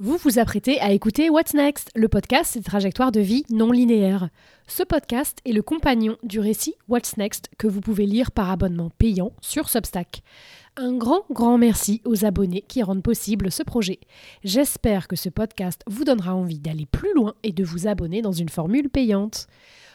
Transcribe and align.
Vous 0.00 0.16
vous 0.16 0.40
apprêtez 0.40 0.80
à 0.80 0.90
écouter 0.90 1.30
What's 1.30 1.54
Next, 1.54 1.92
le 1.94 2.08
podcast 2.08 2.58
des 2.58 2.64
trajectoires 2.64 3.12
de 3.12 3.20
vie 3.20 3.44
non 3.48 3.70
linéaires. 3.70 4.28
Ce 4.66 4.82
podcast 4.82 5.38
est 5.44 5.52
le 5.52 5.62
compagnon 5.62 6.16
du 6.24 6.40
récit 6.40 6.74
What's 6.88 7.16
Next 7.16 7.48
que 7.58 7.68
vous 7.68 7.80
pouvez 7.80 8.04
lire 8.04 8.32
par 8.32 8.50
abonnement 8.50 8.90
payant 8.98 9.32
sur 9.40 9.68
Substack. 9.68 10.24
Un 10.76 10.94
grand, 10.96 11.20
grand 11.30 11.58
merci 11.58 12.02
aux 12.04 12.24
abonnés 12.24 12.64
qui 12.66 12.82
rendent 12.82 13.04
possible 13.04 13.52
ce 13.52 13.62
projet. 13.62 14.00
J'espère 14.42 15.06
que 15.06 15.14
ce 15.14 15.28
podcast 15.28 15.82
vous 15.86 16.02
donnera 16.02 16.34
envie 16.34 16.58
d'aller 16.58 16.86
plus 16.86 17.14
loin 17.14 17.34
et 17.44 17.52
de 17.52 17.62
vous 17.62 17.86
abonner 17.86 18.20
dans 18.20 18.32
une 18.32 18.48
formule 18.48 18.90
payante. 18.90 19.46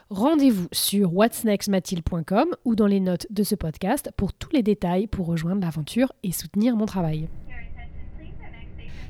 Rendez-vous 0.10 0.70
sur 0.72 1.14
whatsnextmathilde.com 1.14 2.48
ou 2.64 2.76
dans 2.76 2.88
les 2.88 3.02
notes 3.02 3.28
de 3.32 3.44
ce 3.44 3.56
podcast 3.56 4.12
pour 4.16 4.32
tous 4.32 4.52
les 4.54 4.64
détails 4.64 5.08
pour 5.08 5.26
rejoindre 5.26 5.60
l'aventure 5.60 6.14
et 6.24 6.32
soutenir 6.32 6.78
mon 6.78 6.86
travail. 6.86 7.28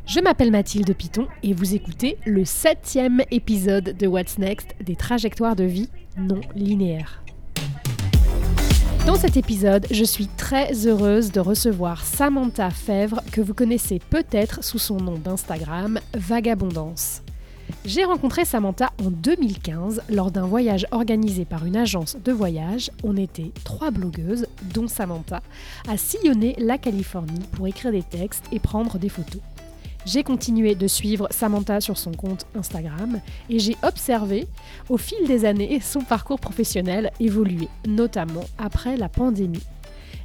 Je 0.05 0.19
m'appelle 0.19 0.51
Mathilde 0.51 0.93
Piton 0.95 1.27
et 1.43 1.53
vous 1.53 1.75
écoutez 1.75 2.17
le 2.25 2.45
septième 2.45 3.21
épisode 3.31 3.95
de 3.97 4.07
What's 4.07 4.37
Next 4.37 4.75
des 4.81 4.95
trajectoires 4.95 5.55
de 5.55 5.63
vie 5.63 5.89
non 6.17 6.41
linéaires. 6.55 7.21
Dans 9.05 9.15
cet 9.15 9.37
épisode, 9.37 9.87
je 9.91 10.03
suis 10.03 10.27
très 10.27 10.87
heureuse 10.87 11.31
de 11.31 11.39
recevoir 11.39 12.03
Samantha 12.03 12.69
Fèvre, 12.69 13.21
que 13.31 13.41
vous 13.41 13.53
connaissez 13.53 13.99
peut-être 13.99 14.63
sous 14.63 14.79
son 14.79 14.97
nom 14.97 15.17
d'Instagram, 15.17 15.99
Vagabondance. 16.15 17.21
J'ai 17.85 18.03
rencontré 18.03 18.45
Samantha 18.45 18.91
en 19.03 19.09
2015 19.09 20.03
lors 20.09 20.31
d'un 20.31 20.45
voyage 20.45 20.85
organisé 20.91 21.45
par 21.45 21.65
une 21.65 21.77
agence 21.77 22.17
de 22.23 22.31
voyage. 22.31 22.91
On 23.03 23.15
était 23.15 23.51
trois 23.63 23.91
blogueuses, 23.91 24.47
dont 24.73 24.87
Samantha, 24.87 25.41
à 25.87 25.97
sillonner 25.97 26.55
la 26.57 26.77
Californie 26.77 27.45
pour 27.51 27.67
écrire 27.67 27.91
des 27.91 28.03
textes 28.03 28.45
et 28.51 28.59
prendre 28.59 28.97
des 28.97 29.09
photos. 29.09 29.41
J'ai 30.05 30.23
continué 30.23 30.75
de 30.75 30.87
suivre 30.87 31.27
Samantha 31.29 31.81
sur 31.81 31.97
son 31.97 32.11
compte 32.11 32.45
Instagram 32.55 33.19
et 33.49 33.59
j'ai 33.59 33.75
observé 33.83 34.47
au 34.89 34.97
fil 34.97 35.27
des 35.27 35.45
années 35.45 35.79
son 35.81 36.01
parcours 36.01 36.39
professionnel 36.39 37.11
évoluer, 37.19 37.67
notamment 37.87 38.45
après 38.57 38.97
la 38.97 39.09
pandémie. 39.09 39.63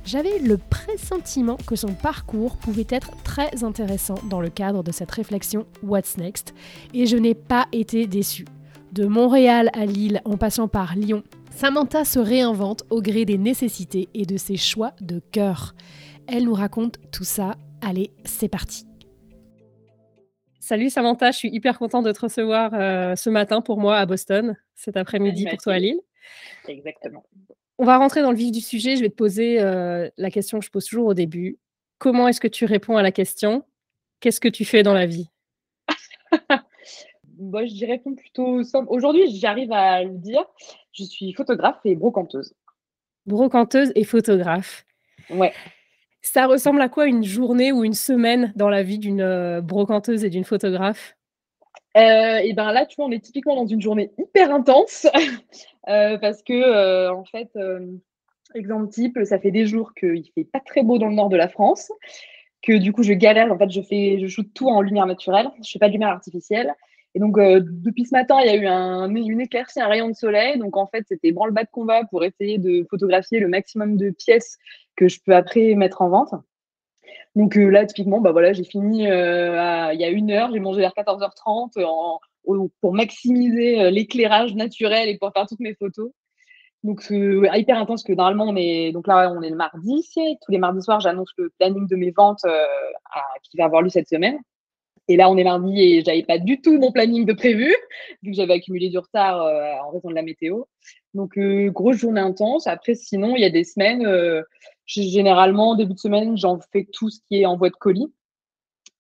J'avais 0.07 0.39
le 0.39 0.59
pressentiment 0.59 1.57
que 1.67 1.77
son 1.77 1.95
parcours 1.95 2.57
pouvait 2.57 2.87
être 2.91 3.11
très 3.25 3.65
intéressant 3.65 4.17
dans 4.29 4.41
le 4.41 4.51
cadre 4.51 4.83
de 4.83 4.93
cette 4.93 5.11
réflexion 5.11 5.67
What's 5.83 6.19
Next? 6.19 6.55
et 6.93 7.07
je 7.07 7.17
n'ai 7.17 7.35
pas 7.35 7.67
été 7.73 8.07
déçue. 8.07 8.45
De 8.93 9.07
Montréal 9.07 9.71
à 9.73 9.87
Lille 9.87 10.21
en 10.25 10.37
passant 10.37 10.69
par 10.69 10.95
Lyon, 10.95 11.25
Samantha 11.51 12.05
se 12.05 12.19
réinvente 12.19 12.85
au 12.91 13.01
gré 13.01 13.25
des 13.25 13.39
nécessités 13.39 14.09
et 14.15 14.27
de 14.27 14.37
ses 14.37 14.57
choix 14.57 14.93
de 15.01 15.21
cœur. 15.33 15.75
Elle 16.27 16.45
nous 16.45 16.55
raconte 16.55 16.99
tout 17.11 17.25
ça. 17.25 17.57
Allez, 17.81 18.13
c'est 18.25 18.49
parti. 18.49 18.87
Salut 20.65 20.89
Samantha, 20.89 21.31
je 21.31 21.37
suis 21.37 21.51
hyper 21.51 21.79
contente 21.79 22.07
de 22.07 22.13
te 22.13 22.21
recevoir 22.21 22.73
euh, 22.73 23.17
ce 23.17 23.29
matin 23.29 23.61
pour 23.61 23.79
moi 23.79 23.99
à 23.99 24.07
Boston, 24.07 24.57
cet 24.75 24.97
après-midi 24.97 25.45
pour 25.45 25.59
toi 25.59 25.75
à 25.75 25.79
Lille. 25.79 26.01
Exactement. 26.67 27.23
On 27.77 27.85
va 27.85 27.99
rentrer 27.99 28.23
dans 28.23 28.31
le 28.31 28.39
vif 28.39 28.51
du 28.51 28.63
sujet. 28.63 28.97
Je 28.97 29.03
vais 29.03 29.11
te 29.11 29.15
poser 29.15 29.61
euh, 29.61 30.09
la 30.17 30.31
question 30.31 30.61
que 30.61 30.65
je 30.65 30.71
pose 30.71 30.87
toujours 30.87 31.09
au 31.09 31.13
début. 31.13 31.59
Comment 31.99 32.29
est-ce 32.29 32.41
que 32.41 32.49
tu 32.49 32.65
réponds 32.65 32.97
à 32.97 33.03
la 33.03 33.13
question 33.13 33.63
Qu'est-ce 34.21 34.41
que 34.41 34.49
tu 34.49 34.65
fais 34.65 34.83
dans 34.83 34.95
la 34.95 35.05
vie? 35.05 35.29
Moi, 37.39 37.67
je 37.67 37.85
réponds 37.85 38.15
plutôt 38.15 38.63
simple. 38.63 38.87
Aujourd'hui, 38.89 39.37
j'arrive 39.37 39.71
à 39.71 40.03
le 40.03 40.17
dire. 40.17 40.47
Je 40.93 41.05
suis 41.05 41.35
photographe 41.35 41.81
et 41.85 41.95
brocanteuse. 41.95 42.55
Brocanteuse 43.27 43.93
et 43.97 44.05
photographe. 44.05 44.87
Ouais. 45.29 45.53
Ça 46.25 46.47
ressemble 46.47 46.81
à 46.81 46.89
quoi 46.89 47.07
une 47.07 47.23
journée 47.23 47.71
ou 47.71 47.85
une 47.85 47.93
semaine 47.93 48.51
dans 48.57 48.71
la 48.71 48.83
vie 48.83 48.99
d'une 48.99 49.21
euh, 49.21 49.61
brocanteuse 49.61 50.25
et 50.25 50.31
d'une 50.31 50.45
photographe? 50.45 51.17
Euh, 51.99 52.39
et 52.39 52.55
ben 52.55 52.73
là, 52.73 52.87
tu 52.87 52.97
vois, 52.97 53.05
on 53.05 53.11
est 53.11 53.23
typiquement 53.23 53.55
dans 53.55 53.67
une 53.67 53.83
journée 53.83 54.11
hyper 54.17 54.51
intense 54.51 55.07
euh, 55.89 56.17
parce 56.17 56.43
que, 56.43 57.11
en 57.11 57.25
fait, 57.27 57.51
exemple 58.55 58.89
type, 58.89 59.19
ça 59.25 59.39
fait 59.39 59.51
des 59.51 59.67
jours 59.67 59.93
qu'il 59.95 60.25
fait 60.35 60.45
pas 60.45 60.61
très 60.61 60.83
beau 60.83 60.97
dans 60.97 61.09
le 61.09 61.15
nord 61.15 61.29
de 61.29 61.37
la 61.37 61.47
France, 61.47 61.93
que 62.63 62.73
du 62.79 62.95
coup, 62.95 63.03
je 63.03 63.13
galère. 63.13 63.53
En 63.53 63.59
fait, 63.59 63.71
je 63.71 63.83
fais, 63.83 64.19
je 64.19 64.27
shoot 64.27 64.49
tout 64.55 64.69
en 64.69 64.81
lumière 64.81 65.07
naturelle. 65.07 65.51
Je 65.63 65.71
fais 65.73 65.79
pas 65.79 65.89
de 65.89 65.93
lumière 65.93 66.09
artificielle. 66.09 66.73
Et 67.15 67.21
donc, 67.21 67.37
depuis 67.39 68.07
ce 68.07 68.15
matin, 68.15 68.39
il 68.41 68.47
y 68.47 68.49
a 68.49 68.57
eu 68.57 68.67
un, 68.67 69.15
une 69.15 69.43
éclaircie, 69.43 69.81
un 69.81 69.89
rayon 69.89 70.09
de 70.09 70.15
soleil. 70.15 70.59
Donc, 70.59 70.79
en 70.79 70.87
fait, 70.87 71.05
c'était 71.07 71.33
branle-bas 71.33 71.65
de 71.65 71.71
combat 71.71 72.03
pour 72.05 72.25
essayer 72.25 72.57
de 72.57 72.87
photographier 72.89 73.41
le 73.41 73.49
maximum 73.49 73.99
de 73.99 74.11
pièces 74.11 74.57
que 74.97 75.09
je 75.09 75.21
peux 75.25 75.35
après 75.35 75.75
mettre 75.75 76.03
en 76.03 76.09
vente. 76.09 76.35
Donc 77.35 77.57
euh, 77.57 77.69
là, 77.69 77.85
typiquement, 77.85 78.21
bah 78.21 78.33
voilà, 78.33 78.53
j'ai 78.53 78.65
fini 78.65 79.11
euh, 79.11 79.93
il 79.93 80.01
y 80.01 80.05
a 80.05 80.09
une 80.09 80.31
heure, 80.31 80.51
j'ai 80.53 80.61
mangé 80.61 80.81
vers 80.81 80.93
14h30 80.93 81.85
en, 81.85 82.21
pour 82.81 82.95
maximiser 82.95 83.83
euh, 83.83 83.91
l'éclairage 83.91 84.55
naturel 84.55 85.09
et 85.09 85.19
pour 85.19 85.33
faire 85.33 85.47
toutes 85.47 85.61
mes 85.61 85.75
photos. 85.75 86.11
Donc 86.85 87.03
hyper 87.11 87.79
intense 87.79 88.03
que 88.03 88.13
normalement 88.13 88.45
on 88.45 88.57
est 88.57 88.93
donc 88.93 89.07
là 89.07 89.33
on 89.35 89.41
est 89.41 89.49
le 89.49 89.57
mardi, 89.57 90.07
tous 90.15 90.53
les 90.53 90.59
mardis 90.59 90.83
soirs 90.83 91.01
j'annonce 91.01 91.31
le 91.39 91.51
planning 91.59 91.89
de 91.89 91.97
mes 91.97 92.11
ventes 92.11 92.45
qui 93.43 93.57
va 93.57 93.65
avoir 93.65 93.81
lieu 93.81 93.89
cette 93.89 94.09
semaine. 94.09 94.39
Et 95.09 95.17
là, 95.17 95.31
on 95.31 95.37
est 95.37 95.45
mardi 95.45 95.83
et 95.83 96.03
j'avais 96.03 96.23
pas 96.23 96.39
du 96.39 96.61
tout 96.61 96.79
mon 96.79 96.93
planning 96.93 97.25
de 97.25 97.33
prévu, 97.33 97.75
vu 98.23 98.31
que 98.31 98.37
j'avais 98.37 98.55
accumulé 98.55 98.91
du 98.91 98.99
retard 98.99 99.41
en 99.83 99.91
raison 99.93 100.11
de 100.11 100.15
la 100.15 100.23
météo. 100.23 100.65
Donc, 101.15 101.39
grosse 101.39 101.97
journée 101.97 102.21
intense. 102.21 102.67
Après, 102.67 102.95
sinon, 102.95 103.37
il 103.37 103.43
y 103.43 103.45
a 103.45 103.51
des 103.51 103.65
semaines, 103.65 104.05
généralement, 104.87 105.75
début 105.75 105.95
de 105.95 105.99
semaine, 105.99 106.37
j'en 106.37 106.59
fais 106.73 106.89
tout 106.93 107.09
ce 107.09 107.21
qui 107.27 107.41
est 107.41 107.47
en 107.47 107.57
voie 107.57 107.71
de 107.71 107.77
colis. 107.77 108.13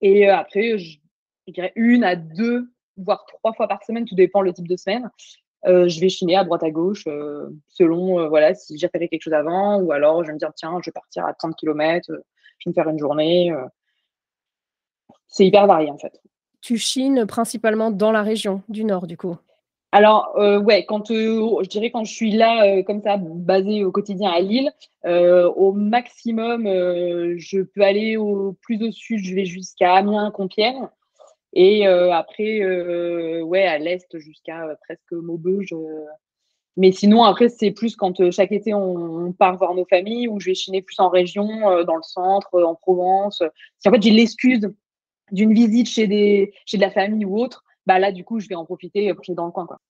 Et 0.00 0.28
euh, 0.28 0.36
après, 0.36 0.76
une 1.76 2.04
à 2.04 2.16
deux, 2.16 2.68
voire 2.96 3.24
trois 3.26 3.52
fois 3.54 3.68
par 3.68 3.82
semaine, 3.82 4.04
tout 4.04 4.14
dépend 4.14 4.42
le 4.42 4.52
type 4.52 4.68
de 4.68 4.76
semaine. 4.76 5.10
Euh, 5.66 5.88
je 5.88 5.98
vais 5.98 6.10
chiner 6.10 6.36
à 6.36 6.44
droite 6.44 6.62
à 6.62 6.70
gauche 6.70 7.04
euh, 7.06 7.48
selon 7.68 8.28
voilà 8.28 8.54
si 8.54 8.76
j'ai 8.76 8.86
fait 8.88 9.08
quelque 9.08 9.22
chose 9.22 9.32
avant 9.32 9.80
ou 9.80 9.92
alors 9.92 10.22
je 10.22 10.26
vais 10.26 10.34
me 10.34 10.38
dire 10.38 10.52
tiens 10.54 10.78
je 10.82 10.90
vais 10.90 10.92
partir 10.92 11.24
à 11.24 11.32
30 11.32 11.56
km, 11.56 12.04
je 12.06 12.12
vais 12.12 12.20
me 12.66 12.74
faire 12.74 12.86
une 12.86 12.98
journée. 12.98 13.50
c'est 15.26 15.46
hyper 15.46 15.66
varié 15.66 15.90
en 15.90 15.96
fait. 15.96 16.20
Tu 16.60 16.76
chines 16.76 17.24
principalement 17.24 17.90
dans 17.90 18.12
la 18.12 18.22
région 18.22 18.62
du 18.68 18.84
nord 18.84 19.06
du 19.06 19.16
coup? 19.16 19.38
Alors, 19.94 20.32
euh, 20.38 20.60
ouais, 20.60 20.84
quand 20.86 21.12
euh, 21.12 21.62
je 21.62 21.68
dirais 21.68 21.92
quand 21.92 22.02
je 22.02 22.12
suis 22.12 22.32
là, 22.32 22.66
euh, 22.66 22.82
comme 22.82 23.00
ça, 23.00 23.16
basée 23.16 23.84
au 23.84 23.92
quotidien 23.92 24.28
à 24.28 24.40
Lille, 24.40 24.72
au 25.04 25.72
maximum, 25.72 26.64
je 26.66 27.62
peux 27.62 27.82
aller 27.82 28.16
au 28.16 28.56
plus 28.60 28.82
au 28.82 28.90
sud, 28.90 29.20
je 29.22 29.36
vais 29.36 29.44
jusqu'à 29.44 29.94
Amiens, 29.94 30.32
Compiègne. 30.32 30.88
Et 31.52 31.86
après, 31.86 32.60
ouais, 33.42 33.66
à 33.66 33.78
l'est 33.78 34.18
jusqu'à 34.18 34.66
presque 34.82 35.12
Maubeuge. 35.12 35.72
Mais 36.76 36.90
sinon, 36.90 37.22
après, 37.22 37.48
c'est 37.48 37.70
plus 37.70 37.94
quand 37.94 38.32
chaque 38.32 38.50
été, 38.50 38.74
on, 38.74 39.32
part 39.32 39.56
voir 39.58 39.74
nos 39.74 39.84
familles 39.84 40.26
ou 40.26 40.40
je 40.40 40.46
vais 40.46 40.54
chiner 40.54 40.82
plus 40.82 40.98
en 40.98 41.08
région, 41.08 41.84
dans 41.84 41.96
le 41.96 42.02
centre, 42.02 42.60
en 42.60 42.74
Provence. 42.74 43.44
Si 43.78 43.88
en 43.88 43.92
fait, 43.92 44.02
j'ai 44.02 44.10
l'excuse 44.10 44.68
d'une 45.30 45.54
visite 45.54 45.88
chez, 45.88 46.08
des, 46.08 46.52
chez 46.66 46.78
de 46.78 46.82
la 46.82 46.90
famille 46.90 47.24
ou 47.24 47.38
autre, 47.38 47.64
bah 47.86 47.98
là, 47.98 48.12
du 48.12 48.24
coup, 48.24 48.40
je 48.40 48.48
vais 48.48 48.54
en 48.54 48.64
profiter 48.64 49.12
pour 49.14 49.24
aller 49.26 49.34
dans 49.34 49.46
le 49.46 49.52
coin. 49.52 49.66
Quoi. 49.66 49.80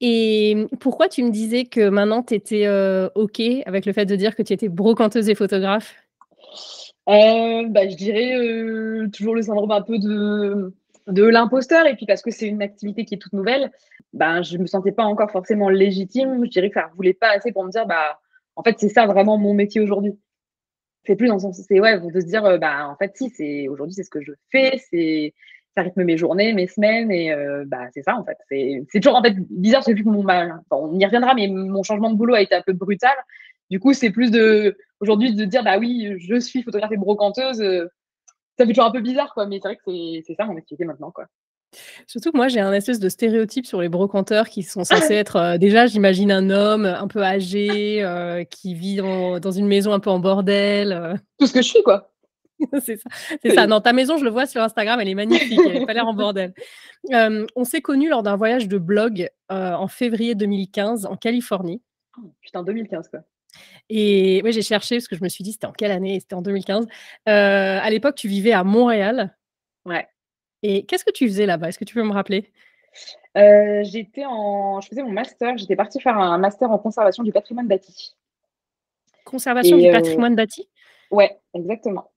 Et 0.00 0.66
pourquoi 0.80 1.08
tu 1.08 1.22
me 1.22 1.30
disais 1.30 1.64
que 1.64 1.88
maintenant, 1.88 2.22
tu 2.22 2.34
étais 2.34 2.66
euh, 2.66 3.08
OK 3.14 3.40
avec 3.66 3.86
le 3.86 3.92
fait 3.92 4.06
de 4.06 4.16
dire 4.16 4.34
que 4.34 4.42
tu 4.42 4.52
étais 4.52 4.68
brocanteuse 4.68 5.28
et 5.28 5.34
photographe? 5.34 5.94
Euh, 7.08 7.66
bah, 7.68 7.88
Je 7.88 7.96
dirais 7.96 8.34
euh, 8.34 9.08
toujours 9.12 9.34
le 9.34 9.42
syndrome 9.42 9.70
un 9.70 9.82
peu 9.82 9.98
de, 9.98 10.74
de 11.06 11.24
l'imposteur. 11.24 11.86
Et 11.86 11.94
puis 11.94 12.06
parce 12.06 12.22
que 12.22 12.30
c'est 12.30 12.48
une 12.48 12.62
activité 12.62 13.04
qui 13.04 13.14
est 13.14 13.18
toute 13.18 13.32
nouvelle, 13.32 13.70
bah, 14.12 14.42
je 14.42 14.56
ne 14.56 14.62
me 14.62 14.66
sentais 14.66 14.92
pas 14.92 15.04
encore 15.04 15.30
forcément 15.30 15.68
légitime. 15.68 16.44
Je 16.44 16.50
dirais 16.50 16.68
que 16.68 16.80
ça 16.80 16.88
ne 16.88 16.96
voulait 16.96 17.14
pas 17.14 17.30
assez 17.30 17.52
pour 17.52 17.64
me 17.64 17.70
dire, 17.70 17.86
bah, 17.86 18.18
en 18.56 18.62
fait, 18.62 18.76
c'est 18.78 18.88
ça 18.88 19.06
vraiment 19.06 19.38
mon 19.38 19.54
métier 19.54 19.80
aujourd'hui. 19.80 20.18
C'est 21.04 21.16
plus 21.16 21.28
dans 21.28 21.34
le 21.34 21.40
sens, 21.40 21.60
c'est 21.66 21.80
ouais, 21.80 21.98
de 21.98 22.20
se 22.20 22.26
dire, 22.26 22.42
bah, 22.60 22.88
en 22.88 22.96
fait, 22.96 23.12
si, 23.16 23.68
aujourd'hui, 23.68 23.94
c'est 23.94 24.04
ce 24.04 24.10
que 24.10 24.20
je 24.20 24.32
fais, 24.50 24.80
c'est 24.90 25.34
ça 25.76 25.82
rythme 25.82 26.04
mes 26.04 26.16
journées, 26.16 26.52
mes 26.52 26.66
semaines, 26.66 27.10
et 27.10 27.32
euh, 27.32 27.64
bah, 27.66 27.88
c'est 27.94 28.02
ça 28.02 28.16
en 28.16 28.24
fait. 28.24 28.36
C'est 28.90 29.00
toujours 29.00 29.16
en 29.16 29.22
fait 29.22 29.34
bizarre, 29.50 29.82
c'est 29.82 29.94
plus 29.94 30.04
mon 30.04 30.22
mal. 30.22 30.60
on 30.70 30.98
y 30.98 31.04
reviendra, 31.04 31.34
mais 31.34 31.48
mon 31.48 31.82
changement 31.82 32.10
de 32.10 32.16
boulot 32.16 32.34
a 32.34 32.42
été 32.42 32.54
un 32.54 32.62
peu 32.62 32.72
brutal. 32.72 33.14
Du 33.70 33.80
coup, 33.80 33.94
c'est 33.94 34.10
plus 34.10 34.30
de 34.30 34.76
aujourd'hui 35.00 35.34
de 35.34 35.44
dire 35.44 35.64
bah 35.64 35.78
oui, 35.78 36.14
je 36.18 36.38
suis 36.38 36.62
photographe 36.62 36.92
et 36.92 36.96
brocanteuse. 36.96 37.60
Euh, 37.60 37.88
ça 38.58 38.66
fait 38.66 38.72
toujours 38.72 38.84
un 38.84 38.90
peu 38.90 39.00
bizarre, 39.00 39.32
quoi. 39.32 39.46
Mais 39.46 39.60
c'est 39.62 39.68
vrai 39.68 39.76
que 39.76 40.22
c'est 40.26 40.34
ça 40.34 40.44
mon 40.44 40.56
activité 40.56 40.84
maintenant, 40.84 41.10
quoi. 41.10 41.24
Surtout 42.06 42.32
que 42.32 42.36
moi, 42.36 42.48
j'ai 42.48 42.60
un 42.60 42.74
espèce 42.74 42.98
de 42.98 43.08
stéréotype 43.08 43.64
sur 43.64 43.80
les 43.80 43.88
brocanteurs 43.88 44.50
qui 44.50 44.62
sont 44.62 44.84
censés 44.84 45.14
être. 45.14 45.36
Euh, 45.36 45.56
déjà, 45.56 45.86
j'imagine 45.86 46.30
un 46.30 46.50
homme 46.50 46.84
un 46.84 47.08
peu 47.08 47.22
âgé 47.22 48.04
qui 48.50 48.74
vit 48.74 48.96
dans, 48.96 49.50
une 49.50 49.66
maison 49.66 49.94
un 49.94 50.00
peu 50.00 50.10
en 50.10 50.18
bordel. 50.18 51.18
Tout 51.38 51.46
ce 51.46 51.54
que 51.54 51.62
je 51.62 51.68
suis, 51.68 51.82
quoi. 51.82 52.11
c'est 52.82 52.96
ça. 52.96 53.10
C'est 53.42 53.54
ça. 53.54 53.66
Dans 53.66 53.80
ta 53.80 53.92
maison, 53.92 54.16
je 54.16 54.24
le 54.24 54.30
vois 54.30 54.46
sur 54.46 54.62
Instagram, 54.62 55.00
elle 55.00 55.08
est 55.08 55.14
magnifique. 55.14 55.58
Elle 55.66 55.80
n'a 55.80 55.86
pas 55.86 55.94
l'air 55.94 56.06
en 56.06 56.14
bordel. 56.14 56.54
on 57.10 57.64
s'est 57.64 57.80
connus 57.80 58.08
lors 58.08 58.22
d'un 58.22 58.36
voyage 58.36 58.68
de 58.68 58.78
blog 58.78 59.30
euh, 59.50 59.72
en 59.72 59.88
février 59.88 60.34
2015 60.34 61.06
en 61.06 61.16
Californie. 61.16 61.82
Oh, 62.18 62.32
putain, 62.40 62.62
2015 62.62 63.08
quoi. 63.08 63.20
Et 63.90 64.40
ouais, 64.44 64.52
j'ai 64.52 64.62
cherché 64.62 64.96
parce 64.96 65.08
que 65.08 65.16
je 65.16 65.22
me 65.22 65.28
suis 65.28 65.44
dit 65.44 65.52
c'était 65.52 65.66
en 65.66 65.72
quelle 65.72 65.90
année? 65.90 66.20
C'était 66.20 66.34
en 66.34 66.42
2015. 66.42 66.86
Euh, 66.86 66.88
à 67.26 67.90
l'époque, 67.90 68.14
tu 68.14 68.28
vivais 68.28 68.52
à 68.52 68.64
Montréal. 68.64 69.36
Ouais. 69.84 70.08
Et 70.62 70.86
qu'est-ce 70.86 71.04
que 71.04 71.10
tu 71.10 71.26
faisais 71.26 71.46
là-bas? 71.46 71.68
Est-ce 71.68 71.78
que 71.78 71.84
tu 71.84 71.94
peux 71.94 72.02
me 72.02 72.12
rappeler? 72.12 72.50
J'étais 73.34 74.24
en, 74.26 74.80
je 74.80 74.88
faisais 74.88 75.02
mon 75.02 75.12
master. 75.12 75.56
J'étais 75.58 75.76
partie 75.76 76.00
faire 76.00 76.16
un 76.16 76.38
master 76.38 76.70
en 76.70 76.78
conservation 76.78 77.22
du 77.22 77.32
patrimoine 77.32 77.66
bâti. 77.66 78.14
Conservation 79.24 79.76
du 79.76 79.90
patrimoine 79.90 80.34
bâti? 80.34 80.68
Ouais, 81.10 81.38
exactement. 81.54 82.11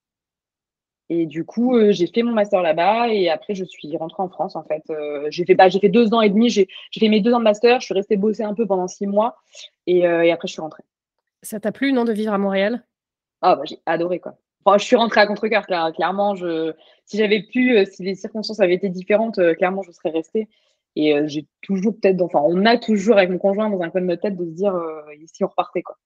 Et 1.10 1.26
du 1.28 1.46
coup, 1.46 1.78
j'ai 1.92 2.08
fait 2.08 2.24
mon 2.24 2.32
master 2.32 2.62
là-bas 2.62 3.10
et 3.10 3.30
après, 3.30 3.54
je 3.54 3.64
suis 3.64 3.96
rentrée 3.98 4.24
en 4.24 4.30
France 4.30 4.56
en 4.56 4.64
fait. 4.64 4.84
j'ai 5.30 5.46
fait, 5.46 5.54
bah, 5.54 5.70
j'ai 5.70 5.80
fait 5.80 5.90
deux 5.90 6.14
ans 6.14 6.22
et 6.22 6.30
demi. 6.30 6.50
J'ai, 6.50 6.68
fait 6.98 7.10
mes 7.10 7.22
deux 7.22 7.34
ans 7.34 7.40
de 7.40 7.44
master. 7.44 7.80
Je 7.80 7.86
suis 7.86 7.94
restée 7.94 8.18
bosser 8.18 8.44
un 8.44 8.56
peu 8.56 8.66
pendant 8.66 8.88
six 8.88 9.06
mois 9.06 9.36
et, 9.86 10.00
et 10.00 10.32
après, 10.32 10.48
je 10.48 10.54
suis 10.54 10.62
rentrée. 10.62 10.84
Ça 11.44 11.60
t'a 11.60 11.72
plu, 11.72 11.94
non, 11.94 12.06
de 12.06 12.12
vivre 12.12 12.34
à 12.34 12.40
Montréal? 12.40 12.84
Ah, 13.42 13.56
bah, 13.56 13.62
j'ai 13.66 13.80
adoré 13.86 14.20
quoi. 14.20 14.36
Enfin, 14.66 14.80
je 14.80 14.86
suis 14.86 14.96
rentrée 14.96 15.22
à 15.22 15.28
contre-cœur, 15.28 15.68
clairement. 15.68 16.34
Je, 16.34 16.74
si 17.06 17.18
j'avais 17.18 17.44
pu, 17.44 17.86
si 17.86 18.04
les 18.04 18.16
circonstances 18.16 18.60
avaient 18.60 18.74
été 18.74 18.90
différentes, 18.90 19.40
clairement, 19.58 19.84
je 19.84 19.92
serais 19.92 20.10
restée. 20.10 20.48
Et 20.96 21.16
j'ai 21.28 21.46
toujours 21.62 21.94
peut-être, 22.00 22.20
enfin, 22.22 22.42
on 22.44 22.66
a 22.66 22.78
toujours 22.78 23.18
avec 23.18 23.30
mon 23.30 23.38
conjoint 23.38 23.70
dans 23.70 23.82
un 23.82 23.90
coin 23.92 24.02
de 24.02 24.08
notre 24.08 24.24
tête 24.24 24.38
de 24.38 24.46
se 24.46 24.52
dire 24.52 24.74
ici 25.22 25.44
on 25.44 25.48
repartait 25.48 25.84
quoi. 25.84 25.98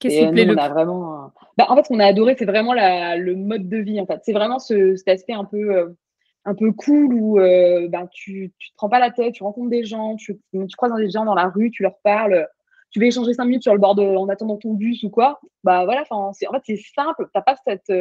Qu'est-ce 0.00 0.18
qui 0.18 0.32
plaît 0.32 0.44
le 0.44 0.58
a 0.58 0.68
vraiment, 0.68 1.30
bah, 1.56 1.66
en 1.68 1.76
fait, 1.76 1.84
ce 1.84 1.88
qu'on 1.88 2.00
a 2.00 2.06
adoré, 2.06 2.34
c'est 2.38 2.46
vraiment 2.46 2.72
la, 2.72 3.16
le 3.16 3.36
mode 3.36 3.68
de 3.68 3.76
vie. 3.76 4.00
En 4.00 4.06
fait, 4.06 4.20
c'est 4.22 4.32
vraiment 4.32 4.58
ce, 4.58 4.96
cet 4.96 5.08
aspect 5.08 5.34
un 5.34 5.44
peu, 5.44 5.94
un 6.44 6.54
peu 6.54 6.72
cool 6.72 7.14
où 7.14 7.36
ben, 7.36 8.08
tu, 8.12 8.52
tu 8.58 8.70
te 8.70 8.76
prends 8.76 8.88
pas 8.88 8.98
la 8.98 9.10
tête, 9.10 9.34
tu 9.34 9.42
rencontres 9.42 9.70
des 9.70 9.84
gens, 9.84 10.16
tu, 10.16 10.40
tu 10.52 10.76
croises 10.76 10.94
des 10.96 11.10
gens 11.10 11.24
dans 11.24 11.34
la 11.34 11.48
rue, 11.48 11.70
tu 11.70 11.82
leur 11.82 11.98
parles, 12.02 12.48
tu 12.90 12.98
veux 12.98 13.06
échanger 13.06 13.34
cinq 13.34 13.44
minutes 13.44 13.62
sur 13.62 13.74
le 13.74 13.78
bord 13.78 13.94
de, 13.94 14.02
en 14.02 14.28
attendant 14.28 14.56
ton 14.56 14.74
bus 14.74 15.02
ou 15.04 15.10
quoi. 15.10 15.38
Bah 15.62 15.84
voilà, 15.84 16.04
en 16.10 16.32
fait, 16.32 16.62
c'est 16.64 16.80
simple. 16.94 17.28
T'as 17.34 17.42
pas 17.42 17.56
cette, 17.66 17.92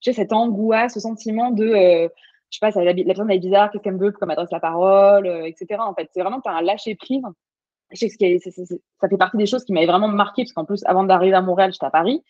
j'ai 0.00 0.12
cette 0.12 0.32
angoisse, 0.32 0.94
ce 0.94 1.00
sentiment 1.00 1.50
de 1.50 2.08
je 2.50 2.58
sais 2.58 2.72
pas, 2.72 2.82
la, 2.82 2.92
la 2.92 3.04
personne 3.04 3.30
est 3.30 3.38
bizarre, 3.38 3.70
qu'est-ce 3.70 3.82
qu'elle 3.82 3.94
me 3.94 4.00
veut, 4.00 4.12
comme 4.12 4.30
adresse 4.30 4.50
la 4.50 4.60
parole, 4.60 5.26
euh, 5.26 5.44
etc. 5.44 5.80
En 5.80 5.94
fait, 5.94 6.08
c'est 6.12 6.20
vraiment, 6.20 6.40
tu 6.40 6.50
as 6.50 6.54
un 6.54 6.62
lâcher 6.62 6.96
prise. 6.96 7.22
Je 7.92 7.96
sais 7.96 8.08
que 8.08 8.50
ça 9.00 9.08
fait 9.08 9.16
partie 9.16 9.36
des 9.36 9.46
choses 9.46 9.64
qui 9.64 9.72
m'avaient 9.72 9.86
vraiment 9.86 10.08
marqué, 10.08 10.42
parce 10.42 10.52
qu'en 10.52 10.64
plus, 10.64 10.82
avant 10.86 11.04
d'arriver 11.04 11.34
à 11.34 11.42
Montréal, 11.42 11.72
j'étais 11.72 11.86
à 11.86 11.90
Paris. 11.90 12.22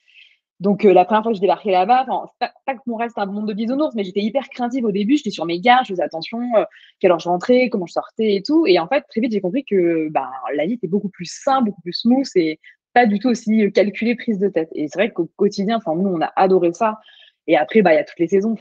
Donc, 0.60 0.84
euh, 0.84 0.92
la 0.92 1.06
première 1.06 1.22
fois 1.22 1.32
que 1.32 1.36
je 1.36 1.40
débarquais 1.40 1.70
là-bas, 1.70 2.04
pas, 2.38 2.52
pas, 2.66 2.74
que 2.74 2.80
Montréal 2.86 3.08
c'était 3.08 3.22
un 3.22 3.26
monde 3.26 3.48
de 3.48 3.54
bisounours, 3.54 3.94
mais 3.94 4.04
j'étais 4.04 4.20
hyper 4.20 4.46
craintive 4.50 4.84
au 4.84 4.92
début. 4.92 5.16
J'étais 5.16 5.30
sur 5.30 5.46
mes 5.46 5.58
gardes, 5.58 5.86
je 5.86 5.92
faisais 5.92 6.02
attention, 6.02 6.38
euh, 6.56 6.64
quelle 7.00 7.12
heure 7.12 7.18
je 7.18 7.30
rentrais, 7.30 7.70
comment 7.70 7.86
je 7.86 7.94
sortais 7.94 8.34
et 8.34 8.42
tout. 8.42 8.66
Et 8.66 8.78
en 8.78 8.86
fait, 8.86 9.02
très 9.08 9.22
vite, 9.22 9.32
j'ai 9.32 9.40
compris 9.40 9.64
que 9.64 10.10
ben, 10.10 10.28
la 10.54 10.66
vie 10.66 10.74
était 10.74 10.86
beaucoup 10.86 11.08
plus 11.08 11.24
simple, 11.24 11.70
beaucoup 11.70 11.80
plus 11.80 11.94
smooth 11.94 12.28
et 12.34 12.60
pas 12.92 13.06
du 13.06 13.18
tout 13.18 13.28
aussi 13.28 13.72
calculée, 13.72 14.16
prise 14.16 14.38
de 14.38 14.48
tête. 14.48 14.68
Et 14.74 14.88
c'est 14.88 14.98
vrai 14.98 15.10
qu'au 15.10 15.30
quotidien, 15.36 15.78
nous, 15.86 16.10
on 16.10 16.20
a 16.20 16.30
adoré 16.36 16.72
ça. 16.74 17.00
Et 17.46 17.56
après, 17.56 17.80
bah, 17.80 17.94
il 17.94 17.96
y 17.96 17.98
a 17.98 18.04
toutes 18.04 18.18
les 18.18 18.28
saisons. 18.28 18.54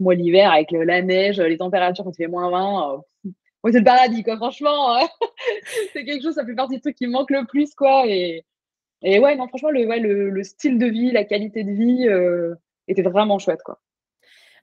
Moi, 0.00 0.14
l'hiver, 0.14 0.50
avec 0.50 0.72
la 0.72 1.00
neige, 1.00 1.40
les 1.40 1.58
températures 1.58 2.04
quand 2.04 2.10
il 2.10 2.24
fait 2.24 2.26
moins 2.26 2.50
20, 2.50 3.02
euh, 3.66 3.72
c'est 3.72 3.78
le 3.78 3.84
paradis, 3.84 4.22
quoi. 4.22 4.36
Franchement, 4.36 4.96
euh, 4.96 5.04
c'est 5.92 6.04
quelque 6.04 6.22
chose, 6.22 6.34
ça 6.34 6.44
fait 6.44 6.54
partie 6.54 6.76
des 6.76 6.80
trucs 6.80 6.96
qui 6.96 7.06
me 7.06 7.12
manquent 7.12 7.30
le 7.30 7.46
plus, 7.46 7.74
quoi. 7.74 8.06
Et, 8.06 8.44
et 9.02 9.18
ouais, 9.18 9.36
non, 9.36 9.48
franchement, 9.48 9.70
le, 9.70 9.86
ouais, 9.86 10.00
le, 10.00 10.42
style 10.42 10.78
de 10.78 10.86
vie, 10.86 11.12
la 11.12 11.24
qualité 11.24 11.64
de 11.64 11.72
vie 11.72 12.08
euh, 12.08 12.54
était 12.88 13.02
vraiment 13.02 13.38
chouette, 13.38 13.62
quoi. 13.64 13.80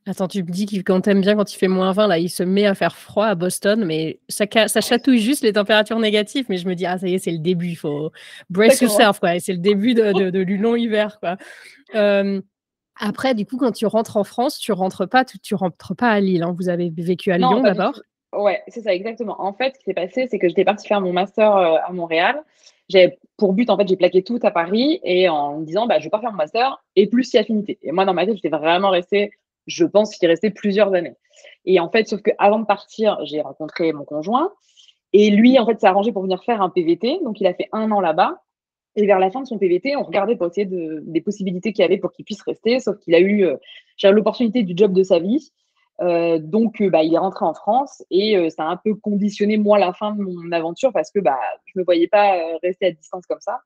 Attends, 0.06 0.28
tu 0.28 0.44
me 0.44 0.52
dis 0.52 0.66
qu'il 0.66 0.84
quand 0.84 1.00
t'aimes 1.00 1.22
bien 1.22 1.34
quand 1.34 1.54
il 1.54 1.58
fait 1.58 1.70
moins 1.70 1.94
20, 1.94 2.08
là, 2.08 2.20
il 2.20 2.30
se 2.30 2.44
met 2.44 2.66
à 2.66 2.76
faire 2.76 2.98
froid 2.98 3.26
à 3.26 3.36
Boston, 3.36 3.86
mais 3.86 4.20
ça, 4.28 4.46
ça 4.68 4.82
chatouille 4.82 5.22
juste 5.22 5.44
les 5.44 5.54
températures 5.54 5.98
négatives. 5.98 6.46
Mais 6.50 6.58
je 6.58 6.68
me 6.68 6.76
dis, 6.76 6.86
ah, 6.86 6.98
ça 6.98 7.08
y 7.08 7.14
est, 7.14 7.20
c'est 7.20 7.32
le 7.32 7.38
début, 7.38 7.70
il 7.70 7.76
faut 7.76 8.12
brace 8.50 8.82
yourself, 8.82 9.22
quoi. 9.22 9.40
C'est 9.40 9.54
le 9.54 9.60
début 9.60 9.94
de, 9.94 10.12
de, 10.12 10.30
de, 10.30 10.44
du 10.44 10.58
long 10.58 10.76
hiver, 10.76 11.20
quoi. 11.22 11.38
Après, 13.00 13.34
du 13.34 13.46
coup, 13.46 13.58
quand 13.58 13.72
tu 13.72 13.86
rentres 13.86 14.18
en 14.18 14.24
France, 14.24 14.58
tu 14.60 14.72
rentres 14.72 15.08
pas, 15.08 15.26
tu, 15.26 15.56
rentres 15.56 15.96
pas 15.96 16.10
à 16.10 16.20
Lille. 16.20 16.44
Hein. 16.44 16.56
Vous 16.58 16.70
avez 16.70 16.92
vécu 16.96 17.32
à 17.32 17.38
Lyon 17.38 17.62
d'abord. 17.62 18.00
Ouais, 18.34 18.64
c'est 18.68 18.82
ça 18.82 18.94
exactement. 18.94 19.36
En 19.40 19.54
fait, 19.54 19.76
ce 19.76 19.80
qui 19.80 19.86
s'est 19.86 19.94
passé, 19.94 20.28
c'est 20.30 20.40
que 20.40 20.48
j'étais 20.48 20.66
partie 20.66 20.88
faire 20.88 21.02
mon 21.02 21.14
master 21.14 21.56
euh, 21.56 21.78
à 21.86 21.92
Montréal. 21.92 22.44
J'avais 22.90 23.18
pour 23.38 23.54
but, 23.54 23.70
en 23.70 23.78
fait, 23.78 23.88
j'ai 23.88 23.96
plaqué 23.96 24.24
tout 24.24 24.40
à 24.44 24.52
Paris 24.52 25.00
et 25.04 25.30
en 25.30 25.60
me 25.60 25.66
disant, 25.66 25.88
bah, 25.88 26.00
je 26.00 26.06
vais 26.06 26.10
pas 26.10 26.20
faire 26.20 26.32
mon 26.32 26.38
master 26.38 26.84
et 26.96 27.08
plus 27.08 27.24
si 27.24 27.38
affinité. 27.38 27.78
Et 27.82 27.92
moi, 27.92 28.06
dans 28.06 28.14
ma 28.14 28.26
tête, 28.26 28.36
j'étais 28.36 28.50
vraiment 28.50 28.90
restée, 28.90 29.32
je 29.68 29.86
pense 29.86 30.16
qu'il 30.18 30.28
restait 30.28 30.52
plusieurs 30.52 30.94
années. 30.94 31.16
Et 31.66 31.80
en 31.80 31.90
fait, 31.90 32.08
sauf 32.08 32.22
que 32.22 32.32
avant 32.40 32.60
de 32.60 32.66
partir, 32.66 33.18
j'ai 33.24 33.42
rencontré 33.42 33.94
mon 33.94 34.04
conjoint 34.04 34.52
et 35.14 35.30
lui, 35.30 35.60
en 35.60 35.66
fait, 35.66 35.80
s'est 35.80 35.88
arrangé 35.88 36.12
pour 36.12 36.24
venir 36.24 36.44
faire 36.44 36.62
un 36.62 36.70
PVT. 36.70 37.20
Donc, 37.24 37.40
il 37.40 37.48
a 37.48 37.54
fait 37.54 37.70
un 37.72 37.92
an 37.92 38.02
là-bas. 38.02 38.42
Et 38.96 39.06
vers 39.08 39.20
la 39.20 39.32
fin 39.32 39.42
de 39.42 39.48
son 39.48 39.58
PVT, 39.58 39.96
on 39.96 40.04
regardait 40.04 40.36
pour 40.36 40.48
essayer 40.48 40.66
de, 40.66 41.02
des 41.06 41.22
possibilités 41.22 41.74
qu'il 41.74 41.82
y 41.82 41.86
avait 41.86 41.98
pour 41.98 42.12
qu'il 42.12 42.26
puisse 42.26 42.44
rester, 42.44 42.80
sauf 42.80 43.00
qu'il 43.00 43.16
a 43.16 43.20
eu 43.20 43.44
euh, 43.44 43.58
l'opportunité 44.12 44.62
du 44.62 44.74
job 44.76 44.94
de 44.94 45.02
sa 45.02 45.18
vie. 45.18 45.52
Euh, 46.02 46.40
donc, 46.40 46.82
euh, 46.82 46.90
bah, 46.90 47.04
il 47.04 47.14
est 47.14 47.20
rentré 47.20 47.46
en 47.46 47.54
France 47.54 48.04
et 48.10 48.36
euh, 48.38 48.50
ça 48.50 48.64
a 48.64 48.68
un 48.68 48.78
peu 48.78 48.96
conditionné, 48.96 49.58
moi, 49.58 49.78
la 49.78 49.94
fin 49.94 50.12
de 50.14 50.22
mon 50.22 50.52
aventure 50.52 50.92
parce 50.92 51.12
que 51.12 51.20
bah, 51.20 51.40
je 51.66 51.74
ne 51.76 51.82
me 51.82 51.86
voyais 51.86 52.08
pas 52.08 52.34
rester 52.62 52.88
à 52.88 52.92
distance 52.92 53.26
comme 53.28 53.42
ça. 53.42 53.60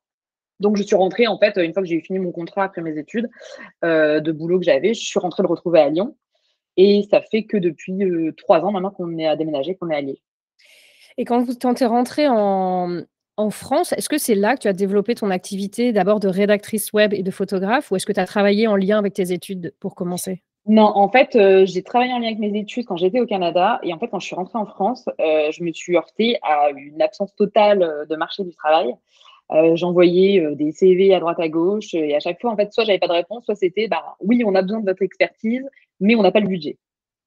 Donc, 0.59 0.75
je 0.75 0.83
suis 0.83 0.95
rentrée, 0.95 1.27
en 1.27 1.37
fait, 1.37 1.55
une 1.57 1.73
fois 1.73 1.83
que 1.83 1.87
j'ai 1.87 2.01
fini 2.01 2.19
mon 2.19 2.31
contrat 2.31 2.63
après 2.63 2.81
mes 2.81 2.97
études 2.97 3.29
de 3.83 4.31
boulot 4.31 4.57
que 4.57 4.65
j'avais, 4.65 4.95
je 4.95 5.05
suis 5.05 5.19
rentrée 5.19 5.43
le 5.43 5.49
retrouver 5.49 5.79
à 5.79 5.89
Lyon. 5.89 6.17
Et 6.77 7.07
ça 7.11 7.21
fait 7.21 7.43
que 7.43 7.57
depuis 7.57 7.93
trois 8.37 8.61
ans 8.61 8.71
maintenant 8.71 8.89
qu'on 8.89 9.17
est 9.19 9.27
à 9.27 9.35
déménager, 9.35 9.75
qu'on 9.75 9.91
est 9.91 9.95
à 9.95 10.01
Lille. 10.01 10.17
Et 11.17 11.25
quand 11.25 11.43
vous 11.43 11.53
tentez 11.53 11.85
rentré 11.85 12.27
en, 12.27 13.01
en 13.37 13.49
France, 13.51 13.93
est-ce 13.93 14.09
que 14.09 14.17
c'est 14.17 14.35
là 14.35 14.55
que 14.55 14.61
tu 14.61 14.67
as 14.67 14.73
développé 14.73 15.13
ton 15.13 15.29
activité 15.29 15.93
d'abord 15.93 16.19
de 16.19 16.27
rédactrice 16.27 16.91
web 16.91 17.13
et 17.13 17.21
de 17.21 17.31
photographe 17.31 17.91
ou 17.91 17.95
est-ce 17.95 18.07
que 18.07 18.11
tu 18.13 18.19
as 18.19 18.25
travaillé 18.25 18.67
en 18.67 18.75
lien 18.75 18.97
avec 18.97 19.13
tes 19.13 19.31
études 19.31 19.75
pour 19.79 19.93
commencer? 19.93 20.41
Non, 20.67 20.83
en 20.95 21.09
fait, 21.09 21.35
euh, 21.37 21.65
j'ai 21.65 21.81
travaillé 21.81 22.11
en 22.11 22.19
lien 22.19 22.27
avec 22.27 22.39
mes 22.39 22.57
études 22.59 22.85
quand 22.85 22.97
j'étais 22.97 23.21
au 23.21 23.25
Canada 23.25 23.79
et 23.83 23.93
en 23.93 23.99
fait, 23.99 24.09
quand 24.09 24.19
je 24.19 24.25
suis 24.25 24.35
rentrée 24.35 24.57
en 24.59 24.65
France, 24.65 25.05
euh, 25.21 25.49
je 25.51 25.63
me 25.63 25.71
suis 25.71 25.95
heurtée 25.95 26.37
à 26.43 26.71
une 26.71 27.01
absence 27.01 27.33
totale 27.35 27.83
euh, 27.83 28.05
de 28.05 28.15
marché 28.17 28.43
du 28.43 28.53
travail. 28.53 28.93
J'envoyais 29.75 30.45
des 30.57 30.73
CV 30.73 31.13
à 31.15 31.21
droite 31.21 31.39
à 31.39 31.47
gauche 31.47 31.93
et 31.93 32.13
à 32.13 32.19
chaque 32.19 32.41
fois, 32.41 32.51
en 32.51 32.57
fait, 32.57 32.73
soit 32.73 32.83
j'avais 32.83 32.99
pas 32.99 33.07
de 33.07 33.13
réponse, 33.13 33.45
soit 33.45 33.55
c'était 33.55 33.87
bah, 33.87 34.17
oui, 34.19 34.43
on 34.45 34.53
a 34.55 34.61
besoin 34.61 34.81
de 34.81 34.85
votre 34.85 35.01
expertise, 35.03 35.63
mais 36.01 36.15
on 36.15 36.21
n'a 36.21 36.33
pas 36.33 36.41
le 36.41 36.49
budget. 36.49 36.77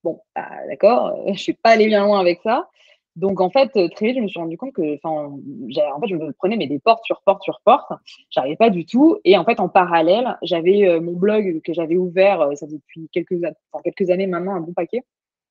Bon, 0.04 0.20
bah, 0.36 0.46
d'accord, 0.68 1.18
je 1.32 1.38
suis 1.38 1.54
pas 1.54 1.70
allée 1.70 1.86
bien 1.86 2.04
loin 2.04 2.20
avec 2.20 2.40
ça. 2.42 2.68
Donc, 3.16 3.40
en 3.40 3.50
fait, 3.50 3.68
très 3.94 4.06
vite, 4.06 4.16
je 4.16 4.20
me 4.20 4.28
suis 4.28 4.38
rendu 4.38 4.56
compte 4.56 4.72
que, 4.72 4.96
enfin, 4.96 5.10
en 5.10 6.00
fait, 6.00 6.08
je 6.08 6.14
me 6.14 6.32
prenais 6.32 6.56
des 6.66 6.78
portes 6.78 7.04
sur 7.04 7.20
portes 7.22 7.42
sur 7.42 7.60
portes. 7.64 7.92
J'arrivais 8.30 8.56
pas 8.56 8.70
du 8.70 8.86
tout. 8.86 9.18
Et 9.24 9.36
en 9.36 9.44
fait, 9.44 9.60
en 9.60 9.68
parallèle, 9.68 10.38
j'avais 10.42 10.88
euh, 10.88 11.00
mon 11.00 11.12
blog 11.12 11.60
que 11.62 11.72
j'avais 11.72 11.96
ouvert, 11.96 12.40
euh, 12.40 12.54
ça 12.54 12.66
fait 12.66 12.74
depuis 12.74 13.08
quelques, 13.12 14.10
années 14.10 14.26
maintenant, 14.26 14.54
un 14.54 14.60
bon 14.60 14.72
paquet, 14.72 15.02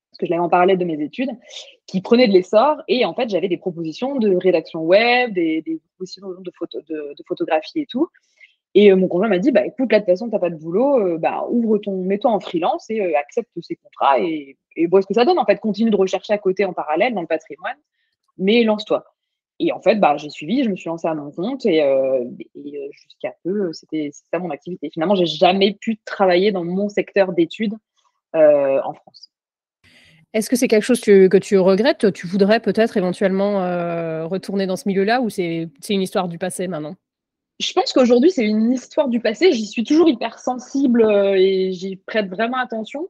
parce 0.09 0.19
que 0.19 0.25
je 0.25 0.31
l'avais 0.31 0.41
en 0.41 0.49
parallèle 0.49 0.77
de 0.77 0.85
mes 0.85 1.01
études, 1.03 1.31
qui 1.85 2.01
prenait 2.01 2.27
de 2.27 2.33
l'essor. 2.33 2.77
Et 2.87 3.03
en 3.05 3.13
fait, 3.13 3.29
j'avais 3.29 3.49
des 3.49 3.57
propositions 3.57 4.15
de 4.15 4.35
rédaction 4.35 4.81
web, 4.81 5.33
des, 5.33 5.63
propositions 5.95 6.29
de, 6.39 6.51
photo, 6.57 6.79
de 6.87 7.23
photographie 7.27 7.81
et 7.81 7.85
tout. 7.87 8.09
Et 8.75 8.91
euh, 8.91 8.95
mon 8.95 9.07
conjoint 9.07 9.27
m'a 9.27 9.39
dit, 9.39 9.51
bah 9.51 9.65
écoute, 9.65 9.91
là 9.91 9.99
de 9.99 10.05
toute 10.05 10.13
façon, 10.13 10.29
t'as 10.29 10.39
pas 10.39 10.49
de 10.49 10.55
boulot, 10.55 10.99
euh, 10.99 11.17
bah 11.17 11.45
ouvre 11.49 11.79
ton, 11.79 12.03
mets-toi 12.03 12.31
en 12.31 12.39
freelance 12.39 12.89
et 12.89 13.01
euh, 13.01 13.17
accepte 13.17 13.49
ces 13.61 13.75
contrats 13.75 14.19
et, 14.19 14.57
et 14.75 14.87
vois 14.87 15.01
ce 15.01 15.07
que 15.07 15.13
ça 15.13 15.25
donne. 15.25 15.39
En 15.39 15.45
fait, 15.45 15.59
continue 15.59 15.89
de 15.89 15.95
rechercher 15.95 16.33
à 16.33 16.37
côté 16.37 16.65
en 16.65 16.73
parallèle 16.73 17.13
dans 17.13 17.21
le 17.21 17.27
patrimoine, 17.27 17.77
mais 18.37 18.63
lance-toi. 18.63 19.03
Et 19.61 19.73
en 19.73 19.81
fait, 19.81 19.95
bah 19.95 20.15
j'ai 20.17 20.29
suivi, 20.29 20.63
je 20.63 20.69
me 20.69 20.75
suis 20.75 20.87
lancée 20.87 21.07
à 21.07 21.13
mon 21.13 21.31
compte 21.31 21.65
et, 21.65 21.79
et 21.79 22.89
jusqu'à 22.93 23.35
peu, 23.43 23.73
c'était 23.73 24.09
ça 24.31 24.39
mon 24.39 24.51
activité. 24.51 24.89
Finalement, 24.89 25.15
j'ai 25.15 25.25
jamais 25.25 25.73
pu 25.73 25.97
travailler 26.05 26.53
dans 26.53 26.63
mon 26.63 26.87
secteur 26.87 27.33
d'études 27.33 27.73
en 28.33 28.93
France. 28.93 29.29
Est-ce 30.33 30.49
que 30.49 30.55
c'est 30.55 30.69
quelque 30.69 30.83
chose 30.83 31.01
que, 31.01 31.27
que, 31.27 31.35
tu 31.35 31.57
regrettes? 31.57 32.13
Tu 32.13 32.25
voudrais 32.25 32.61
peut-être 32.61 32.95
éventuellement 32.95 33.55
retourner 34.29 34.65
dans 34.65 34.77
ce 34.77 34.87
milieu-là 34.87 35.19
ou 35.19 35.29
c'est 35.29 35.67
une 35.89 36.01
histoire 36.01 36.29
du 36.29 36.37
passé 36.37 36.69
maintenant? 36.69 36.95
Je 37.59 37.73
pense 37.73 37.91
qu'aujourd'hui, 37.91 38.31
c'est 38.31 38.45
une 38.45 38.71
histoire 38.71 39.09
du 39.09 39.19
passé. 39.19 39.51
J'y 39.51 39.67
suis 39.67 39.83
toujours 39.83 40.07
hyper 40.07 40.39
sensible 40.39 41.03
euh, 41.03 41.35
et 41.37 41.73
j'y 41.73 41.97
prête 41.97 42.27
vraiment 42.27 42.57
attention. 42.57 43.09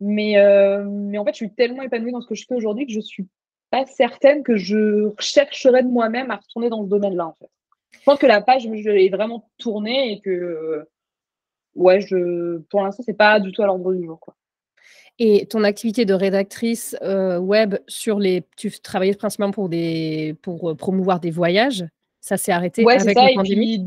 Mais, 0.00 0.38
euh, 0.38 0.84
mais 0.88 1.18
en 1.18 1.24
fait, 1.24 1.32
je 1.32 1.38
suis 1.38 1.52
tellement 1.52 1.82
épanouie 1.82 2.12
dans 2.12 2.20
ce 2.20 2.28
que 2.28 2.36
je 2.36 2.46
fais 2.46 2.54
aujourd'hui 2.54 2.86
que 2.86 2.92
je 2.92 3.00
suis 3.00 3.26
pas 3.70 3.84
certaine 3.86 4.42
que 4.42 4.56
je 4.56 5.10
chercherais 5.18 5.82
de 5.82 5.88
moi-même 5.88 6.30
à 6.30 6.36
retourner 6.36 6.70
dans 6.70 6.84
ce 6.84 6.88
domaine-là. 6.88 7.34
Je 7.92 7.98
pense 8.04 8.18
que 8.18 8.26
la 8.26 8.40
page 8.40 8.66
est 8.66 9.08
vraiment 9.10 9.50
tournée 9.58 10.12
et 10.12 10.20
que, 10.20 10.86
ouais, 11.74 12.00
je, 12.00 12.58
pour 12.70 12.82
l'instant, 12.82 13.02
c'est 13.04 13.14
pas 13.14 13.40
du 13.40 13.52
tout 13.52 13.62
à 13.62 13.66
l'ordre 13.66 13.92
du 13.92 14.04
jour, 14.04 14.18
quoi. 14.18 14.34
Et 15.18 15.44
ton 15.46 15.64
activité 15.64 16.06
de 16.06 16.14
rédactrice 16.14 16.96
euh, 17.02 17.38
web 17.38 17.74
sur 17.86 18.18
les, 18.18 18.42
tu 18.56 18.70
travaillais 18.80 19.14
principalement 19.14 19.52
pour 19.52 19.68
des, 19.68 20.34
pour 20.40 20.74
promouvoir 20.76 21.20
des 21.20 21.30
voyages? 21.30 21.84
Ça 22.20 22.36
s'est 22.36 22.52
arrêté 22.52 22.84
avec 22.86 23.14
la 23.14 23.28
pandémie? 23.34 23.86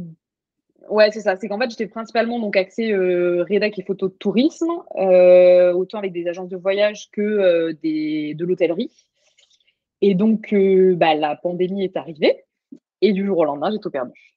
Ouais, 0.89 1.11
c'est 1.11 1.21
ça. 1.21 1.35
C'est 1.37 1.47
qu'en 1.47 1.59
fait, 1.59 1.69
j'étais 1.69 1.87
principalement 1.87 2.39
donc 2.39 2.57
axée 2.57 2.91
euh, 2.91 3.43
rédac 3.43 3.77
et 3.79 3.83
photo 3.83 4.09
de 4.09 4.13
tourisme, 4.13 4.69
euh, 4.97 5.71
autant 5.73 5.97
avec 5.97 6.11
des 6.11 6.27
agences 6.27 6.49
de 6.49 6.57
voyage 6.57 7.09
que 7.11 7.21
euh, 7.21 7.73
des, 7.81 8.33
de 8.35 8.45
l'hôtellerie. 8.45 8.91
Et 10.01 10.15
donc, 10.15 10.51
euh, 10.51 10.95
bah, 10.95 11.15
la 11.15 11.35
pandémie 11.35 11.83
est 11.83 11.95
arrivée 11.95 12.43
et 13.01 13.13
du 13.13 13.25
jour 13.25 13.37
au 13.37 13.45
lendemain, 13.45 13.71
j'ai 13.71 13.79
tout 13.79 13.91
perdu. 13.91 14.35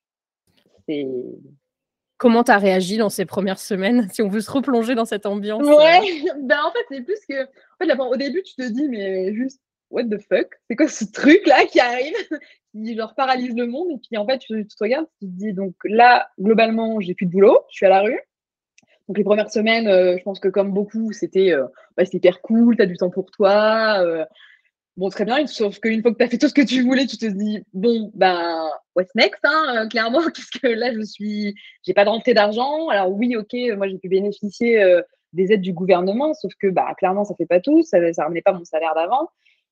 C'est 0.89 1.07
Comment 2.19 2.45
tu 2.45 2.51
as 2.51 2.59
réagi 2.59 2.97
dans 2.97 3.11
ces 3.11 3.27
premières 3.27 3.59
semaines, 3.59 4.09
si 4.11 4.23
on 4.23 4.29
veut 4.29 4.41
se 4.41 4.51
replonger 4.51 4.95
dans 4.95 5.05
cette 5.05 5.27
ambiance 5.27 5.67
Ouais, 5.67 6.01
ben 6.43 6.59
en 6.65 6.73
fait, 6.73 6.87
c'est 6.89 7.03
plus 7.03 7.21
que. 7.29 7.45
En 7.45 7.87
fait, 7.87 8.01
au 8.01 8.17
début, 8.17 8.43
tu 8.43 8.55
te 8.55 8.63
dis, 8.63 8.89
mais 8.89 9.35
juste, 9.35 9.61
what 9.91 10.05
the 10.05 10.19
fuck? 10.19 10.49
C'est 10.69 10.77
quoi 10.77 10.89
ce 10.89 11.05
truc-là 11.05 11.65
qui 11.67 11.81
arrive 11.81 12.15
Qui 12.73 12.95
leur 12.95 13.15
paralyse 13.15 13.55
le 13.57 13.67
monde? 13.67 13.91
Et 13.91 13.99
puis 13.99 14.17
en 14.17 14.27
fait, 14.27 14.39
tu, 14.39 14.67
te 14.67 14.75
regardes, 14.81 15.07
tu 15.21 15.27
te 15.27 15.33
dis, 15.33 15.53
donc 15.53 15.75
là, 15.85 16.29
globalement, 16.39 17.01
j'ai 17.01 17.15
plus 17.15 17.27
de 17.27 17.31
boulot, 17.31 17.61
je 17.71 17.77
suis 17.77 17.87
à 17.87 17.89
la 17.89 18.03
rue. 18.03 18.21
Donc 19.09 19.19
les 19.19 19.25
premières 19.25 19.51
semaines, 19.51 19.87
euh, 19.87 20.17
je 20.19 20.23
pense 20.23 20.41
que 20.41 20.49
comme 20.49 20.73
beaucoup, 20.73 21.13
c'était 21.13 21.53
euh, 21.53 21.67
bah, 21.97 22.03
hyper 22.13 22.43
cool, 22.43 22.77
tu 22.77 22.83
as 22.83 22.87
du 22.87 22.97
temps 22.97 23.11
pour 23.11 23.31
toi. 23.31 24.01
Euh, 24.01 24.25
bon, 24.97 25.09
très 25.09 25.25
bien, 25.25 25.47
sauf 25.47 25.79
qu'une 25.79 26.03
fois 26.03 26.13
que 26.13 26.19
tu 26.19 26.25
as 26.25 26.29
fait 26.29 26.39
tout 26.39 26.49
ce 26.49 26.55
que 26.55 26.67
tu 26.67 26.83
voulais, 26.83 27.07
tu 27.07 27.17
te 27.17 27.27
dis, 27.27 27.63
bon, 27.73 28.11
ben, 28.15 28.69
what's 28.97 29.15
next, 29.15 29.41
hein, 29.45 29.87
clairement, 29.89 30.21
qu'est-ce 30.35 30.59
que 30.59 30.67
là, 30.67 30.93
je 30.93 31.03
suis, 31.03 31.55
j'ai 31.85 31.95
pas 31.95 32.05
de 32.05 32.11
rentrée 32.11 32.35
d'argent. 32.35 32.89
Alors 32.89 33.11
oui, 33.11 33.37
ok, 33.37 33.55
moi, 33.77 33.89
j'ai 33.89 33.99
pu 33.99 34.09
bénéficier 34.09 34.85
des 35.33 35.53
aides 35.53 35.61
du 35.61 35.73
gouvernement, 35.73 36.35
sauf 36.35 36.53
que, 36.61 36.67
bah, 36.67 36.93
clairement, 36.99 37.25
ça 37.25 37.35
fait 37.37 37.47
pas 37.47 37.61
tout, 37.61 37.83
ça 37.83 38.01
ne 38.01 38.11
ramenait 38.17 38.43
pas 38.43 38.53
mon 38.53 38.65
salaire 38.65 38.95
d'avant. 38.95 39.29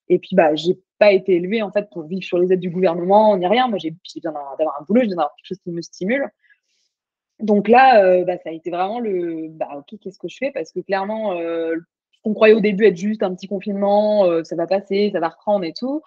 Et 0.09 0.19
puis, 0.19 0.37
bah, 0.37 0.55
j'ai 0.55 0.79
pas 0.99 1.13
été 1.13 1.37
élevée, 1.37 1.63
en 1.63 1.71
fait, 1.71 1.89
pour 1.91 2.03
vivre 2.05 2.23
sur 2.25 2.39
les 2.39 2.53
aides 2.53 2.61
du 2.61 2.71
gouvernement, 2.71 3.37
ni 3.37 3.47
rien. 3.47 3.69
Moi, 3.69 3.79
j'ai 3.79 3.91
besoin 3.91 4.33
d'avoir 4.59 4.81
un 4.81 4.85
boulot, 4.85 5.01
j'ai 5.01 5.07
besoin 5.07 5.23
d'avoir 5.23 5.37
quelque 5.37 5.49
chose 5.49 5.61
qui 5.63 5.71
me 5.71 5.83
stimule. 5.83 6.29
Donc 7.41 7.69
là, 7.69 8.05
euh, 8.05 8.25
bah, 8.25 8.39
ça 8.39 8.51
a 8.51 8.53
été 8.53 8.71
vraiment 8.71 9.01
le 9.01 9.49
bah, 9.51 9.69
ok, 9.77 9.99
qu'est-ce 10.01 10.19
que 10.19 10.29
je 10.29 10.37
fais? 10.39 10.51
Parce 10.53 10.73
que 10.73 10.81
clairement, 10.81 11.33
euh, 11.33 11.75
ce 12.13 12.23
qu'on 12.23 12.35
croyait 12.35 12.55
au 12.55 12.61
début 12.61 12.87
être 12.87 12.97
juste 12.97 13.23
un 13.23 13.35
petit 13.35 13.49
confinement, 13.49 14.25
euh, 14.27 14.45
ça 14.45 14.57
va 14.57 14.67
passer, 14.67 15.11
ça 15.13 15.21
va 15.21 15.29
reprendre 15.29 15.65
et 15.65 15.73
tout. 15.73 16.01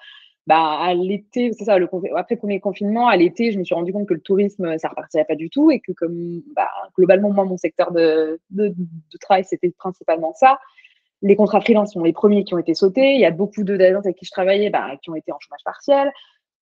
Bah, 0.48 0.80
à 0.80 0.94
l'été, 0.94 1.52
c'est 1.52 1.66
ça, 1.66 1.74
après 2.16 2.36
le 2.36 2.40
premier 2.40 2.62
confinement, 2.62 3.10
à 3.10 3.18
l'été, 3.18 3.52
je 3.52 3.60
me 3.60 3.66
suis 3.66 3.76
rendu 3.76 3.92
compte 3.92 4.08
que 4.08 4.14
le 4.14 4.22
tourisme, 4.22 4.78
ça 4.78 4.88
repartirait 4.88 5.26
pas 5.26 5.36
du 5.36 5.50
tout 5.50 5.72
et 5.72 5.82
que 5.82 5.92
comme 5.92 6.42
bah, 6.56 6.70
globalement, 6.96 7.32
moi, 7.32 7.44
mon 7.44 7.58
secteur 7.58 7.92
de, 7.92 8.40
de 8.52 8.74
travail, 9.20 9.44
c'était 9.44 9.72
principalement 9.72 10.34
ça. 10.34 10.58
Les 11.22 11.36
contrats 11.36 11.62
freelance 11.62 11.94
sont 11.94 12.04
les 12.04 12.14
premiers 12.14 12.44
qui 12.44 12.54
ont 12.54 12.60
été 12.60 12.74
sautés. 12.74 13.14
Il 13.14 13.20
y 13.20 13.26
a 13.26 13.32
beaucoup 13.32 13.64
d'agences 13.64 14.06
avec 14.06 14.18
qui 14.18 14.26
je 14.26 14.32
travaillais 14.32 14.70
bah, 14.70 14.92
qui 15.02 15.10
ont 15.10 15.16
été 15.16 15.32
en 15.32 15.40
chômage 15.40 15.64
partiel. 15.64 16.12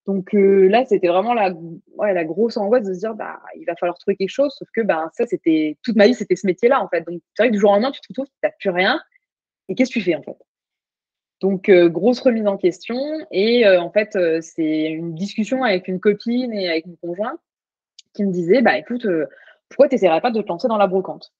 Donc 0.05 0.35
euh, 0.35 0.67
là, 0.67 0.85
c'était 0.85 1.07
vraiment 1.07 1.33
la, 1.33 1.51
ouais, 1.97 2.13
la 2.13 2.24
grosse 2.24 2.57
angoisse 2.57 2.85
de 2.85 2.93
se 2.93 3.00
dire, 3.00 3.15
bah, 3.15 3.41
il 3.57 3.65
va 3.65 3.75
falloir 3.75 3.97
trouver 3.97 4.15
quelque 4.15 4.29
chose. 4.29 4.53
Sauf 4.57 4.67
que 4.74 4.81
bah, 4.81 5.09
ça, 5.13 5.25
c'était 5.25 5.77
toute 5.83 5.95
ma 5.95 6.07
vie, 6.07 6.13
c'était 6.13 6.35
ce 6.35 6.45
métier-là, 6.45 6.81
en 6.81 6.88
fait. 6.88 7.01
Donc 7.01 7.21
c'est 7.33 7.43
vrai 7.43 7.50
que 7.50 7.53
du 7.53 7.59
jour 7.59 7.71
au 7.71 7.74
lendemain, 7.74 7.91
tu 7.91 8.01
te 8.01 8.07
retrouves, 8.09 8.27
tu 8.27 8.39
n'as 8.43 8.51
plus 8.59 8.69
rien. 8.69 9.01
Et 9.67 9.75
qu'est-ce 9.75 9.89
que 9.89 10.00
tu 10.00 10.05
fais, 10.05 10.15
en 10.15 10.21
fait? 10.21 10.38
Donc, 11.41 11.69
euh, 11.69 11.89
grosse 11.89 12.21
remise 12.21 12.47
en 12.47 12.57
question. 12.57 12.97
Et 13.31 13.65
euh, 13.65 13.81
en 13.81 13.91
fait, 13.91 14.17
c'est 14.41 14.85
une 14.85 15.15
discussion 15.15 15.63
avec 15.63 15.88
une 15.88 16.00
copine 16.00 16.53
et 16.53 16.69
avec 16.69 16.85
mon 16.85 16.95
conjoint 16.95 17.38
qui 18.13 18.24
me 18.24 18.31
disait, 18.31 18.62
bah, 18.62 18.77
écoute, 18.77 19.07
pourquoi 19.69 19.89
tu 19.89 19.95
n'essaierais 19.95 20.21
pas 20.21 20.31
de 20.31 20.41
te 20.41 20.47
lancer 20.47 20.67
dans 20.67 20.77
la 20.77 20.88
brocante? 20.88 21.33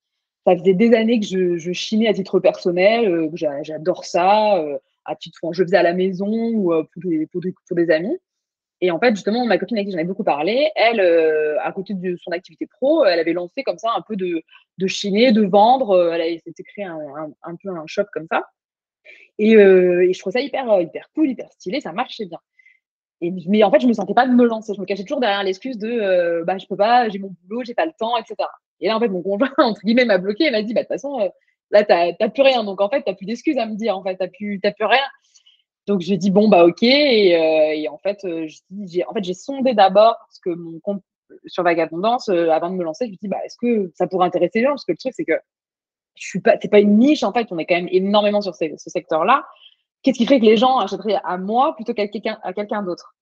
Ça 0.46 0.56
faisait 0.58 0.74
des 0.74 0.94
années 0.94 1.20
que 1.20 1.26
je, 1.26 1.58
je 1.58 1.72
chinais 1.72 2.08
à 2.08 2.14
titre 2.14 2.40
personnel, 2.40 3.30
j'adore 3.64 4.06
ça. 4.06 4.64
à 5.06 5.16
titre, 5.16 5.40
je 5.52 5.64
faisais 5.64 5.78
à 5.78 5.84
la 5.84 5.94
maison 5.94 6.28
ou 6.28 6.72
pour 6.94 7.02
pour 7.32 7.76
des 7.76 7.90
amis. 7.90 8.18
Et 8.82 8.92
en 8.92 9.00
fait, 9.00 9.16
justement, 9.16 9.46
ma 9.46 9.58
copine 9.58 9.78
avec 9.78 9.88
qui 9.88 9.94
j'en 9.94 10.00
ai 10.00 10.04
beaucoup 10.04 10.24
parlé, 10.24 10.70
elle, 10.76 11.00
euh, 11.00 11.58
à 11.62 11.72
côté 11.72 11.94
de 11.94 12.18
son 12.18 12.32
activité 12.32 12.68
pro, 12.68 13.06
elle 13.06 13.20
avait 13.20 13.34
lancé 13.34 13.64
comme 13.64 13.78
ça 13.78 13.90
un 13.96 14.02
peu 14.02 14.16
de, 14.16 14.44
de 14.78 15.32
de 15.32 15.46
vendre. 15.48 15.92
Euh, 15.92 16.12
elle 16.12 16.40
s'était 16.42 16.64
créé 16.64 16.84
un, 16.86 17.56
peu 17.64 17.70
un 17.70 17.88
shop 17.88 18.04
comme 18.14 18.28
ça. 18.30 18.44
Et, 19.38 19.56
euh, 19.56 20.12
je 20.12 20.20
trouvais 20.20 20.40
ça 20.40 20.42
hyper, 20.42 20.66
cool, 21.14 21.30
hyper 21.30 21.52
stylé, 21.54 21.80
ça 21.82 21.94
marchait 21.94 22.26
bien. 22.26 22.40
Mais 23.22 23.64
en 23.64 23.72
fait, 23.72 23.80
je 23.80 23.88
me 23.88 23.94
sentais 23.94 24.14
pas 24.14 24.28
de 24.28 24.34
me 24.34 24.46
lancer. 24.46 24.74
Je 24.76 24.82
me 24.82 24.86
cachais 24.86 25.04
toujours 25.04 25.22
derrière 25.22 25.44
l'excuse 25.44 25.78
de 25.78 26.44
bah, 26.44 26.58
je 26.58 26.68
peux 26.68 26.76
pas, 26.76 27.10
j'ai 27.10 27.18
mon 27.18 27.34
boulot, 27.44 27.64
j'ai 27.64 27.74
pas 27.74 27.86
le 27.86 27.94
temps, 27.98 28.18
etc. 28.18 28.36
Et 28.82 28.88
là, 28.88 28.98
en 28.98 29.00
fait, 29.00 29.08
mon 29.08 29.22
conjoint, 29.22 29.52
entre 29.58 29.82
guillemets, 29.82 30.06
m'a 30.06 30.18
bloqué 30.18 30.46
et 30.46 30.52
m'a 30.52 30.62
dit 30.62 30.74
bah, 30.74 30.82
de 30.82 30.86
toute 30.86 30.94
façon, 30.94 31.18
là, 31.72 31.84
tu 31.84 31.94
n'as 31.94 32.30
plus 32.30 32.44
rien. 32.44 32.64
Donc, 32.64 32.82
en 32.82 32.90
fait, 32.90 33.04
tu 33.04 33.10
n'as 33.10 33.16
plus 33.16 33.26
d'excuses 33.26 33.58
à 33.58 33.66
me 33.66 33.76
dire. 33.76 33.98
En 33.98 34.04
fait, 34.04 34.18
tu 34.18 34.24
n'as 34.24 34.30
plus, 34.30 34.60
plus 34.60 34.86
rien. 34.86 35.04
Donc 35.88 36.02
j'ai 36.02 36.18
dit 36.18 36.32
bon 36.32 36.48
bah 36.48 36.66
ok 36.66 36.82
et, 36.84 37.36
euh, 37.36 37.92
en 37.92 37.98
fait 38.00 38.26
euh, 38.26 38.48
j'ai 38.88 39.06
en 39.06 39.14
fait 39.14 39.34
sondé 39.34 39.74
d'abord 39.74 40.16
parce 40.20 40.40
que 40.40 40.50
mon 40.50 40.80
compte 40.80 41.04
sur 41.46 41.64
Vagabondance 41.64 42.30
euh, 42.30 42.50
avant 42.50 42.70
de 42.72 42.76
me 42.76 42.84
lancer 42.84 43.06
je 43.06 43.12
me 43.12 43.18
dis 43.18 43.28
bah 43.28 43.38
est-ce 43.46 43.58
que 43.58 43.92
ça 43.96 44.08
pourrait 44.08 44.26
intéresser 44.26 44.60
les 44.60 44.64
gens? 44.64 44.72
Parce 44.72 44.86
que 44.86 44.94
le 44.94 44.98
truc 44.98 45.14
c'est 45.16 45.26
que 45.26 45.38
je 46.16 46.28
suis 46.28 46.42
pas 46.42 46.56
c'est 46.60 46.70
pas 46.70 46.80
une 46.80 46.98
niche 46.98 47.24
en 47.24 47.34
fait 47.34 47.48
on 47.52 47.60
est 47.60 47.66
quand 47.66 47.76
même 47.76 47.90
énormément 47.92 48.42
sur 48.42 48.56
ce, 48.56 48.66
secteur 48.78 49.26
là 49.26 49.46
qu'est-ce 50.02 50.18
qui 50.18 50.26
ferait 50.26 50.40
que 50.40 50.46
les 50.46 50.58
gens 50.58 50.80
achèteraient 50.80 51.20
à 51.24 51.38
moi 51.38 51.76
plutôt 51.76 51.94
qu'à 51.94 52.08
quelqu'un 52.08 52.40
quelqu'un 52.56 52.82
d'autre? 52.82 53.16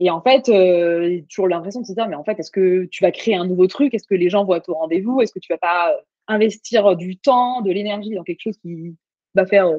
Et 0.00 0.10
en 0.10 0.20
fait 0.20 0.46
j'ai 0.46 1.24
toujours 1.28 1.48
l'impression 1.48 1.80
de 1.80 1.86
se 1.86 1.92
dire 1.92 2.08
mais 2.08 2.16
en 2.16 2.24
fait 2.24 2.38
est-ce 2.38 2.50
que 2.50 2.84
tu 2.86 3.02
vas 3.02 3.10
créer 3.10 3.34
un 3.34 3.46
nouveau 3.46 3.66
truc? 3.66 3.94
Est-ce 3.94 4.06
que 4.06 4.14
les 4.14 4.30
gens 4.30 4.44
vont 4.44 4.54
être 4.54 4.68
au 4.68 4.74
rendez-vous? 4.74 5.20
Est-ce 5.20 5.32
que 5.32 5.40
tu 5.40 5.52
vas 5.52 5.58
pas 5.58 5.96
investir 6.26 6.96
du 6.96 7.16
temps 7.16 7.62
de 7.62 7.70
l'énergie 7.70 8.14
dans 8.14 8.24
quelque 8.24 8.42
chose 8.42 8.58
qui 8.58 8.96
va 9.34 9.46
faire 9.46 9.70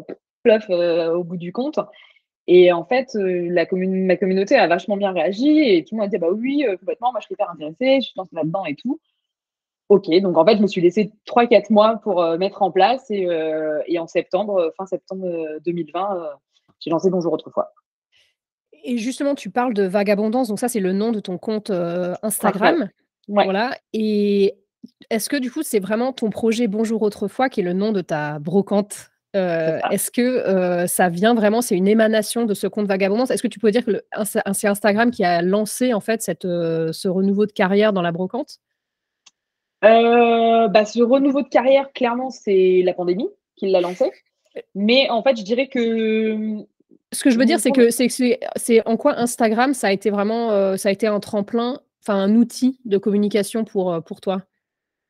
bluff 0.43 0.69
au 0.69 1.23
bout 1.23 1.37
du 1.37 1.51
compte? 1.51 1.79
Et 2.51 2.71
en 2.71 2.83
fait, 2.83 3.15
euh, 3.15 3.47
la 3.51 3.67
ma 3.71 4.17
communauté 4.17 4.55
a 4.55 4.67
vachement 4.67 4.97
bien 4.97 5.11
réagi 5.11 5.59
et 5.59 5.85
tout 5.85 5.93
le 5.93 5.99
monde 5.99 6.07
a 6.07 6.09
dit 6.09 6.17
bah 6.17 6.31
oui, 6.31 6.65
euh, 6.67 6.77
complètement, 6.77 7.11
moi 7.11 7.19
je 7.21 7.27
suis 7.27 7.33
hyper 7.35 7.47
intéressée, 7.51 8.01
je 8.01 8.07
suis 8.07 8.13
lancée 8.17 8.35
là-dedans 8.35 8.65
et 8.65 8.73
tout. 8.75 8.99
Ok, 9.87 10.09
donc 10.21 10.35
en 10.35 10.43
fait, 10.43 10.57
je 10.57 10.63
me 10.63 10.67
suis 10.67 10.81
laissé 10.81 11.11
3-4 11.27 11.71
mois 11.71 11.97
pour 11.97 12.23
euh, 12.23 12.39
mettre 12.39 12.63
en 12.63 12.71
place 12.71 13.05
et, 13.11 13.99
en 13.99 14.07
septembre, 14.07 14.73
fin 14.77 14.87
septembre 14.87 15.27
2020, 15.63 16.31
j'ai 16.79 16.89
lancé 16.89 17.11
Bonjour 17.11 17.33
autrefois. 17.33 17.71
Et 18.83 18.97
justement, 18.97 19.35
tu 19.35 19.49
parles 19.49 19.73
de 19.73 19.83
Vagabondance, 19.83 20.47
donc 20.47 20.59
ça, 20.59 20.67
c'est 20.67 20.79
le 20.79 20.93
nom 20.93 21.11
de 21.11 21.19
ton 21.19 21.37
compte 21.37 21.71
Instagram. 22.23 22.89
Voilà. 23.27 23.77
Et 23.93 24.55
est-ce 25.09 25.29
que 25.29 25.37
du 25.37 25.51
coup, 25.51 25.63
c'est 25.63 25.79
vraiment 25.79 26.13
ton 26.13 26.29
projet 26.29 26.67
Bonjour 26.67 27.01
autrefois 27.01 27.49
qui 27.49 27.59
est 27.61 27.63
le 27.63 27.73
nom 27.73 27.91
de 27.91 28.01
ta 28.01 28.39
brocante 28.39 29.11
est-ce 29.33 30.09
que 30.09 30.87
ça 30.87 31.09
vient 31.09 31.35
vraiment, 31.35 31.61
c'est 31.61 31.75
une 31.75 31.87
émanation 31.87 32.45
de 32.45 32.53
ce 32.53 32.67
compte 32.67 32.87
Vagabondance? 32.87 33.31
Est-ce 33.31 33.43
que 33.43 33.47
tu 33.47 33.59
peux 33.59 33.71
dire 33.71 33.85
que 33.85 34.03
c'est 34.25 34.67
Instagram 34.67 35.11
qui 35.11 35.23
a 35.23 35.41
lancé 35.41 35.93
en 35.93 35.99
fait 35.99 36.21
cette, 36.21 36.43
ce 36.43 37.07
renouveau 37.07 37.45
de 37.45 37.51
carrière 37.51 37.93
dans 37.93 38.01
la 38.01 38.11
brocante? 38.11 38.59
Bah, 39.81 40.85
Ce 40.85 41.01
renouveau 41.01 41.41
de 41.41 41.47
carrière, 41.47 41.91
clairement, 41.93 42.29
c'est 42.29 42.81
la 42.83 42.93
pandémie 42.93 43.29
qui 43.55 43.69
l'a 43.69 43.81
lancé. 43.81 44.11
Mais 44.75 45.09
en 45.09 45.21
fait, 45.21 45.37
je 45.37 45.43
dirais 45.43 45.67
que. 45.67 46.65
Mmh, 46.89 46.95
ce 47.11 47.23
que 47.23 47.29
je 47.29 47.37
veux 47.37 47.45
dire, 47.45 47.59
c'est 47.59 47.71
que 47.71 47.89
c'est 47.89 48.87
en 48.87 48.97
quoi 48.97 49.17
Instagram, 49.17 49.73
ça 49.73 49.87
a 49.87 49.91
été 49.91 50.09
vraiment 50.09 50.77
ça 50.77 50.89
a 50.89 50.91
été 50.91 51.07
un 51.07 51.19
tremplin, 51.19 51.79
enfin 52.01 52.15
un 52.15 52.35
outil 52.35 52.79
de 52.85 52.97
communication 52.97 53.65
pour, 53.65 54.03
pour 54.03 54.21
toi? 54.21 54.43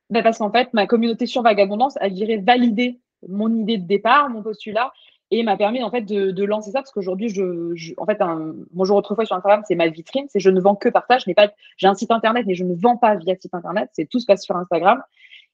Bah 0.09 0.24
Parce 0.24 0.39
qu'en 0.39 0.51
fait, 0.51 0.74
ma 0.74 0.88
communauté 0.88 1.25
sur 1.25 1.43
Vagabondance, 1.43 1.98
elle 2.01 2.13
dirait 2.13 2.38
valider 2.38 3.00
mon 3.27 3.53
idée 3.53 3.77
de 3.77 3.86
départ, 3.86 4.29
mon 4.29 4.41
postulat, 4.41 4.91
et 5.31 5.43
m'a 5.43 5.57
permis 5.57 5.83
en 5.83 5.91
fait 5.91 6.01
de, 6.01 6.43
lancer 6.43 6.71
ça 6.71 6.79
parce 6.79 6.91
qu'aujourd'hui, 6.91 7.29
je, 7.29 7.93
en 7.98 8.05
fait, 8.05 8.19
un, 8.21 8.55
mon 8.74 8.83
jour 8.83 8.98
autrefois 8.98 9.25
sur 9.25 9.36
Instagram, 9.36 9.62
c'est 9.67 9.75
ma 9.75 9.88
vitrine, 9.88 10.25
c'est 10.29 10.39
je 10.39 10.50
ne 10.50 10.59
vends 10.59 10.75
que 10.75 10.89
partage. 10.89 11.24
Je 11.25 11.29
n'ai 11.29 11.36
pas, 11.36 11.51
j'ai 11.77 11.88
un 11.88 11.93
site 11.93 12.12
internet, 12.12 12.45
mais 12.48 12.55
je 12.55 12.63
ne 12.63 12.74
vends 12.74 12.98
pas 12.98 13.15
via 13.15 13.36
site 13.39 13.53
internet. 13.53 13.89
C'est 13.93 14.09
tout 14.09 14.19
se 14.19 14.25
passe 14.25 14.43
sur 14.43 14.55
Instagram. 14.55 15.01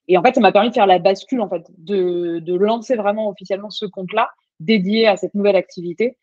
Et 0.07 0.17
en 0.17 0.23
fait, 0.23 0.35
ça 0.35 0.39
m'a 0.39 0.51
permis 0.53 0.69
de 0.69 0.73
faire 0.73 0.87
la 0.87 0.99
bascule 0.99 1.41
en 1.41 1.49
fait, 1.49 1.65
de, 1.77 2.39
de 2.39 2.53
lancer 2.53 2.95
vraiment 2.95 3.27
officiellement 3.27 3.69
ce 3.69 3.85
compte-là 3.85 4.29
dédié 4.59 5.07
à 5.07 5.17
cette 5.17 5.33
nouvelle 5.35 5.55
activité 5.55 6.17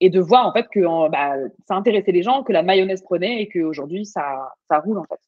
et 0.00 0.10
de 0.10 0.20
voir 0.20 0.46
en 0.46 0.52
fait 0.52 0.66
que 0.72 1.08
bah, 1.10 1.34
ça 1.68 1.74
intéressait 1.74 2.12
les 2.12 2.22
gens, 2.22 2.42
que 2.42 2.52
la 2.52 2.62
mayonnaise 2.62 3.02
prenait 3.02 3.42
et 3.42 3.48
qu'aujourd'hui 3.48 4.04
ça, 4.06 4.52
ça 4.68 4.80
roule 4.80 4.98
en 4.98 5.04
fait. 5.04 5.20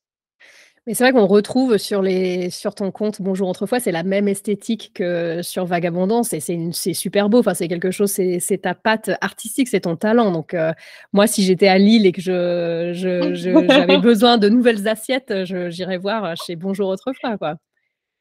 Mais 0.86 0.94
c'est 0.94 1.02
vrai 1.02 1.12
qu'on 1.12 1.26
retrouve 1.26 1.78
sur, 1.78 2.00
les, 2.00 2.48
sur 2.48 2.76
ton 2.76 2.92
compte 2.92 3.20
Bonjour 3.20 3.48
Autrefois, 3.48 3.80
c'est 3.80 3.90
la 3.90 4.04
même 4.04 4.28
esthétique 4.28 4.92
que 4.94 5.42
sur 5.42 5.64
Vagabondance 5.64 6.32
et 6.32 6.38
c'est 6.38 6.94
super 6.94 7.28
beau. 7.28 7.40
Enfin, 7.40 7.54
c'est 7.54 7.66
quelque 7.66 7.90
chose, 7.90 8.12
c'est 8.12 8.58
ta 8.62 8.75
patte 8.75 9.10
artistique, 9.20 9.66
c'est 9.66 9.80
ton 9.80 9.96
talent. 9.96 10.30
Donc, 10.30 10.54
euh, 10.54 10.72
moi, 11.12 11.26
si 11.26 11.42
j'étais 11.42 11.66
à 11.66 11.78
Lille 11.78 12.06
et 12.06 12.12
que 12.12 12.20
j'avais 12.20 12.94
je, 12.94 14.00
besoin 14.00 14.38
de 14.38 14.48
nouvelles 14.48 14.86
assiettes, 14.86 15.34
j'irais 15.44 15.98
voir 15.98 16.36
chez 16.36 16.54
Bonjour 16.54 16.88
Autrefois. 16.88 17.36
Quoi. 17.36 17.56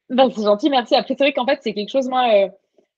Ben, 0.09 0.31
c'est 0.35 0.41
gentil, 0.41 0.71
merci. 0.71 0.95
Après, 0.95 1.13
c'est 1.15 1.23
vrai 1.23 1.33
qu'en 1.33 1.45
fait, 1.45 1.59
c'est 1.61 1.73
quelque 1.73 1.91
chose, 1.91 2.09
moi, 2.09 2.27
euh, 2.33 2.47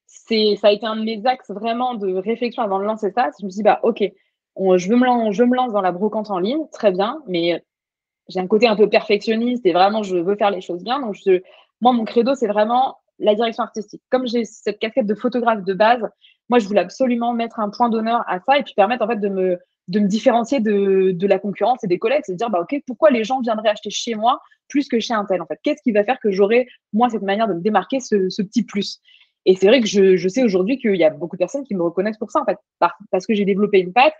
ça 0.07 0.67
a 0.67 0.71
été 0.71 0.85
un 0.85 0.95
de 0.95 1.03
mes 1.03 1.25
axes 1.25 1.51
vraiment 1.51 1.93
de 1.93 2.15
réflexion 2.15 2.63
avant 2.63 2.79
de 2.79 2.85
lancer 2.85 3.11
ça. 3.11 3.29
Je 3.39 3.45
me 3.45 3.51
suis 3.51 3.57
dit, 3.57 3.63
bah, 3.63 3.79
OK, 3.83 3.99
je, 3.99 4.89
veux 4.89 4.95
me, 4.95 5.31
je 5.31 5.43
me 5.43 5.55
lance 5.55 5.73
dans 5.73 5.81
la 5.81 5.91
brocante 5.91 6.31
en 6.31 6.39
ligne, 6.39 6.65
très 6.71 6.91
bien, 6.91 7.19
mais 7.27 7.63
j'ai 8.29 8.39
un 8.39 8.47
côté 8.47 8.67
un 8.67 8.75
peu 8.75 8.89
perfectionniste 8.89 9.65
et 9.65 9.73
vraiment 9.73 10.03
je 10.03 10.17
veux 10.17 10.35
faire 10.35 10.51
les 10.51 10.61
choses 10.61 10.83
bien. 10.83 10.99
Donc 10.99 11.15
je, 11.15 11.41
moi, 11.81 11.93
mon 11.93 12.05
credo, 12.05 12.35
c'est 12.35 12.47
vraiment 12.47 12.97
la 13.19 13.35
direction 13.35 13.63
artistique. 13.63 14.01
Comme 14.09 14.27
j'ai 14.27 14.45
cette 14.45 14.79
casquette 14.79 15.07
de 15.07 15.15
photographe 15.15 15.63
de 15.63 15.73
base, 15.73 16.07
moi, 16.49 16.59
je 16.59 16.67
voulais 16.67 16.81
absolument 16.81 17.33
mettre 17.33 17.59
un 17.59 17.69
point 17.69 17.89
d'honneur 17.89 18.23
à 18.27 18.39
ça 18.39 18.57
et 18.57 18.63
puis 18.63 18.73
permettre 18.75 19.03
en 19.03 19.07
fait 19.07 19.19
de 19.19 19.27
me, 19.27 19.59
de 19.87 19.99
me 19.99 20.07
différencier 20.07 20.59
de, 20.59 21.11
de 21.11 21.27
la 21.27 21.39
concurrence 21.39 21.83
et 21.83 21.87
des 21.87 21.99
collègues. 21.99 22.21
C'est 22.23 22.33
de 22.33 22.37
dire, 22.37 22.49
bah, 22.49 22.61
OK, 22.61 22.81
pourquoi 22.85 23.09
les 23.09 23.23
gens 23.23 23.41
viendraient 23.41 23.69
acheter 23.69 23.89
chez 23.89 24.15
moi 24.15 24.39
plus 24.69 24.87
que 24.87 24.99
chez 24.99 25.13
un 25.13 25.25
tel 25.25 25.41
en 25.41 25.45
fait? 25.45 25.59
Qu'est-ce 25.63 25.81
qui 25.81 25.91
va 25.91 26.03
faire 26.03 26.19
que 26.19 26.31
j'aurai, 26.31 26.67
moi, 26.93 27.09
cette 27.09 27.21
manière 27.23 27.47
de 27.47 27.53
me 27.53 27.61
démarquer, 27.61 27.99
ce 27.99 28.41
petit 28.41 28.63
plus? 28.63 29.01
Et 29.47 29.55
c'est 29.55 29.67
vrai 29.67 29.79
que 29.79 29.87
je, 29.87 30.27
sais 30.27 30.43
aujourd'hui 30.43 30.77
qu'il 30.77 30.97
y 30.97 31.05
a 31.05 31.09
beaucoup 31.09 31.37
de 31.37 31.39
personnes 31.39 31.63
qui 31.63 31.73
me 31.73 31.81
reconnaissent 31.81 32.17
pour 32.17 32.29
ça, 32.29 32.41
en 32.41 32.45
fait, 32.45 32.57
parce 33.11 33.25
que 33.25 33.33
j'ai 33.33 33.45
développé 33.45 33.79
une 33.79 33.93
patte, 33.93 34.13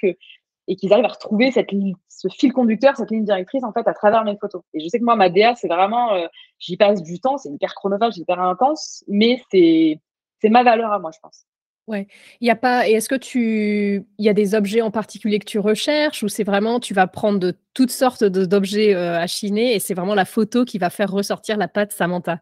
et 0.70 0.76
qu'ils 0.76 0.92
arrivent 0.94 1.06
à 1.06 1.10
retrouver 1.10 1.52
cette, 1.52 1.70
ce 2.08 2.28
fil 2.30 2.54
conducteur, 2.54 2.96
cette 2.96 3.12
ligne 3.12 3.24
directrice 3.24 3.64
en 3.64 3.72
fait 3.72 3.88
à 3.88 3.94
travers 3.94 4.24
mes 4.24 4.38
photos. 4.38 4.64
Et 4.74 4.80
je 4.80 4.88
sais 4.88 5.00
que 5.00 5.04
moi, 5.04 5.16
ma 5.16 5.30
DA, 5.30 5.56
c'est 5.56 5.68
vraiment, 5.68 6.14
euh, 6.14 6.28
j'y 6.60 6.78
passe 6.78 7.04
du 7.04 7.20
temps, 7.20 7.38
c'est 7.38 7.50
hyper 7.50 7.74
chronophage, 7.74 8.18
hyper 8.18 8.40
intense, 8.40 9.04
mais 9.08 9.42
c'est 9.52 10.00
c'est 10.40 10.50
ma 10.50 10.64
valeur 10.64 10.92
à 10.92 11.00
moi, 11.00 11.12
je 11.14 11.20
pense. 11.22 11.46
Ouais. 11.88 12.08
Il 12.42 12.48
y 12.48 12.52
a 12.52 12.56
pas. 12.56 12.88
Et 12.88 12.94
est-ce 12.94 13.08
que 13.08 13.16
tu, 13.16 14.06
il 14.18 14.26
y 14.26 14.30
a 14.30 14.34
des 14.34 14.56
objets 14.56 14.82
en 14.82 14.92
particulier 14.92 15.40
que 15.40 15.46
tu 15.46 15.58
recherches 15.58 16.22
ou 16.22 16.28
c'est 16.28 16.44
vraiment 16.44 16.80
tu 16.82 16.94
vas 16.94 17.08
prendre 17.08 17.40
de 17.40 17.58
toutes 17.74 17.92
sortes 17.92 18.26
d'objets 18.26 18.94
euh, 18.94 19.18
à 19.18 19.26
chiner 19.26 19.74
et 19.74 19.80
c'est 19.80 19.94
vraiment 19.94 20.16
la 20.16 20.26
photo 20.26 20.66
qui 20.66 20.78
va 20.78 20.90
faire 20.90 21.10
ressortir 21.10 21.58
la 21.58 21.70
patte 21.70 21.94
Samantha? 21.94 22.40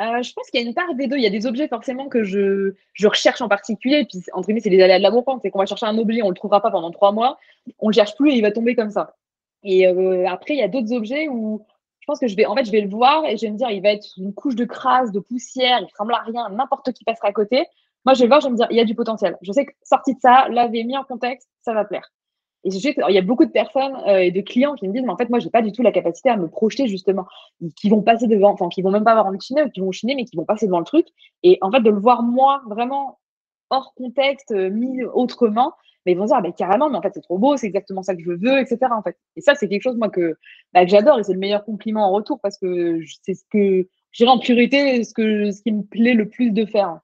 Euh, 0.00 0.22
je 0.22 0.32
pense 0.32 0.50
qu'il 0.50 0.60
y 0.60 0.64
a 0.64 0.66
une 0.66 0.74
part 0.74 0.92
des 0.94 1.06
deux. 1.06 1.16
Il 1.16 1.22
y 1.22 1.26
a 1.26 1.30
des 1.30 1.46
objets 1.46 1.68
forcément 1.68 2.08
que 2.08 2.24
je, 2.24 2.74
je 2.94 3.08
recherche 3.08 3.40
en 3.40 3.48
particulier. 3.48 4.04
Puis, 4.04 4.22
entre 4.32 4.46
guillemets, 4.46 4.60
c'est 4.60 4.70
les 4.70 4.82
aléas 4.82 4.98
de 4.98 5.02
la 5.02 5.10
brocante. 5.10 5.40
C'est 5.42 5.50
qu'on 5.50 5.60
va 5.60 5.66
chercher 5.66 5.86
un 5.86 5.98
objet, 5.98 6.22
on 6.22 6.26
ne 6.26 6.30
le 6.30 6.36
trouvera 6.36 6.60
pas 6.60 6.70
pendant 6.70 6.90
trois 6.90 7.12
mois, 7.12 7.38
on 7.78 7.88
ne 7.88 7.92
le 7.92 7.94
cherche 7.94 8.16
plus 8.16 8.32
et 8.32 8.34
il 8.34 8.42
va 8.42 8.50
tomber 8.50 8.74
comme 8.74 8.90
ça. 8.90 9.14
Et 9.62 9.86
euh, 9.86 10.28
après, 10.28 10.54
il 10.54 10.58
y 10.58 10.62
a 10.62 10.68
d'autres 10.68 10.92
objets 10.92 11.28
où 11.28 11.64
je 12.00 12.06
pense 12.06 12.18
que 12.18 12.26
je 12.26 12.36
vais, 12.36 12.44
en 12.44 12.54
fait, 12.54 12.64
je 12.64 12.72
vais 12.72 12.82
le 12.82 12.88
voir 12.88 13.24
et 13.24 13.36
je 13.36 13.46
vais 13.46 13.52
me 13.52 13.56
dire, 13.56 13.70
il 13.70 13.82
va 13.82 13.92
être 13.92 14.06
une 14.18 14.34
couche 14.34 14.56
de 14.56 14.64
crasse, 14.64 15.10
de 15.10 15.20
poussière, 15.20 15.78
il 15.80 15.86
ressemble 15.86 16.12
à 16.12 16.18
rien, 16.18 16.50
n'importe 16.50 16.92
qui 16.92 17.02
passera 17.04 17.28
à 17.28 17.32
côté. 17.32 17.64
Moi, 18.04 18.12
je 18.14 18.18
vais 18.18 18.24
le 18.24 18.28
voir, 18.28 18.40
je 18.40 18.46
vais 18.46 18.52
me 18.52 18.56
dire, 18.56 18.66
il 18.70 18.76
y 18.76 18.80
a 18.80 18.84
du 18.84 18.94
potentiel. 18.94 19.38
Je 19.40 19.52
sais 19.52 19.64
que 19.64 19.72
sorti 19.82 20.14
de 20.14 20.20
ça, 20.20 20.48
lavé, 20.50 20.84
mis 20.84 20.98
en 20.98 21.04
contexte, 21.04 21.48
ça 21.62 21.72
va 21.72 21.84
plaire. 21.84 22.10
Et 22.64 22.70
je 22.70 22.78
sais 22.78 22.94
il 23.08 23.14
y 23.14 23.18
a 23.18 23.22
beaucoup 23.22 23.44
de 23.44 23.50
personnes 23.50 23.94
euh, 24.06 24.18
et 24.18 24.30
de 24.30 24.40
clients 24.40 24.74
qui 24.74 24.88
me 24.88 24.92
disent, 24.92 25.02
mais 25.02 25.12
en 25.12 25.16
fait, 25.16 25.28
moi, 25.28 25.38
j'ai 25.38 25.50
pas 25.50 25.62
du 25.62 25.70
tout 25.70 25.82
la 25.82 25.92
capacité 25.92 26.30
à 26.30 26.36
me 26.36 26.48
projeter, 26.48 26.88
justement, 26.88 27.26
qui 27.76 27.90
vont 27.90 28.02
passer 28.02 28.26
devant, 28.26 28.52
enfin, 28.52 28.68
qui 28.68 28.80
vont 28.80 28.90
même 28.90 29.04
pas 29.04 29.12
avoir 29.12 29.26
envie 29.26 29.38
de 29.38 29.42
chiner 29.42 29.62
ou 29.62 29.70
qui 29.70 29.80
vont 29.80 29.92
chiner, 29.92 30.14
mais 30.14 30.24
qui 30.24 30.36
vont 30.36 30.46
passer 30.46 30.66
devant 30.66 30.78
le 30.78 30.84
truc. 30.84 31.06
Et 31.42 31.58
en 31.60 31.70
fait, 31.70 31.80
de 31.80 31.90
le 31.90 31.98
voir, 31.98 32.22
moi, 32.22 32.62
vraiment 32.66 33.18
hors 33.70 33.92
contexte, 33.94 34.52
euh, 34.52 34.70
mis 34.70 35.04
autrement, 35.04 35.74
mais 36.06 36.12
ils 36.12 36.18
vont 36.18 36.24
dire, 36.24 36.36
ah, 36.42 36.52
carrément, 36.52 36.88
mais 36.88 36.96
en 36.96 37.02
fait, 37.02 37.12
c'est 37.14 37.20
trop 37.20 37.38
beau, 37.38 37.56
c'est 37.56 37.66
exactement 37.66 38.02
ça 38.02 38.14
que 38.14 38.22
je 38.22 38.30
veux, 38.30 38.58
etc. 38.58 38.78
En 38.92 39.02
fait. 39.02 39.16
Et 39.36 39.40
ça, 39.42 39.54
c'est 39.54 39.68
quelque 39.68 39.82
chose, 39.82 39.96
moi, 39.96 40.08
que, 40.08 40.36
bah, 40.72 40.84
que 40.84 40.90
j'adore 40.90 41.18
et 41.18 41.24
c'est 41.24 41.32
le 41.34 41.38
meilleur 41.38 41.64
compliment 41.64 42.06
en 42.08 42.12
retour 42.12 42.40
parce 42.42 42.58
que 42.58 43.00
c'est 43.22 43.34
ce 43.34 43.44
que, 43.50 43.86
j'irai 44.12 44.30
en 44.30 44.38
priorité, 44.38 45.04
ce, 45.04 45.12
que, 45.12 45.50
ce 45.50 45.62
qui 45.62 45.72
me 45.72 45.82
plaît 45.82 46.14
le 46.14 46.28
plus 46.28 46.50
de 46.50 46.64
faire. 46.64 46.98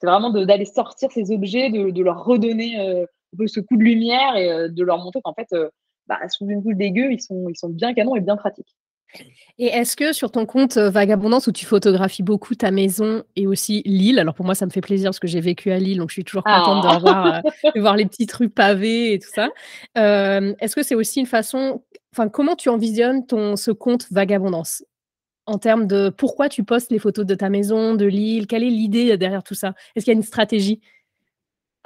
C'est 0.00 0.06
vraiment 0.06 0.30
d'aller 0.30 0.64
sortir 0.64 1.10
ces 1.12 1.30
objets, 1.30 1.70
de, 1.70 1.90
de 1.90 2.02
leur 2.02 2.24
redonner. 2.24 2.80
Euh, 2.80 3.06
peu 3.36 3.46
ce 3.46 3.60
coup 3.60 3.76
de 3.76 3.82
lumière 3.82 4.36
et 4.36 4.50
euh, 4.50 4.68
de 4.68 4.84
leur 4.84 4.98
montrer 4.98 5.20
qu'en 5.22 5.34
fait, 5.34 5.48
euh, 5.52 5.68
bah, 6.06 6.18
sous 6.28 6.48
une 6.48 6.62
couche 6.62 6.76
dégueu, 6.76 7.12
ils 7.12 7.20
sont, 7.20 7.48
ils 7.48 7.56
sont 7.56 7.68
bien 7.68 7.94
canons 7.94 8.16
et 8.16 8.20
bien 8.20 8.36
pratiques. 8.36 8.76
Et 9.58 9.66
est-ce 9.66 9.94
que 9.94 10.14
sur 10.14 10.30
ton 10.30 10.46
compte 10.46 10.78
euh, 10.78 10.88
Vagabondance, 10.88 11.46
où 11.46 11.52
tu 11.52 11.66
photographies 11.66 12.22
beaucoup 12.22 12.54
ta 12.54 12.70
maison 12.70 13.24
et 13.36 13.46
aussi 13.46 13.82
Lille, 13.84 14.18
alors 14.18 14.34
pour 14.34 14.46
moi 14.46 14.54
ça 14.54 14.64
me 14.64 14.70
fait 14.70 14.80
plaisir 14.80 15.08
parce 15.08 15.18
que 15.18 15.28
j'ai 15.28 15.40
vécu 15.42 15.70
à 15.70 15.78
Lille, 15.78 15.98
donc 15.98 16.08
je 16.08 16.14
suis 16.14 16.24
toujours 16.24 16.44
contente 16.44 16.82
de, 16.82 17.00
voir, 17.00 17.42
de, 17.74 17.80
voir, 17.80 17.96
les 17.96 18.06
petites 18.06 18.32
rues 18.32 18.48
pavées 18.48 19.12
et 19.12 19.18
tout 19.18 19.28
ça. 19.30 19.50
est-ce 19.94 20.74
que 20.74 20.82
c'est 20.82 20.94
aussi 20.94 21.20
une 21.20 21.26
façon, 21.26 21.82
enfin 22.14 22.30
comment 22.30 22.56
tu 22.56 22.70
envisionnes 22.70 23.26
ton, 23.26 23.56
ce 23.56 23.70
compte 23.70 24.06
Vagabondance 24.10 24.82
en 25.46 25.58
termes 25.58 25.86
de 25.86 26.08
pourquoi 26.08 26.48
tu 26.48 26.64
postes 26.64 26.90
les 26.90 26.98
photos 26.98 27.26
de 27.26 27.34
ta 27.34 27.50
maison, 27.50 27.94
de 27.94 28.06
Lille, 28.06 28.46
quelle 28.46 28.62
est 28.62 28.70
l'idée 28.70 29.16
derrière 29.16 29.42
tout 29.42 29.54
ça? 29.54 29.74
Est-ce 29.94 30.04
qu'il 30.04 30.12
y 30.12 30.16
a 30.16 30.18
une 30.18 30.22
stratégie? 30.22 30.80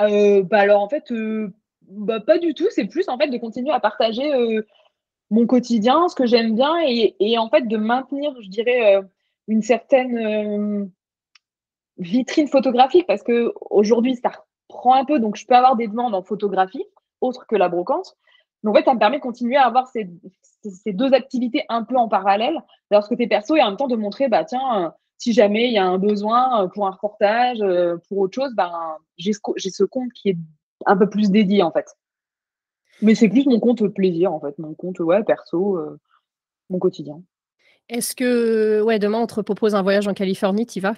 Euh, 0.00 0.42
bah 0.42 0.60
alors 0.60 0.82
en 0.82 0.88
fait, 0.88 1.10
euh, 1.12 1.52
bah, 1.82 2.20
pas 2.20 2.38
du 2.38 2.54
tout. 2.54 2.66
C'est 2.70 2.86
plus 2.86 3.08
en 3.08 3.18
fait 3.18 3.28
de 3.28 3.38
continuer 3.38 3.72
à 3.72 3.80
partager 3.80 4.34
euh, 4.34 4.62
mon 5.30 5.46
quotidien, 5.46 6.08
ce 6.08 6.14
que 6.14 6.26
j'aime 6.26 6.54
bien, 6.54 6.74
et, 6.86 7.16
et, 7.20 7.38
en 7.38 7.48
fait 7.48 7.66
de 7.66 7.76
maintenir, 7.76 8.34
je 8.40 8.48
dirais, 8.48 9.00
une 9.48 9.62
certaine 9.62 10.90
vitrine 11.98 12.48
photographique 12.48 13.06
parce 13.06 13.22
que 13.22 13.52
aujourd'hui 13.70 14.16
ça 14.16 14.30
reprend 14.68 14.94
un 14.94 15.04
peu, 15.04 15.18
donc 15.18 15.36
je 15.36 15.46
peux 15.46 15.54
avoir 15.54 15.76
des 15.76 15.88
demandes 15.88 16.14
en 16.14 16.22
photographie 16.22 16.84
autres 17.20 17.46
que 17.46 17.56
la 17.56 17.68
brocante. 17.68 18.16
Donc 18.62 18.74
en 18.74 18.78
fait, 18.78 18.84
ça 18.84 18.94
me 18.94 18.98
permet 18.98 19.18
de 19.18 19.22
continuer 19.22 19.56
à 19.56 19.66
avoir 19.66 19.88
ces, 19.88 20.08
ces 20.62 20.92
deux 20.92 21.12
activités 21.14 21.64
un 21.68 21.84
peu 21.84 21.96
en 21.96 22.08
parallèle, 22.08 22.60
d'avoir 22.90 23.04
ce 23.04 23.08
côté 23.08 23.26
perso 23.26 23.56
et 23.56 23.62
en 23.62 23.68
même 23.68 23.76
temps 23.76 23.88
de 23.88 23.96
montrer, 23.96 24.28
bah 24.28 24.44
tiens 24.44 24.94
si 25.18 25.32
jamais 25.32 25.66
il 25.66 25.72
y 25.72 25.78
a 25.78 25.86
un 25.86 25.98
besoin 25.98 26.64
euh, 26.64 26.68
pour 26.68 26.86
un 26.86 26.90
reportage, 26.90 27.60
euh, 27.62 27.96
pour 28.08 28.18
autre 28.18 28.34
chose, 28.34 28.52
ben, 28.54 28.72
j'ai 29.16 29.32
ce, 29.32 29.84
compte 29.84 30.12
qui 30.12 30.30
est 30.30 30.36
un 30.84 30.96
peu 30.96 31.08
plus 31.08 31.30
dédié 31.30 31.62
en 31.62 31.70
fait. 31.70 31.86
Mais 33.02 33.14
c'est 33.14 33.28
plus 33.28 33.46
mon 33.46 33.60
compte 33.60 33.86
plaisir 33.88 34.32
en 34.32 34.40
fait, 34.40 34.58
mon 34.58 34.74
compte 34.74 34.98
ouais, 35.00 35.22
perso, 35.24 35.78
euh, 35.78 35.98
mon 36.70 36.78
quotidien. 36.78 37.22
Est-ce 37.88 38.16
que 38.16 38.82
ouais, 38.82 38.98
demain 38.98 39.18
on 39.18 39.26
te 39.26 39.40
propose 39.40 39.74
un 39.74 39.82
voyage 39.82 40.08
en 40.08 40.14
Californie, 40.14 40.66
tu 40.66 40.80
vas? 40.80 40.94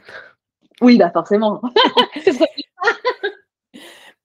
Oui, 0.80 0.96
bah 0.96 1.10
forcément. 1.10 1.60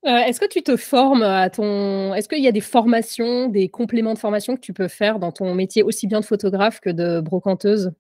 Est-ce 0.06 0.40
que 0.40 0.48
tu 0.48 0.62
te 0.62 0.76
formes 0.76 1.24
à 1.24 1.50
ton. 1.50 2.14
Est-ce 2.14 2.28
qu'il 2.28 2.44
y 2.44 2.48
a 2.48 2.52
des 2.52 2.62
formations, 2.62 3.48
des 3.48 3.70
compléments 3.70 4.14
de 4.14 4.20
formation 4.20 4.56
que 4.56 4.62
tu 4.62 4.74
peux 4.74 4.88
faire 4.88 5.18
dans 5.18 5.32
ton 5.32 5.56
métier 5.56 5.82
aussi 5.82 6.08
bien 6.08 6.20
de 6.20 6.26
photographe 6.26 6.80
que 6.80 6.90
de 6.90 7.22
brocanteuse? 7.22 7.92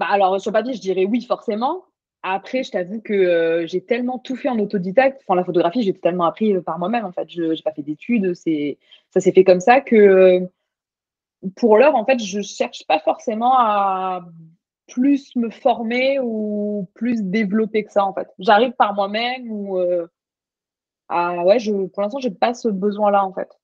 Bah, 0.00 0.06
alors, 0.08 0.40
sur 0.40 0.50
papier, 0.50 0.72
je 0.72 0.80
dirais 0.80 1.04
oui, 1.04 1.20
forcément. 1.20 1.84
Après, 2.22 2.62
je 2.62 2.70
t'avoue 2.70 3.02
que 3.02 3.12
euh, 3.12 3.66
j'ai 3.66 3.82
tellement 3.84 4.18
tout 4.18 4.34
fait 4.34 4.48
en 4.48 4.58
autodidacte. 4.58 5.20
Enfin, 5.22 5.34
la 5.36 5.44
photographie, 5.44 5.82
j'ai 5.82 5.92
totalement 5.92 6.24
appris 6.24 6.54
euh, 6.54 6.62
par 6.62 6.78
moi-même. 6.78 7.04
En 7.04 7.12
fait, 7.12 7.28
je 7.30 7.42
n'ai 7.42 7.62
pas 7.62 7.72
fait 7.72 7.82
d'études. 7.82 8.34
Ça 8.34 9.20
s'est 9.20 9.32
fait 9.32 9.44
comme 9.44 9.60
ça 9.60 9.82
que 9.82 9.96
euh, 9.96 10.40
pour 11.54 11.76
l'heure, 11.76 11.96
en 11.96 12.06
fait, 12.06 12.18
je 12.18 12.40
cherche 12.40 12.86
pas 12.86 12.98
forcément 12.98 13.52
à 13.58 14.24
plus 14.88 15.36
me 15.36 15.50
former 15.50 16.18
ou 16.18 16.88
plus 16.94 17.22
développer 17.22 17.84
que 17.84 17.92
ça. 17.92 18.06
En 18.06 18.14
fait, 18.14 18.28
j'arrive 18.38 18.72
par 18.72 18.94
moi-même 18.94 19.50
ou 19.50 19.78
à, 21.08 21.44
ouais, 21.44 21.58
je, 21.58 21.72
pour 21.72 22.02
l'instant, 22.02 22.20
j'ai 22.20 22.30
pas 22.30 22.54
ce 22.54 22.68
besoin-là 22.68 23.24
en 23.24 23.32
fait. 23.34 23.59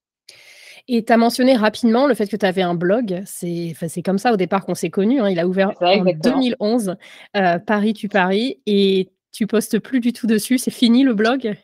Et 0.88 1.04
tu 1.04 1.12
as 1.12 1.16
mentionné 1.16 1.56
rapidement 1.56 2.06
le 2.06 2.14
fait 2.14 2.28
que 2.28 2.36
tu 2.36 2.46
avais 2.46 2.62
un 2.62 2.74
blog. 2.74 3.22
C'est 3.26 3.74
comme 4.04 4.18
ça 4.18 4.32
au 4.32 4.36
départ 4.36 4.64
qu'on 4.64 4.74
s'est 4.74 4.90
connus. 4.90 5.20
Hein. 5.20 5.28
Il 5.30 5.40
a 5.40 5.46
ouvert 5.46 5.72
en 5.80 6.04
2011, 6.04 6.96
euh, 7.36 7.58
Paris 7.58 7.92
tu 7.92 8.08
Paris, 8.08 8.60
et 8.66 9.10
tu 9.32 9.46
postes 9.46 9.78
plus 9.80 10.00
du 10.00 10.12
tout 10.12 10.26
dessus. 10.26 10.58
C'est 10.58 10.70
fini 10.70 11.02
le 11.02 11.14
blog? 11.14 11.56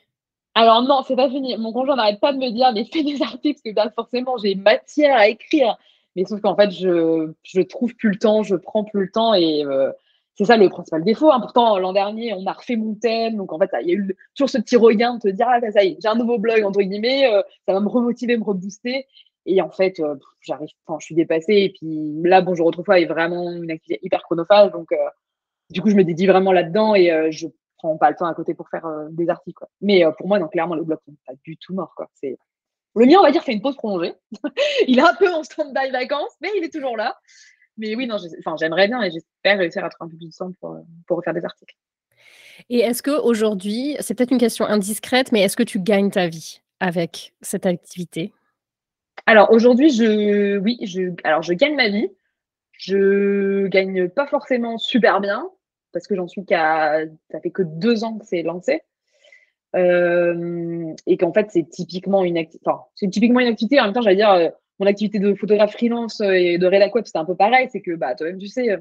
Alors 0.54 0.82
non, 0.82 1.02
c'est 1.06 1.16
pas 1.16 1.30
fini. 1.30 1.56
Mon 1.56 1.72
conjoint 1.72 1.96
n'arrête 1.96 2.20
pas 2.20 2.32
de 2.32 2.38
me 2.38 2.50
dire, 2.50 2.72
mais 2.74 2.84
fais 2.84 3.04
des 3.04 3.22
articles, 3.22 3.60
parce 3.62 3.62
que 3.62 3.74
bah, 3.74 3.92
forcément 3.94 4.36
j'ai 4.38 4.54
matière 4.54 5.16
à 5.16 5.28
écrire. 5.28 5.78
Mais 6.14 6.24
sauf 6.24 6.40
qu'en 6.40 6.56
fait, 6.56 6.70
je, 6.70 7.32
je 7.42 7.60
trouve 7.62 7.94
plus 7.94 8.10
le 8.10 8.18
temps, 8.18 8.42
je 8.42 8.56
prends 8.56 8.84
plus 8.84 9.02
le 9.02 9.10
temps 9.10 9.32
et 9.34 9.64
euh, 9.64 9.90
c'est 10.34 10.44
ça 10.46 10.56
le 10.56 10.68
principal 10.68 11.04
défaut. 11.04 11.30
Hein. 11.30 11.40
Pourtant, 11.40 11.78
l'an 11.78 11.92
dernier, 11.92 12.32
on 12.34 12.46
a 12.46 12.52
refait 12.52 12.76
mon 12.76 12.94
thème. 12.94 13.36
Donc, 13.36 13.52
en 13.52 13.58
fait, 13.58 13.70
il 13.82 13.88
y 13.88 13.92
a 13.92 13.94
eu 13.94 14.16
toujours 14.34 14.48
ce 14.48 14.58
petit 14.58 14.76
regain 14.76 15.14
de 15.14 15.20
te 15.20 15.28
dire, 15.28 15.46
ah, 15.48 15.60
ça 15.70 15.84
y 15.84 15.88
est, 15.88 15.98
j'ai 16.00 16.08
un 16.08 16.14
nouveau 16.14 16.38
blog, 16.38 16.64
entre 16.64 16.80
guillemets, 16.80 17.32
euh, 17.32 17.42
ça 17.66 17.74
va 17.74 17.80
me 17.80 17.88
remotiver, 17.88 18.36
me 18.36 18.44
rebooster. 18.44 19.06
Et 19.44 19.60
en 19.60 19.70
fait, 19.70 20.00
euh, 20.00 20.14
j'arrive, 20.40 20.70
enfin, 20.86 20.98
je 21.00 21.06
suis 21.06 21.14
dépassée. 21.14 21.54
Et 21.54 21.74
puis 21.76 22.22
là, 22.24 22.40
bon, 22.40 22.54
je 22.54 22.62
retrouve 22.62 22.84
pas, 22.84 23.00
est 23.00 23.06
vraiment 23.06 23.50
une 23.50 23.70
activité 23.70 23.98
hyper 24.02 24.22
chronophage. 24.22 24.72
Donc, 24.72 24.90
euh, 24.92 24.96
du 25.70 25.82
coup, 25.82 25.90
je 25.90 25.96
me 25.96 26.04
dédie 26.04 26.26
vraiment 26.26 26.52
là-dedans 26.52 26.94
et 26.94 27.30
je 27.30 27.48
prends 27.78 27.96
pas 27.96 28.10
le 28.10 28.16
temps 28.16 28.26
à 28.26 28.34
côté 28.34 28.54
pour 28.54 28.68
faire 28.68 28.86
des 29.10 29.28
articles. 29.30 29.64
Mais 29.80 30.04
pour 30.18 30.28
moi, 30.28 30.38
non, 30.38 30.48
clairement, 30.48 30.74
le 30.74 30.84
blog 30.84 30.98
n'est 31.08 31.14
pas 31.26 31.32
du 31.44 31.56
tout 31.56 31.74
mort. 31.74 31.94
Quoi. 31.96 32.10
Le 32.94 33.06
mien, 33.06 33.18
on 33.18 33.22
va 33.22 33.30
dire, 33.30 33.42
fait 33.42 33.52
une 33.52 33.62
pause 33.62 33.76
prolongée. 33.76 34.14
il 34.86 34.98
est 34.98 35.02
un 35.02 35.14
peu 35.14 35.32
en 35.32 35.42
stand-by 35.42 35.90
vacances, 35.90 36.36
mais 36.40 36.50
il 36.56 36.64
est 36.64 36.72
toujours 36.72 36.96
là. 36.96 37.16
Mais 37.76 37.94
oui, 37.96 38.06
non, 38.06 38.16
j'aimerais 38.58 38.88
bien 38.88 39.02
et 39.02 39.10
j'espère 39.10 39.58
réussir 39.58 39.84
à 39.84 39.88
trouver 39.88 40.08
un 40.08 40.10
peu 40.10 40.16
plus 40.16 40.28
de 40.28 40.36
temps 40.36 40.52
pour, 40.60 40.78
pour 41.06 41.16
refaire 41.16 41.34
des 41.34 41.44
articles. 41.44 41.74
Et 42.68 42.80
est-ce 42.80 43.02
qu'aujourd'hui, 43.02 43.96
c'est 44.00 44.14
peut-être 44.14 44.30
une 44.30 44.38
question 44.38 44.66
indiscrète, 44.66 45.32
mais 45.32 45.40
est-ce 45.40 45.56
que 45.56 45.62
tu 45.62 45.80
gagnes 45.80 46.10
ta 46.10 46.28
vie 46.28 46.60
avec 46.80 47.32
cette 47.40 47.66
activité? 47.66 48.32
Alors 49.26 49.50
aujourd'hui, 49.52 49.90
je, 49.90 50.58
oui, 50.58 50.78
je, 50.82 51.12
alors 51.24 51.42
je 51.42 51.54
gagne 51.54 51.76
ma 51.76 51.88
vie. 51.88 52.10
Je 52.72 53.68
gagne 53.68 54.08
pas 54.08 54.26
forcément 54.26 54.76
super 54.76 55.20
bien 55.20 55.48
parce 55.92 56.08
que 56.08 56.16
j'en 56.16 56.26
suis 56.26 56.44
qu'à, 56.44 57.00
ça 57.30 57.40
fait 57.40 57.50
que 57.50 57.62
deux 57.62 58.02
ans 58.02 58.18
que 58.18 58.26
c'est 58.26 58.42
lancé. 58.42 58.82
Euh, 59.76 60.92
et 61.06 61.16
qu'en 61.16 61.32
fait, 61.32 61.50
c'est 61.50 61.68
typiquement 61.68 62.24
une 62.24 62.36
activité, 62.36 62.68
enfin, 62.68 62.82
c'est 62.94 63.08
typiquement 63.08 63.40
une 63.40 63.48
activité. 63.48 63.80
En 63.80 63.84
même 63.84 63.92
temps, 63.92 64.02
j'allais 64.02 64.16
dire, 64.16 64.32
euh, 64.32 64.50
mon 64.78 64.86
activité 64.86 65.18
de 65.18 65.34
photographe 65.34 65.72
freelance 65.72 66.20
euh, 66.20 66.32
et 66.32 66.58
de 66.58 66.66
rédac 66.66 66.94
web, 66.94 67.04
c'était 67.06 67.18
un 67.18 67.24
peu 67.24 67.36
pareil. 67.36 67.68
C'est 67.70 67.80
que 67.80 67.94
bah, 67.94 68.14
toi-même, 68.14 68.38
tu 68.38 68.48
sais, 68.48 68.70
euh, 68.70 68.78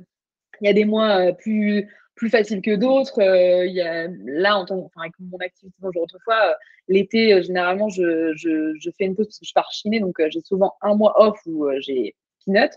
il 0.61 0.67
y 0.67 0.69
a 0.69 0.73
des 0.73 0.85
mois 0.85 1.27
euh, 1.27 1.31
plus, 1.33 1.87
plus 2.15 2.29
faciles 2.29 2.61
que 2.61 2.75
d'autres. 2.75 3.21
Il 3.21 3.73
y 3.73 3.81
a, 3.81 4.07
là, 4.25 4.57
en 4.57 4.65
tant, 4.65 4.77
enfin, 4.79 5.01
avec 5.01 5.13
mon 5.19 5.37
activité 5.37 5.75
dont 5.81 5.91
je 5.93 5.99
autrefois, 5.99 6.55
l'été, 6.87 7.41
généralement, 7.43 7.89
je, 7.89 8.33
je, 8.35 8.75
je, 8.79 8.89
fais 8.97 9.05
une 9.05 9.15
pause 9.15 9.27
parce 9.27 9.39
que 9.39 9.45
je 9.45 9.53
pars 9.53 9.71
chiner. 9.71 9.99
Donc, 9.99 10.15
j'ai 10.29 10.41
souvent 10.41 10.73
un 10.81 10.95
mois 10.95 11.13
off 11.21 11.39
où 11.45 11.67
j'ai 11.79 12.15
peanut. 12.45 12.71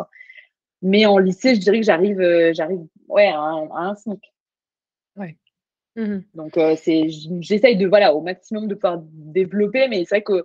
Mais 0.82 1.06
en 1.06 1.18
lycée, 1.18 1.54
je 1.54 1.60
dirais 1.60 1.80
que 1.80 1.86
j'arrive 1.86 2.20
j'arrive 2.52 2.80
ouais, 3.08 3.28
à, 3.28 3.38
un, 3.38 3.68
à 3.70 3.80
un 3.90 3.94
SMIC. 3.94 4.20
Ouais. 5.16 5.36
Mmh 5.96 6.18
donc, 6.34 6.58
c'est, 6.76 7.08
j'essaye 7.40 7.76
de, 7.76 7.86
voilà, 7.86 8.14
au 8.14 8.20
maximum 8.20 8.66
de 8.66 8.74
pouvoir 8.74 9.00
développer. 9.02 9.88
Mais 9.88 10.04
c'est 10.04 10.16
vrai 10.16 10.22
que 10.22 10.44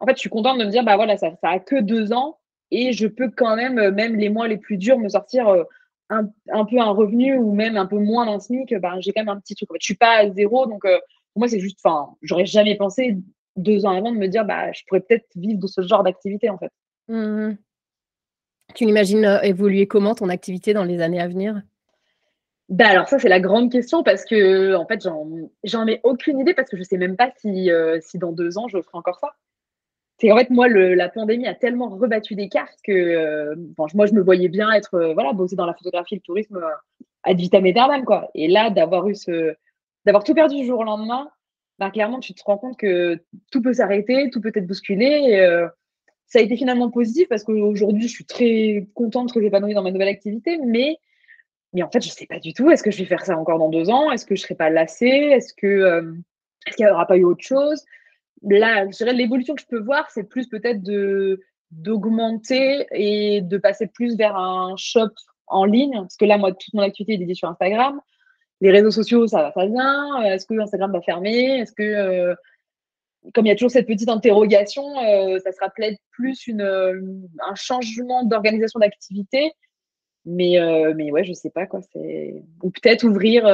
en 0.00 0.06
fait, 0.06 0.14
je 0.14 0.20
suis 0.20 0.30
contente 0.30 0.58
de 0.58 0.64
me 0.64 0.70
dire, 0.70 0.84
bah 0.84 0.96
voilà, 0.96 1.16
ça, 1.16 1.30
ça 1.40 1.50
a 1.50 1.58
que 1.58 1.80
deux 1.80 2.12
ans 2.12 2.38
et 2.70 2.92
je 2.92 3.06
peux 3.06 3.30
quand 3.30 3.56
même, 3.56 3.78
euh, 3.78 3.90
même 3.90 4.16
les 4.16 4.28
mois 4.28 4.48
les 4.48 4.58
plus 4.58 4.76
durs, 4.76 4.98
me 4.98 5.08
sortir 5.08 5.48
euh, 5.48 5.64
un, 6.08 6.28
un 6.50 6.64
peu 6.64 6.80
un 6.80 6.90
revenu 6.90 7.36
ou 7.38 7.52
même 7.52 7.76
un 7.76 7.86
peu 7.86 7.98
moins 7.98 8.26
d'un 8.26 8.40
SMIC. 8.40 8.74
Bah, 8.78 8.94
j'ai 9.00 9.12
quand 9.12 9.22
même 9.22 9.36
un 9.36 9.40
petit 9.40 9.54
truc. 9.54 9.70
En 9.70 9.74
fait, 9.74 9.80
je 9.80 9.86
suis 9.86 9.96
pas 9.96 10.16
à 10.18 10.30
zéro, 10.30 10.66
donc 10.66 10.84
euh, 10.84 10.98
pour 11.32 11.40
moi, 11.40 11.48
c'est 11.48 11.60
juste, 11.60 11.78
enfin, 11.84 12.14
j'aurais 12.22 12.46
jamais 12.46 12.76
pensé 12.76 13.16
deux 13.56 13.84
ans 13.86 13.96
avant 13.96 14.12
de 14.12 14.18
me 14.18 14.28
dire, 14.28 14.44
bah, 14.44 14.72
je 14.72 14.82
pourrais 14.86 15.00
peut-être 15.00 15.26
vivre 15.36 15.60
de 15.60 15.66
ce 15.66 15.82
genre 15.82 16.02
d'activité, 16.02 16.48
en 16.50 16.58
fait. 16.58 16.70
Mmh 17.08 17.54
tu 18.74 18.84
l'imagines 18.84 19.24
euh, 19.24 19.40
évoluer 19.40 19.86
comment 19.86 20.14
ton 20.14 20.28
activité 20.28 20.72
dans 20.72 20.84
les 20.84 21.00
années 21.00 21.20
à 21.20 21.28
venir? 21.28 21.62
Bah 22.68 22.86
alors 22.86 23.08
ça 23.08 23.18
c'est 23.18 23.28
la 23.28 23.40
grande 23.40 23.72
question 23.72 24.04
parce 24.04 24.24
que 24.24 24.74
en 24.74 24.86
fait 24.86 25.02
j'en 25.64 25.86
ai 25.88 26.00
aucune 26.04 26.38
idée 26.38 26.54
parce 26.54 26.70
que 26.70 26.76
je 26.76 26.84
sais 26.84 26.98
même 26.98 27.16
pas 27.16 27.32
si, 27.36 27.70
euh, 27.70 27.98
si 28.00 28.16
dans 28.16 28.30
deux 28.30 28.58
ans 28.58 28.68
je 28.68 28.80
ferai 28.80 28.96
encore 28.96 29.18
ça. 29.18 29.34
C'est 30.20 30.30
en 30.30 30.36
fait 30.36 30.50
moi 30.50 30.68
la 30.68 31.08
pandémie 31.08 31.46
a 31.46 31.54
tellement 31.54 31.88
rebattu 31.88 32.34
des 32.34 32.48
cartes 32.48 32.78
que 32.84 32.92
euh, 32.92 33.54
moi 33.94 34.06
je 34.06 34.12
me 34.12 34.22
voyais 34.22 34.48
bien 34.48 34.70
être 34.72 35.12
voilà 35.14 35.32
bosser 35.32 35.56
dans 35.56 35.66
la 35.66 35.74
photographie 35.74 36.16
le 36.16 36.20
tourisme 36.20 36.60
ad 37.22 37.36
vitam 37.38 37.64
aeternam 37.64 38.04
quoi. 38.04 38.30
Et 38.34 38.48
là 38.48 38.70
d'avoir 38.70 39.08
eu 39.08 39.14
d'avoir 40.04 40.24
tout 40.24 40.34
perdu 40.34 40.56
du 40.56 40.66
jour 40.66 40.80
au 40.80 40.84
lendemain, 40.84 41.30
bah 41.78 41.90
clairement 41.90 42.20
tu 42.20 42.34
te 42.34 42.42
rends 42.44 42.58
compte 42.58 42.76
que 42.76 43.18
tout 43.50 43.62
peut 43.62 43.72
s'arrêter, 43.72 44.28
tout 44.30 44.40
peut 44.40 44.52
être 44.54 44.66
bousculé. 44.66 45.06
Et, 45.06 45.66
ça 46.30 46.38
a 46.38 46.42
été 46.42 46.56
finalement 46.56 46.90
positif 46.90 47.28
parce 47.28 47.42
qu'aujourd'hui, 47.42 48.02
je 48.02 48.12
suis 48.12 48.24
très 48.24 48.86
contente 48.94 49.32
que 49.32 49.42
j'épanouis 49.42 49.74
dans 49.74 49.82
ma 49.82 49.90
nouvelle 49.90 50.08
activité, 50.08 50.58
mais, 50.64 50.96
mais 51.72 51.82
en 51.82 51.90
fait, 51.90 52.00
je 52.00 52.08
sais 52.08 52.26
pas 52.26 52.38
du 52.38 52.54
tout. 52.54 52.70
Est-ce 52.70 52.84
que 52.84 52.92
je 52.92 52.98
vais 52.98 53.04
faire 53.04 53.24
ça 53.24 53.36
encore 53.36 53.58
dans 53.58 53.68
deux 53.68 53.90
ans? 53.90 54.12
Est-ce 54.12 54.24
que 54.24 54.36
je 54.36 54.42
serai 54.42 54.54
pas 54.54 54.70
lassée? 54.70 55.06
Est-ce 55.06 55.52
que 55.52 55.66
euh, 55.66 56.14
qu'il 56.76 56.86
n'y 56.86 56.90
aura 56.90 57.06
pas 57.06 57.16
eu 57.16 57.24
autre 57.24 57.42
chose? 57.42 57.84
Là, 58.42 58.86
je 58.86 58.96
dirais 58.96 59.12
l'évolution 59.12 59.54
que 59.54 59.62
je 59.62 59.66
peux 59.66 59.80
voir, 59.80 60.10
c'est 60.10 60.24
plus 60.24 60.46
peut-être 60.48 60.82
de 60.82 61.40
d'augmenter 61.70 62.84
et 62.90 63.42
de 63.42 63.56
passer 63.56 63.86
plus 63.86 64.16
vers 64.16 64.36
un 64.36 64.74
shop 64.76 65.10
en 65.46 65.64
ligne. 65.64 65.92
Parce 65.92 66.16
que 66.16 66.24
là, 66.24 66.36
moi, 66.36 66.52
toute 66.52 66.74
mon 66.74 66.82
activité 66.82 67.14
est 67.14 67.18
dédiée 67.18 67.36
sur 67.36 67.48
Instagram. 67.48 68.00
Les 68.60 68.72
réseaux 68.72 68.90
sociaux, 68.90 69.28
ça 69.28 69.42
va, 69.42 69.52
pas 69.52 69.66
bien. 69.66 70.22
Est-ce 70.22 70.46
que 70.46 70.58
Instagram 70.58 70.92
va 70.92 71.00
fermer? 71.00 71.60
Est-ce 71.60 71.72
que 71.72 71.82
euh, 71.82 72.34
comme 73.34 73.46
il 73.46 73.50
y 73.50 73.52
a 73.52 73.54
toujours 73.54 73.70
cette 73.70 73.86
petite 73.86 74.08
interrogation, 74.08 74.82
euh, 75.04 75.38
ça 75.40 75.52
sera 75.52 75.68
peut-être 75.70 75.98
plus 76.10 76.46
une, 76.46 76.62
euh, 76.62 77.00
un 77.46 77.54
changement 77.54 78.24
d'organisation 78.24 78.80
d'activité? 78.80 79.52
Mais, 80.24 80.58
euh, 80.58 80.92
mais 80.96 81.10
ouais, 81.10 81.24
je 81.24 81.32
sais 81.32 81.50
pas 81.50 81.66
quoi. 81.66 81.80
Ou 81.94 82.70
peut-être 82.70 83.04
ouvrir. 83.04 83.46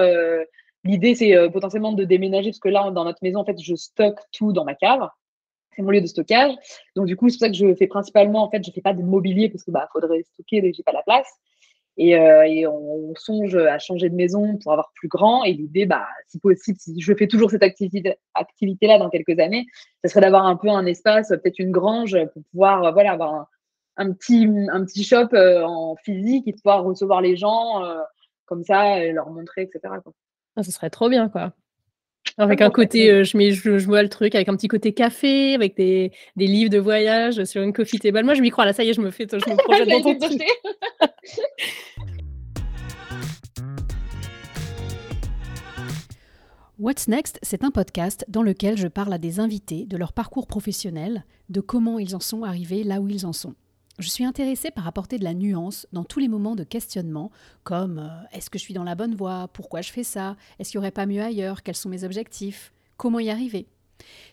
L'idée, 0.87 1.15
c'est 1.15 1.35
potentiellement 1.51 1.93
de 1.93 2.05
déménager, 2.05 2.51
parce 2.51 2.61
que 2.61 2.69
là, 2.69 2.91
dans 2.91 3.05
notre 3.05 3.19
maison, 3.23 3.41
en 3.41 3.45
fait, 3.45 3.61
je 3.61 3.75
stocke 3.75 4.21
tout 4.33 4.53
dans 4.53 4.65
ma 4.65 4.75
cave. 4.75 5.09
C'est 5.75 5.83
mon 5.83 5.91
lieu 5.91 6.01
de 6.01 6.07
stockage. 6.07 6.55
Donc, 6.95 7.07
du 7.07 7.17
coup, 7.17 7.29
c'est 7.29 7.37
pour 7.37 7.41
ça 7.41 7.49
que 7.49 7.55
je 7.55 7.75
fais 7.75 7.87
principalement, 7.87 8.43
en 8.43 8.51
fait, 8.51 8.65
je 8.65 8.71
fais 8.71 8.81
pas 8.81 8.95
de 8.95 9.03
mobilier 9.03 9.51
parce 9.51 9.63
que 9.65 9.71
bah, 9.71 9.89
faudrait 9.93 10.23
stocker, 10.23 10.63
mais 10.63 10.73
j'ai 10.73 10.83
pas 10.83 10.93
la 10.93 11.03
place. 11.03 11.29
Euh, 11.99 12.43
et, 12.43 12.67
on, 12.67 13.15
songe 13.17 13.57
à 13.57 13.79
changer 13.79 14.11
de 14.11 14.15
maison 14.15 14.59
pour 14.59 14.73
avoir 14.73 14.93
plus 14.95 15.09
grand. 15.09 15.45
Et 15.45 15.53
l'idée, 15.53 15.87
bah, 15.87 16.07
si 16.29 16.39
possible, 16.39 16.79
si 16.79 17.01
je 17.01 17.15
fais 17.15 17.27
toujours 17.27 17.51
cette 17.51 17.63
activité, 17.63 18.15
activité-là 18.35 18.99
dans 18.99 19.09
quelques 19.09 19.39
années, 19.39 19.67
ce 20.05 20.11
serait 20.11 20.21
d'avoir 20.21 20.47
un 20.47 20.57
peu 20.57 20.69
un 20.69 20.85
espace, 20.87 21.29
peut-être 21.29 21.59
une 21.59 21.73
grange, 21.73 22.17
pour 22.33 22.43
pouvoir 22.51 22.85
euh, 22.85 22.91
voilà, 22.93 23.13
avoir 23.13 23.49
un, 23.97 24.13
petit, 24.13 24.47
un 24.71 24.85
petit 24.85 25.05
shop 25.05 25.29
euh, 25.33 25.63
en 25.63 25.97
physique 25.97 26.47
et 26.49 26.53
pouvoir 26.53 26.85
recevoir 26.85 27.21
les 27.23 27.37
gens 27.37 27.83
comme 28.45 28.63
ça 28.63 29.03
leur 29.13 29.31
montrer, 29.31 29.63
etc. 29.63 29.95
Ah, 30.57 30.63
ce 30.63 30.71
serait 30.71 30.91
trop 30.91 31.09
bien, 31.09 31.29
quoi. 31.29 31.53
Avec 32.39 32.61
un 32.61 32.71
côté, 32.71 33.25
je, 33.25 33.37
mets, 33.37 33.53
je, 33.53 33.71
vois 33.85 34.03
le 34.03 34.09
truc 34.09 34.35
avec 34.35 34.49
un 34.49 34.57
petit 34.57 34.69
côté 34.69 34.93
café, 34.93 35.55
avec 35.55 35.77
des, 35.77 36.13
des 36.35 36.47
livres 36.47 36.71
de 36.71 36.79
voyage 36.79 37.45
sur 37.45 37.63
une 37.63 37.73
coffee 37.73 37.99
table. 37.99 38.25
Moi, 38.25 38.35
je 38.35 38.43
m'y 38.43 38.51
crois 38.51 38.65
là, 38.65 38.73
ça 38.73 38.85
y 38.85 38.89
est, 38.89 38.95
je 38.95 39.01
me 39.01 39.11
fais, 39.11 39.27
je 39.31 39.37
me 39.37 39.57
projette 39.63 39.89
dans 39.89 40.03
ton 40.03 40.19
truc. 40.19 40.43
What's 46.79 47.09
Next, 47.09 47.39
c'est 47.43 47.65
un 47.65 47.71
podcast 47.71 48.27
dans 48.29 48.43
lequel 48.43 48.77
je 48.77 48.87
parle 48.87 49.15
à 49.15 49.19
des 49.19 49.41
invités 49.41 49.87
de 49.87 49.97
leur 49.97 50.13
parcours 50.13 50.47
professionnel, 50.47 51.25
de 51.49 51.63
comment 51.63 51.99
ils 51.99 52.15
en 52.15 52.21
sont 52.21 52.43
arrivés 52.43 52.85
là 52.85 53.01
où 53.01 53.09
ils 53.09 53.25
en 53.25 53.33
sont. 53.33 53.55
Je 53.99 54.11
suis 54.11 54.27
intéressée 54.27 54.71
par 54.71 54.87
apporter 54.87 55.19
de 55.19 55.25
la 55.25 55.33
nuance 55.33 55.87
dans 55.91 56.05
tous 56.05 56.19
les 56.19 56.29
moments 56.29 56.55
de 56.55 56.65
questionnement, 56.65 57.31
comme 57.65 57.99
euh, 57.99 58.37
est-ce 58.37 58.51
que 58.51 58.59
je 58.59 58.63
suis 58.63 58.75
dans 58.75 58.85
la 58.85 58.95
bonne 58.95 59.15
voie? 59.15 59.49
Pourquoi 59.55 59.81
je 59.81 59.91
fais 59.91 60.05
ça? 60.05 60.37
Est-ce 60.59 60.71
qu'il 60.71 60.79
n'y 60.79 60.85
aurait 60.85 60.91
pas 60.91 61.07
mieux 61.07 61.23
ailleurs? 61.23 61.63
Quels 61.63 61.77
sont 61.77 61.89
mes 61.89 62.05
objectifs? 62.05 62.75
Comment 62.99 63.21
y 63.21 63.31
arriver? 63.31 63.67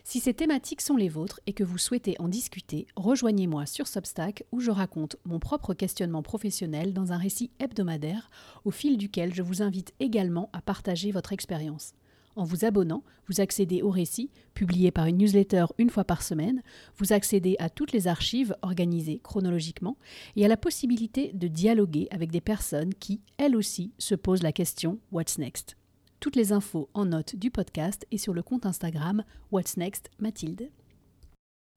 Si 0.04 0.20
ces 0.20 0.34
thématiques 0.34 0.82
sont 0.82 0.96
les 0.96 1.08
vôtres 1.08 1.40
et 1.46 1.54
que 1.54 1.64
vous 1.64 1.78
souhaitez 1.78 2.14
en 2.18 2.28
discuter, 2.28 2.86
rejoignez-moi 2.94 3.64
sur 3.64 3.88
Substack 3.88 4.44
où 4.52 4.60
je 4.60 4.70
raconte 4.70 5.16
mon 5.24 5.38
propre 5.38 5.72
questionnement 5.72 6.22
professionnel 6.22 6.92
dans 6.92 7.12
un 7.12 7.16
récit 7.16 7.50
hebdomadaire 7.58 8.30
au 8.66 8.70
fil 8.70 8.98
duquel 8.98 9.32
je 9.32 9.40
vous 9.40 9.62
invite 9.62 9.94
également 9.98 10.50
à 10.52 10.60
partager 10.60 11.10
votre 11.10 11.32
expérience. 11.32 11.94
En 12.36 12.44
vous 12.44 12.64
abonnant, 12.64 13.04
vous 13.28 13.40
accédez 13.40 13.82
au 13.82 13.90
récit, 13.90 14.30
publié 14.54 14.90
par 14.90 15.06
une 15.06 15.18
newsletter 15.18 15.66
une 15.78 15.90
fois 15.90 16.04
par 16.04 16.22
semaine, 16.22 16.62
vous 16.96 17.12
accédez 17.12 17.54
à 17.60 17.70
toutes 17.70 17.92
les 17.92 18.08
archives 18.08 18.56
organisées 18.62 19.20
chronologiquement 19.22 19.96
et 20.34 20.44
à 20.44 20.48
la 20.48 20.56
possibilité 20.56 21.30
de 21.32 21.46
dialoguer 21.46 22.08
avec 22.10 22.32
des 22.32 22.40
personnes 22.40 22.92
qui, 22.94 23.20
elles 23.38 23.54
aussi, 23.54 23.92
se 23.98 24.16
posent 24.16 24.42
la 24.42 24.52
question 24.52 24.98
What's 25.12 25.38
Next? 25.38 25.76
Toutes 26.18 26.36
les 26.36 26.52
infos 26.52 26.88
en 26.94 27.04
note 27.04 27.36
du 27.36 27.50
podcast 27.50 28.06
et 28.10 28.18
sur 28.18 28.34
le 28.34 28.42
compte 28.42 28.66
Instagram 28.66 29.22
What's 29.52 29.76
Next 29.76 30.10
Mathilde? 30.18 30.70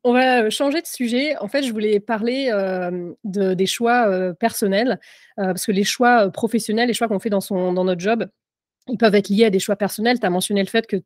On 0.04 0.14
va 0.14 0.44
euh, 0.44 0.50
changer 0.50 0.82
de 0.82 0.88
sujet. 0.88 1.38
En 1.38 1.50
fait, 1.50 1.64
je 1.64 1.72
voulais 1.72 2.00
parler 2.00 2.50
euh, 2.52 3.12
de, 3.26 3.54
des 3.54 3.66
choix 3.66 4.08
euh, 4.08 4.34
personnels, 4.34 5.00
parce 5.36 5.66
que 5.66 5.72
les 5.72 5.84
choix 5.84 6.32
professionnels, 6.32 6.88
les 6.88 6.94
choix 6.94 7.08
qu'on 7.08 7.20
fait 7.20 7.30
dans 7.30 7.74
notre 7.84 8.00
job, 8.00 8.26
ils 8.90 8.98
peuvent 8.98 9.16
être 9.16 9.30
liés 9.30 9.46
à 9.46 9.50
des 9.50 9.60
choix 9.60 9.76
personnels. 9.76 10.20
Tu 10.20 10.26
as 10.26 10.30
mentionné 10.30 10.62
le 10.62 10.68
fait 10.68 10.88
que 10.88 10.98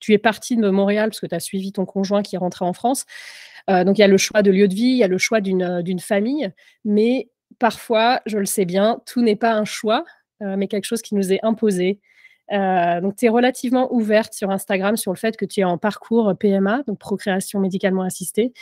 tu 0.00 0.12
es 0.12 0.18
parti 0.18 0.56
de 0.56 0.70
Montréal 0.70 1.10
parce 1.10 1.20
que 1.20 1.26
tu 1.26 1.34
as 1.34 1.40
suivi 1.40 1.72
ton 1.72 1.84
conjoint 1.84 2.22
qui 2.22 2.36
est 2.36 2.38
rentré 2.38 2.64
en 2.64 2.72
France. 2.72 3.04
Euh, 3.70 3.84
donc 3.84 3.98
il 3.98 4.00
y 4.00 4.04
a 4.04 4.08
le 4.08 4.18
choix 4.18 4.42
de 4.42 4.50
lieu 4.50 4.68
de 4.68 4.74
vie, 4.74 4.90
il 4.90 4.96
y 4.96 5.04
a 5.04 5.08
le 5.08 5.18
choix 5.18 5.40
d'une 5.40 5.62
euh, 5.62 5.98
famille, 5.98 6.50
mais 6.84 7.30
parfois, 7.58 8.20
je 8.26 8.38
le 8.38 8.46
sais 8.46 8.64
bien, 8.64 9.00
tout 9.06 9.22
n'est 9.22 9.36
pas 9.36 9.52
un 9.52 9.64
choix, 9.64 10.04
euh, 10.42 10.56
mais 10.56 10.66
quelque 10.68 10.84
chose 10.84 11.02
qui 11.02 11.14
nous 11.14 11.32
est 11.32 11.40
imposé. 11.42 12.00
donc 12.50 13.16
tu 13.16 13.26
es 13.26 13.28
relativement 13.28 13.92
ouverte 13.94 14.34
sur 14.34 14.50
Instagram 14.50 14.96
sur 14.96 15.12
le 15.12 15.16
fait 15.16 15.36
que 15.36 15.46
tu 15.46 15.60
es 15.60 15.64
en 15.64 15.78
parcours 15.78 16.34
PMA, 16.38 16.82
donc 16.86 16.98
procréation 16.98 17.60
médicalement 17.60 18.02
assistée. 18.02 18.52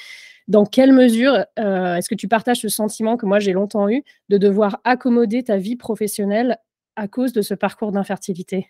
Dans 0.49 0.65
quelle 0.67 0.93
mesure 0.93 1.45
est-ce 1.57 2.09
que 2.09 2.15
tu 2.15 2.29
partages 2.29 2.61
ce 2.61 2.69
sentiment 2.69 3.17
que 3.17 3.27
moi 3.27 3.41
j'ai 3.41 3.53
longtemps 3.53 3.89
eu 3.89 4.05
de 4.29 4.39
devoir 4.39 4.81
accommoder 4.85 5.43
ta 5.43 5.57
vie 5.57 5.77
professionnelle 5.77 6.59
à 7.01 7.09
cause 7.09 7.33
de 7.33 7.41
ce 7.41 7.55
parcours 7.55 7.93
d'infertilité? 7.93 8.69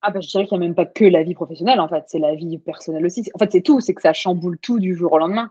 Ah 0.00 0.12
bah, 0.12 0.20
je 0.20 0.28
dirais 0.28 0.46
qu'il 0.46 0.56
n'y 0.56 0.64
a 0.64 0.68
même 0.68 0.76
pas 0.76 0.86
que 0.86 1.04
la 1.04 1.24
vie 1.24 1.34
professionnelle, 1.34 1.80
en 1.80 1.88
fait, 1.88 2.04
c'est 2.06 2.20
la 2.20 2.36
vie 2.36 2.56
personnelle 2.58 3.04
aussi. 3.04 3.28
En 3.34 3.38
fait, 3.38 3.50
c'est 3.50 3.62
tout, 3.62 3.80
c'est 3.80 3.94
que 3.94 4.02
ça 4.02 4.12
chamboule 4.12 4.58
tout 4.60 4.78
du 4.78 4.94
jour 4.94 5.12
au 5.12 5.18
lendemain. 5.18 5.50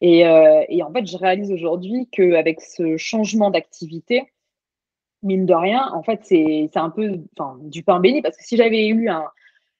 Et, 0.00 0.26
euh, 0.26 0.64
en 0.82 0.92
fait, 0.92 1.06
je 1.06 1.16
réalise 1.16 1.52
aujourd'hui 1.52 2.08
qu'avec 2.10 2.60
ce 2.60 2.96
changement 2.96 3.50
d'activité, 3.50 4.32
mine 5.22 5.46
de 5.46 5.54
rien, 5.54 5.92
en 5.92 6.02
fait, 6.02 6.20
c'est 6.24 6.76
un 6.76 6.90
peu 6.90 7.20
du 7.60 7.84
pain 7.84 8.00
béni, 8.00 8.20
parce 8.20 8.36
que 8.36 8.42
si 8.42 8.56
j'avais 8.56 8.88
eu 8.88 9.08
un, 9.08 9.26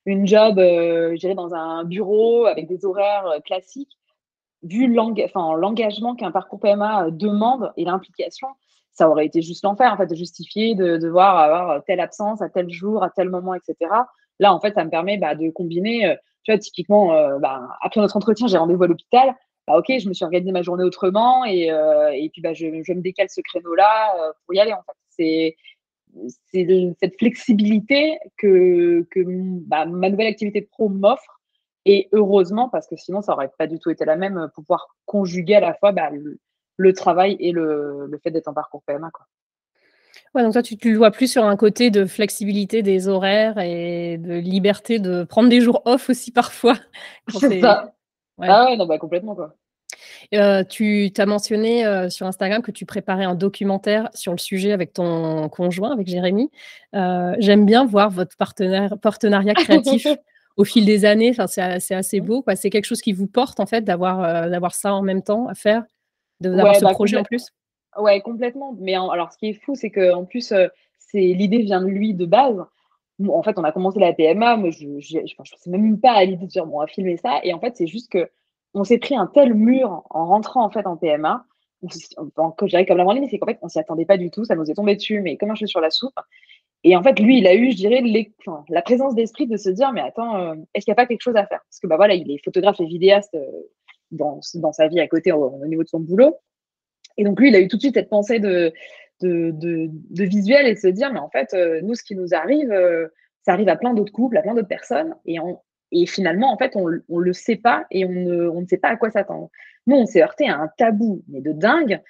une 0.06 0.28
job, 0.28 0.60
euh, 0.60 1.16
dans 1.34 1.54
un 1.54 1.82
bureau 1.82 2.46
avec 2.46 2.68
des 2.68 2.84
horaires 2.84 3.26
euh, 3.26 3.40
classiques, 3.40 3.98
vu 4.62 4.86
l'engagement 4.86 6.14
qu'un 6.14 6.30
parcours 6.30 6.60
PMA 6.60 7.10
demande 7.10 7.72
et 7.76 7.84
l'implication, 7.84 8.48
ça 8.98 9.08
aurait 9.08 9.26
été 9.26 9.42
juste 9.42 9.62
l'enfer, 9.62 9.92
en 9.92 9.96
fait, 9.96 10.08
de 10.08 10.16
justifier, 10.16 10.74
de 10.74 10.96
devoir 10.96 11.38
avoir 11.38 11.84
telle 11.84 12.00
absence 12.00 12.42
à 12.42 12.48
tel 12.48 12.68
jour, 12.68 13.04
à 13.04 13.10
tel 13.10 13.28
moment, 13.30 13.54
etc. 13.54 13.76
Là, 14.40 14.52
en 14.52 14.58
fait, 14.58 14.74
ça 14.74 14.84
me 14.84 14.90
permet 14.90 15.18
bah, 15.18 15.36
de 15.36 15.50
combiner, 15.50 16.06
euh, 16.06 16.16
tu 16.42 16.50
vois, 16.50 16.58
typiquement, 16.58 17.14
euh, 17.14 17.38
bah, 17.38 17.68
après 17.80 18.00
notre 18.00 18.16
entretien, 18.16 18.48
j'ai 18.48 18.58
rendez-vous 18.58 18.82
à 18.82 18.88
l'hôpital. 18.88 19.36
Bah, 19.68 19.78
ok, 19.78 19.86
je 20.00 20.08
me 20.08 20.14
suis 20.14 20.24
organisé 20.24 20.50
ma 20.50 20.62
journée 20.62 20.82
autrement 20.82 21.44
et, 21.44 21.70
euh, 21.70 22.10
et 22.12 22.28
puis 22.30 22.42
bah, 22.42 22.54
je, 22.54 22.66
je, 22.82 22.92
me 22.92 23.00
décale 23.00 23.28
ce 23.30 23.40
créneau-là 23.40 24.32
pour 24.44 24.54
y 24.54 24.58
aller, 24.58 24.72
en 24.72 24.82
fait. 24.82 24.96
C'est 25.10 25.56
cette 27.00 27.18
flexibilité 27.18 28.18
que, 28.36 29.06
que 29.12 29.20
ma 29.68 29.86
nouvelle 29.86 30.26
activité 30.26 30.62
pro 30.62 30.88
m'offre. 30.88 31.40
Et 31.84 32.08
heureusement, 32.10 32.68
parce 32.68 32.88
que 32.88 32.96
sinon, 32.96 33.22
ça 33.22 33.32
aurait 33.32 33.52
pas 33.56 33.68
du 33.68 33.78
tout 33.78 33.90
été 33.90 34.04
la 34.04 34.16
même, 34.16 34.50
pouvoir 34.54 34.88
conjuguer 35.06 35.54
à 35.54 35.60
la 35.60 35.74
fois 35.74 35.92
le, 35.92 36.40
le 36.78 36.94
travail 36.94 37.36
et 37.40 37.52
le, 37.52 38.08
fait 38.22 38.30
d'être 38.30 38.48
en 38.48 38.54
parcours 38.54 38.82
PMA. 38.86 39.10
Quoi. 39.10 39.26
Ouais, 40.34 40.42
donc 40.42 40.52
toi, 40.52 40.62
tu, 40.62 40.76
tu, 40.76 40.92
le 40.92 40.98
vois 40.98 41.10
plus 41.10 41.30
sur 41.30 41.44
un 41.44 41.56
côté 41.56 41.90
de 41.90 42.06
flexibilité 42.06 42.82
des 42.82 43.08
horaires 43.08 43.58
et 43.58 44.16
de 44.18 44.34
liberté 44.34 44.98
de 44.98 45.24
prendre 45.24 45.48
des 45.48 45.60
jours 45.60 45.82
off 45.84 46.08
aussi 46.08 46.30
parfois. 46.32 46.76
C'est 47.28 47.60
ça. 47.60 47.92
Ah 48.40 48.66
ouais, 48.66 48.76
non, 48.76 48.86
bah, 48.86 48.98
complètement. 48.98 49.34
Quoi. 49.34 49.54
Euh, 50.34 50.62
tu 50.62 51.10
as 51.16 51.26
mentionné 51.26 51.86
euh, 51.86 52.08
sur 52.08 52.26
Instagram 52.26 52.62
que 52.62 52.70
tu 52.70 52.86
préparais 52.86 53.24
un 53.24 53.34
documentaire 53.34 54.08
sur 54.14 54.32
le 54.32 54.38
sujet 54.38 54.72
avec 54.72 54.92
ton 54.92 55.48
conjoint, 55.48 55.92
avec 55.92 56.06
Jérémy. 56.06 56.50
Euh, 56.94 57.34
j'aime 57.38 57.66
bien 57.66 57.84
voir 57.84 58.10
votre 58.10 58.36
partenariat 58.36 59.54
créatif 59.54 60.06
au 60.56 60.64
fil 60.64 60.84
des 60.84 61.04
années. 61.04 61.30
Enfin, 61.30 61.46
c'est 61.46 61.94
assez 61.94 62.20
beau. 62.20 62.44
C'est 62.54 62.70
quelque 62.70 62.84
chose 62.84 63.00
qui 63.00 63.12
vous 63.12 63.26
porte 63.26 63.58
en 63.60 63.66
fait 63.66 63.82
d'avoir 63.82 64.48
d'avoir 64.50 64.74
ça 64.74 64.94
en 64.94 65.02
même 65.02 65.22
temps 65.22 65.48
à 65.48 65.54
faire 65.54 65.82
d'avoir 66.40 66.76
ce 66.76 66.84
bah, 66.84 66.92
projet 66.92 67.16
en 67.16 67.22
plus? 67.22 67.46
Ouais, 67.96 68.20
complètement. 68.20 68.76
Mais 68.78 68.94
alors, 68.94 69.32
ce 69.32 69.38
qui 69.38 69.48
est 69.48 69.60
fou, 69.64 69.74
c'est 69.74 69.90
qu'en 69.90 70.24
plus, 70.24 70.52
c'est 70.98 71.20
l'idée 71.20 71.58
vient 71.58 71.80
de 71.80 71.86
lui 71.86 72.14
de 72.14 72.26
base. 72.26 72.64
en 73.28 73.42
fait, 73.42 73.58
on 73.58 73.64
a 73.64 73.72
commencé 73.72 73.98
la 73.98 74.12
PMA, 74.12 74.56
mais 74.56 74.70
je 74.72 74.86
ne 74.86 75.36
pensais 75.36 75.70
même 75.70 76.00
pas 76.00 76.12
à 76.12 76.24
l'idée 76.24 76.44
de 76.44 76.50
dire, 76.50 76.66
bon, 76.66 76.76
on 76.76 76.80
va 76.80 76.86
filmer 76.86 77.16
ça. 77.16 77.40
Et 77.42 77.52
en 77.52 77.60
fait, 77.60 77.76
c'est 77.76 77.86
juste 77.86 78.10
que 78.10 78.30
on 78.74 78.84
s'est 78.84 78.98
pris 78.98 79.16
un 79.16 79.26
tel 79.26 79.54
mur 79.54 80.02
en 80.10 80.26
rentrant 80.26 80.64
en 80.64 80.70
fait 80.70 80.86
en 80.86 80.96
PMA. 80.96 81.44
Que 81.80 82.66
je 82.66 82.70
dirais 82.70 82.86
comme 82.86 82.96
la 82.96 83.04
moindre 83.04 83.24
c'est 83.30 83.38
qu'en 83.38 83.46
fait, 83.46 83.58
on 83.62 83.68
s'y 83.68 83.78
attendait 83.78 84.04
pas 84.04 84.16
du 84.16 84.30
tout. 84.30 84.44
Ça 84.44 84.56
nous 84.56 84.68
est 84.70 84.74
tombé 84.74 84.96
dessus, 84.96 85.20
mais 85.20 85.36
comme 85.36 85.50
un 85.50 85.54
cheveu 85.54 85.68
sur 85.68 85.80
la 85.80 85.90
soupe? 85.90 86.18
Et 86.84 86.96
en 86.96 87.02
fait, 87.02 87.18
lui, 87.18 87.38
il 87.38 87.46
a 87.46 87.54
eu, 87.54 87.72
je 87.72 87.76
dirais, 87.76 88.02
la 88.68 88.82
présence 88.82 89.14
d'esprit 89.14 89.46
de 89.46 89.56
se 89.56 89.68
dire, 89.68 89.92
mais 89.92 90.00
attends, 90.00 90.36
euh, 90.36 90.54
est-ce 90.74 90.84
qu'il 90.84 90.92
n'y 90.92 90.96
a 90.96 91.02
pas 91.02 91.06
quelque 91.06 91.22
chose 91.22 91.36
à 91.36 91.46
faire? 91.46 91.60
Parce 91.68 91.80
que 91.80 91.86
bah 91.86 91.96
voilà, 91.96 92.14
il 92.14 92.30
est 92.30 92.42
photographe 92.44 92.80
et 92.80 92.86
vidéaste 92.86 93.34
euh, 93.34 93.46
dans, 94.10 94.40
dans, 94.54 94.72
sa 94.72 94.88
vie 94.88 95.00
à 95.00 95.08
côté 95.08 95.32
au, 95.32 95.64
niveau 95.66 95.82
de 95.82 95.88
son 95.88 96.00
boulot. 96.00 96.36
Et 97.16 97.24
donc 97.24 97.40
lui, 97.40 97.48
il 97.48 97.56
a 97.56 97.60
eu 97.60 97.68
tout 97.68 97.76
de 97.76 97.82
suite 97.82 97.94
cette 97.94 98.10
pensée 98.10 98.38
de, 98.38 98.72
de, 99.20 99.52
de, 99.52 100.24
visuel 100.24 100.66
et 100.66 100.74
de 100.74 100.78
se 100.78 100.88
dire, 100.88 101.12
mais 101.12 101.18
en 101.18 101.30
fait, 101.30 101.52
euh, 101.54 101.80
nous, 101.82 101.94
ce 101.94 102.04
qui 102.04 102.14
nous 102.14 102.34
arrive, 102.34 102.72
ça 103.42 103.52
arrive 103.52 103.68
à 103.68 103.76
plein 103.76 103.94
d'autres 103.94 104.12
couples, 104.12 104.36
à 104.36 104.42
plein 104.42 104.54
d'autres 104.54 104.68
personnes. 104.68 105.14
Et, 105.26 105.38
et 105.90 106.06
finalement, 106.06 106.52
en 106.52 106.58
fait, 106.58 106.76
on 106.76 106.88
ne 106.88 107.00
le 107.08 107.32
sait 107.32 107.56
pas 107.56 107.86
et 107.90 108.04
on 108.04 108.12
ne, 108.12 108.48
on 108.48 108.60
ne 108.60 108.66
sait 108.66 108.78
pas 108.78 108.88
à 108.88 108.96
quoi 108.96 109.10
s'attendre. 109.10 109.50
Nous, 109.86 109.96
on 109.96 110.06
s'est 110.06 110.22
heurté 110.22 110.48
à 110.48 110.58
un 110.58 110.68
tabou, 110.76 111.22
mais 111.28 111.40
de 111.40 111.52
dingue 111.52 112.00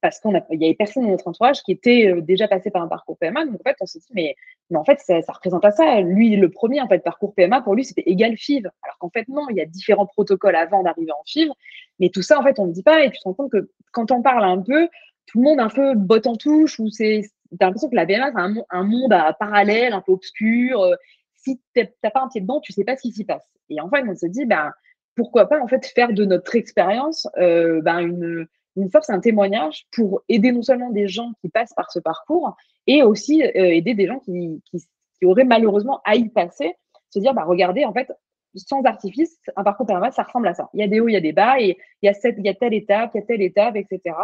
parce 0.00 0.20
qu'il 0.20 0.32
y 0.50 0.64
avait 0.64 0.74
personne 0.74 1.04
dans 1.04 1.10
notre 1.10 1.28
entourage 1.28 1.62
qui 1.62 1.72
était 1.72 2.08
euh, 2.08 2.20
déjà 2.20 2.48
passé 2.48 2.70
par 2.70 2.82
un 2.82 2.88
parcours 2.88 3.18
PMA. 3.18 3.44
Donc 3.46 3.60
en 3.60 3.70
fait, 3.70 3.76
on 3.80 3.86
s'est 3.86 3.98
dit, 3.98 4.12
mais, 4.14 4.36
mais 4.70 4.78
en 4.78 4.84
fait, 4.84 5.00
ça, 5.00 5.20
représente 5.28 5.64
à 5.64 5.70
ça. 5.70 6.00
Lui, 6.00 6.36
le 6.36 6.50
premier, 6.50 6.80
en 6.80 6.88
fait, 6.88 7.00
parcours 7.00 7.34
PMA, 7.34 7.62
pour 7.62 7.74
lui, 7.74 7.84
c'était 7.84 8.04
égal 8.06 8.36
FIV. 8.36 8.70
Alors 8.82 8.98
qu'en 8.98 9.10
fait, 9.10 9.28
non, 9.28 9.46
il 9.50 9.56
y 9.56 9.60
a 9.60 9.66
différents 9.66 10.06
protocoles 10.06 10.56
avant 10.56 10.82
d'arriver 10.82 11.12
en 11.12 11.22
FIV. 11.26 11.50
Mais 11.98 12.10
tout 12.10 12.22
ça, 12.22 12.38
en 12.38 12.42
fait, 12.42 12.58
on 12.58 12.66
ne 12.66 12.72
dit 12.72 12.82
pas. 12.82 13.04
Et 13.04 13.10
tu 13.10 13.18
te 13.18 13.24
rends 13.24 13.34
compte 13.34 13.50
que 13.50 13.70
quand 13.92 14.10
on 14.12 14.22
parle 14.22 14.44
un 14.44 14.60
peu, 14.60 14.88
tout 15.26 15.38
le 15.38 15.44
monde 15.44 15.60
un 15.60 15.68
peu 15.68 15.94
botte 15.94 16.26
en 16.26 16.36
touche, 16.36 16.78
ou 16.78 16.88
c'est, 16.88 17.22
t'as 17.58 17.66
l'impression 17.66 17.88
que 17.88 17.96
la 17.96 18.06
PMA, 18.06 18.32
c'est 18.32 18.64
un, 18.70 18.84
monde 18.84 19.12
à 19.12 19.32
parallèle, 19.32 19.92
un 19.92 20.00
peu 20.00 20.12
obscur. 20.12 20.80
Euh, 20.80 20.94
si 21.34 21.60
t'as 21.74 22.10
pas 22.10 22.22
un 22.22 22.28
pied 22.28 22.40
dedans, 22.40 22.60
tu 22.60 22.72
sais 22.72 22.84
pas 22.84 22.96
ce 22.96 23.02
qui 23.02 23.12
s'y 23.12 23.24
passe. 23.24 23.48
Et 23.68 23.80
en 23.80 23.88
fait, 23.88 24.04
on 24.06 24.14
se 24.14 24.26
dit, 24.26 24.46
ben, 24.46 24.72
pourquoi 25.16 25.48
pas, 25.48 25.60
en 25.60 25.66
fait, 25.66 25.84
faire 25.86 26.12
de 26.12 26.24
notre 26.24 26.54
expérience 26.56 27.26
euh, 27.38 27.80
ben, 27.82 27.98
une 27.98 28.46
une 28.76 28.90
force, 28.90 29.10
un 29.10 29.20
témoignage 29.20 29.86
pour 29.92 30.22
aider 30.28 30.52
non 30.52 30.62
seulement 30.62 30.90
des 30.90 31.08
gens 31.08 31.32
qui 31.40 31.48
passent 31.48 31.74
par 31.74 31.90
ce 31.90 31.98
parcours, 31.98 32.56
et 32.86 33.02
aussi 33.02 33.42
euh, 33.42 33.48
aider 33.54 33.94
des 33.94 34.06
gens 34.06 34.18
qui, 34.18 34.62
qui, 34.70 34.86
auraient 35.24 35.44
malheureusement 35.44 36.00
à 36.04 36.16
y 36.16 36.28
passer, 36.28 36.74
se 37.10 37.20
dire, 37.20 37.32
bah, 37.32 37.44
regardez, 37.44 37.84
en 37.84 37.92
fait, 37.92 38.10
sans 38.56 38.82
artifice, 38.82 39.38
un 39.56 39.62
parcours 39.62 39.86
permanent, 39.86 40.12
ça 40.12 40.24
ressemble 40.24 40.48
à 40.48 40.54
ça. 40.54 40.68
Il 40.74 40.80
y 40.80 40.82
a 40.82 40.88
des 40.88 41.00
hauts, 41.00 41.08
il 41.08 41.12
y 41.12 41.16
a 41.16 41.20
des 41.20 41.32
bas, 41.32 41.60
et 41.60 41.78
il 42.02 42.06
y 42.06 42.08
a, 42.08 42.14
cette, 42.14 42.36
il 42.38 42.44
y 42.44 42.48
a 42.48 42.54
telle 42.54 42.74
étape, 42.74 43.12
il 43.14 43.18
y 43.18 43.22
a 43.22 43.26
telle 43.26 43.42
étape, 43.42 43.76
etc. 43.76 44.16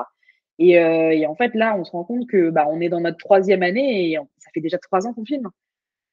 Et, 0.59 0.79
euh, 0.79 1.11
et 1.11 1.27
en 1.27 1.37
fait, 1.37 1.55
là, 1.55 1.77
on 1.79 1.85
se 1.85 1.93
rend 1.93 2.05
compte 2.05 2.27
que 2.27 2.51
bah, 2.51 2.67
on 2.69 2.81
est 2.81 2.89
dans 2.89 3.01
notre 3.01 3.19
troisième 3.19 3.63
année, 3.63 4.11
et 4.11 4.19
ça 4.39 4.51
fait 4.53 4.61
déjà 4.61 4.79
trois 4.79 5.07
ans 5.07 5.15
qu'on 5.15 5.25
filme. 5.25 5.49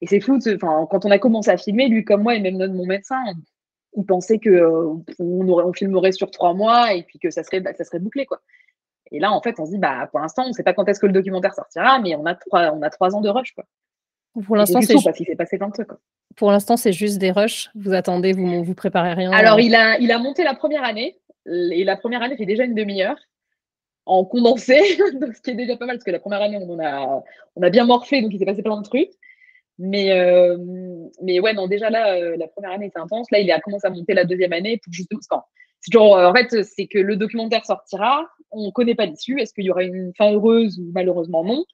Et 0.02 0.06
c'est 0.06 0.20
fou, 0.20 0.38
enfin, 0.54 0.86
quand 0.90 1.04
on 1.04 1.10
a 1.10 1.18
commencé 1.18 1.50
à 1.50 1.56
filmer, 1.56 1.88
lui 1.88 2.04
comme 2.04 2.22
moi, 2.22 2.34
et 2.34 2.40
même 2.40 2.72
mon 2.72 2.86
médecin, 2.86 3.24
on 3.96 4.02
pensait 4.04 4.38
que 4.38 4.50
euh, 4.50 4.94
on, 5.18 5.48
aurait, 5.48 5.64
on 5.64 5.72
filmerait 5.72 6.12
sur 6.12 6.30
trois 6.30 6.54
mois 6.54 6.94
et 6.94 7.02
puis 7.02 7.18
que 7.18 7.30
ça 7.30 7.42
serait, 7.42 7.60
bah, 7.60 7.72
ça 7.76 7.84
serait 7.84 7.98
bouclé 7.98 8.26
quoi. 8.26 8.40
Et 9.12 9.18
là, 9.18 9.32
en 9.32 9.40
fait, 9.40 9.58
on 9.60 9.66
se 9.66 9.70
dit, 9.70 9.78
bah, 9.78 10.08
pour 10.10 10.20
l'instant, 10.20 10.44
on 10.44 10.48
ne 10.48 10.52
sait 10.52 10.62
pas 10.62 10.74
quand 10.74 10.88
est-ce 10.88 11.00
que 11.00 11.06
le 11.06 11.12
documentaire 11.12 11.54
sortira, 11.54 12.00
mais 12.00 12.16
on 12.16 12.26
a 12.26 12.34
trois, 12.34 12.72
on 12.72 12.82
a 12.82 12.90
trois 12.90 13.14
ans 13.14 13.20
de 13.20 13.28
rush. 13.28 13.52
Quoi. 13.54 13.64
Pour 14.44 14.56
l'instant, 14.56 14.80
c'est 14.80 14.94
parce 14.94 15.16
qu'il 15.16 15.26
s'est 15.26 15.36
passé 15.36 15.58
plein 15.58 15.68
de 15.68 15.72
trucs. 15.72 15.88
Pour 16.34 16.50
l'instant, 16.50 16.76
c'est 16.76 16.92
juste 16.92 17.18
des 17.18 17.30
rushs. 17.30 17.70
Vous 17.74 17.94
attendez, 17.94 18.32
vous 18.32 18.64
vous 18.64 18.74
préparez 18.74 19.14
rien. 19.14 19.30
Alors, 19.32 19.60
il 19.60 19.74
a, 19.74 19.98
il 19.98 20.10
a 20.10 20.18
monté 20.18 20.44
la 20.44 20.54
première 20.54 20.84
année, 20.84 21.18
et 21.46 21.84
la 21.84 21.96
première 21.96 22.22
année 22.22 22.36
fait 22.36 22.46
déjà 22.46 22.64
une 22.64 22.74
demi-heure 22.74 23.16
en 24.04 24.24
condensé, 24.24 24.78
ce 25.34 25.40
qui 25.40 25.50
est 25.50 25.54
déjà 25.54 25.76
pas 25.76 25.86
mal, 25.86 25.96
parce 25.96 26.04
que 26.04 26.10
la 26.10 26.20
première 26.20 26.42
année, 26.42 26.58
on, 26.60 26.78
a, 26.78 27.22
on 27.56 27.62
a 27.62 27.70
bien 27.70 27.84
morflé, 27.84 28.22
donc 28.22 28.32
il 28.32 28.38
s'est 28.38 28.44
passé 28.44 28.62
plein 28.62 28.76
de 28.76 28.84
trucs. 28.84 29.10
Mais, 29.78 30.12
euh, 30.12 30.56
mais 31.22 31.40
ouais, 31.40 31.52
non, 31.52 31.66
déjà 31.66 31.90
là, 31.90 32.14
euh, 32.16 32.36
la 32.36 32.48
première 32.48 32.72
année 32.72 32.86
était 32.86 32.98
intense. 32.98 33.30
Là, 33.30 33.40
il 33.40 33.50
a 33.50 33.60
commencé 33.60 33.86
à 33.86 33.90
monter 33.90 34.14
la 34.14 34.24
deuxième 34.24 34.52
année 34.52 34.78
pour 34.82 34.92
justement. 34.92 35.44
C'est 35.80 35.90
toujours, 35.90 36.16
euh, 36.16 36.28
en 36.28 36.34
fait, 36.34 36.62
c'est 36.64 36.86
que 36.86 36.98
le 36.98 37.16
documentaire 37.16 37.64
sortira, 37.64 38.26
on 38.50 38.66
ne 38.66 38.70
connaît 38.70 38.94
pas 38.94 39.06
l'issue. 39.06 39.38
Est-ce 39.38 39.52
qu'il 39.52 39.64
y 39.64 39.70
aura 39.70 39.84
une 39.84 40.12
fin 40.16 40.32
heureuse 40.32 40.78
ou 40.78 40.90
malheureusement 40.94 41.44
non? 41.44 41.64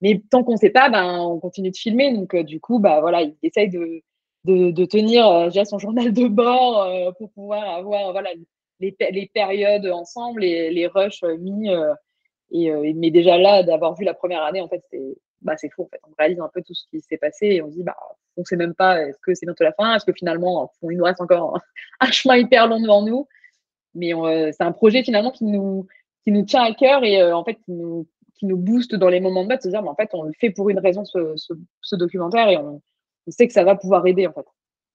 Mais 0.00 0.22
tant 0.30 0.42
qu'on 0.42 0.52
ne 0.52 0.58
sait 0.58 0.70
pas, 0.70 0.88
ben, 0.90 1.18
on 1.20 1.38
continue 1.38 1.70
de 1.70 1.76
filmer. 1.76 2.12
Donc, 2.14 2.34
du 2.36 2.60
coup, 2.60 2.78
bah, 2.78 3.00
voilà, 3.00 3.22
il 3.22 3.36
essaye 3.42 3.68
de, 3.70 4.02
de, 4.44 4.84
tenir 4.86 5.46
déjà 5.46 5.64
son 5.64 5.78
journal 5.78 6.12
de 6.12 6.26
bord 6.28 7.14
pour 7.18 7.30
pouvoir 7.32 7.76
avoir 7.76 8.12
voilà, 8.12 8.30
les, 8.80 8.96
les 9.00 9.30
périodes 9.32 9.86
ensemble, 9.86 10.40
les, 10.40 10.70
les 10.70 10.86
rushs 10.86 11.22
mis. 11.38 11.68
Et, 12.50 12.94
mais 12.94 13.10
déjà 13.10 13.36
là, 13.38 13.62
d'avoir 13.62 13.94
vu 13.94 14.04
la 14.04 14.14
première 14.14 14.42
année, 14.42 14.60
en 14.60 14.68
fait, 14.68 14.82
c'est 14.90 15.16
bah, 15.44 15.54
fou 15.74 15.82
en 15.82 15.88
fait. 15.88 16.00
On 16.08 16.14
réalise 16.18 16.40
un 16.40 16.50
peu 16.52 16.62
tout 16.62 16.74
ce 16.74 16.84
qui 16.90 17.00
s'est 17.00 17.18
passé 17.18 17.46
et 17.46 17.62
on 17.62 17.70
se 17.70 17.76
dit, 17.76 17.82
bah, 17.82 17.96
on 18.36 18.44
sait 18.44 18.56
même 18.56 18.74
pas, 18.74 19.00
est-ce 19.02 19.18
que 19.22 19.34
c'est 19.34 19.46
bientôt 19.46 19.64
la 19.64 19.72
fin? 19.72 19.94
Est-ce 19.94 20.04
que 20.04 20.12
finalement, 20.12 20.72
il 20.82 20.96
nous 20.96 21.04
reste 21.04 21.20
encore 21.20 21.58
un, 22.00 22.10
chemin 22.10 22.36
hyper 22.36 22.66
long 22.66 22.80
devant 22.80 23.02
nous? 23.02 23.28
Mais 23.94 24.14
euh, 24.14 24.50
c'est 24.52 24.64
un 24.64 24.72
projet 24.72 25.04
finalement 25.04 25.30
qui 25.30 25.44
nous, 25.44 25.86
qui 26.24 26.32
nous 26.32 26.42
tient 26.42 26.64
à 26.64 26.72
cœur 26.74 27.04
et 27.04 27.20
euh, 27.20 27.36
en 27.36 27.44
fait 27.44 27.54
qui 27.54 27.72
nous, 27.72 28.08
qui 28.36 28.46
nous 28.46 28.56
booste 28.56 28.96
dans 28.96 29.08
les 29.08 29.20
moments 29.20 29.44
de 29.44 29.48
bas, 29.48 29.56
de 29.56 29.62
se 29.62 29.68
dire, 29.68 29.82
mais 29.82 29.88
en 29.88 29.94
fait, 29.94 30.10
on 30.12 30.24
le 30.24 30.32
fait 30.40 30.50
pour 30.50 30.68
une 30.70 30.80
raison, 30.80 31.04
ce, 31.04 31.34
ce, 31.36 31.96
documentaire, 31.96 32.48
et 32.48 32.56
on, 32.56 32.82
sait 33.28 33.46
que 33.46 33.52
ça 33.52 33.62
va 33.62 33.76
pouvoir 33.76 34.06
aider 34.06 34.26
en 34.26 34.32
fait. 34.32 34.46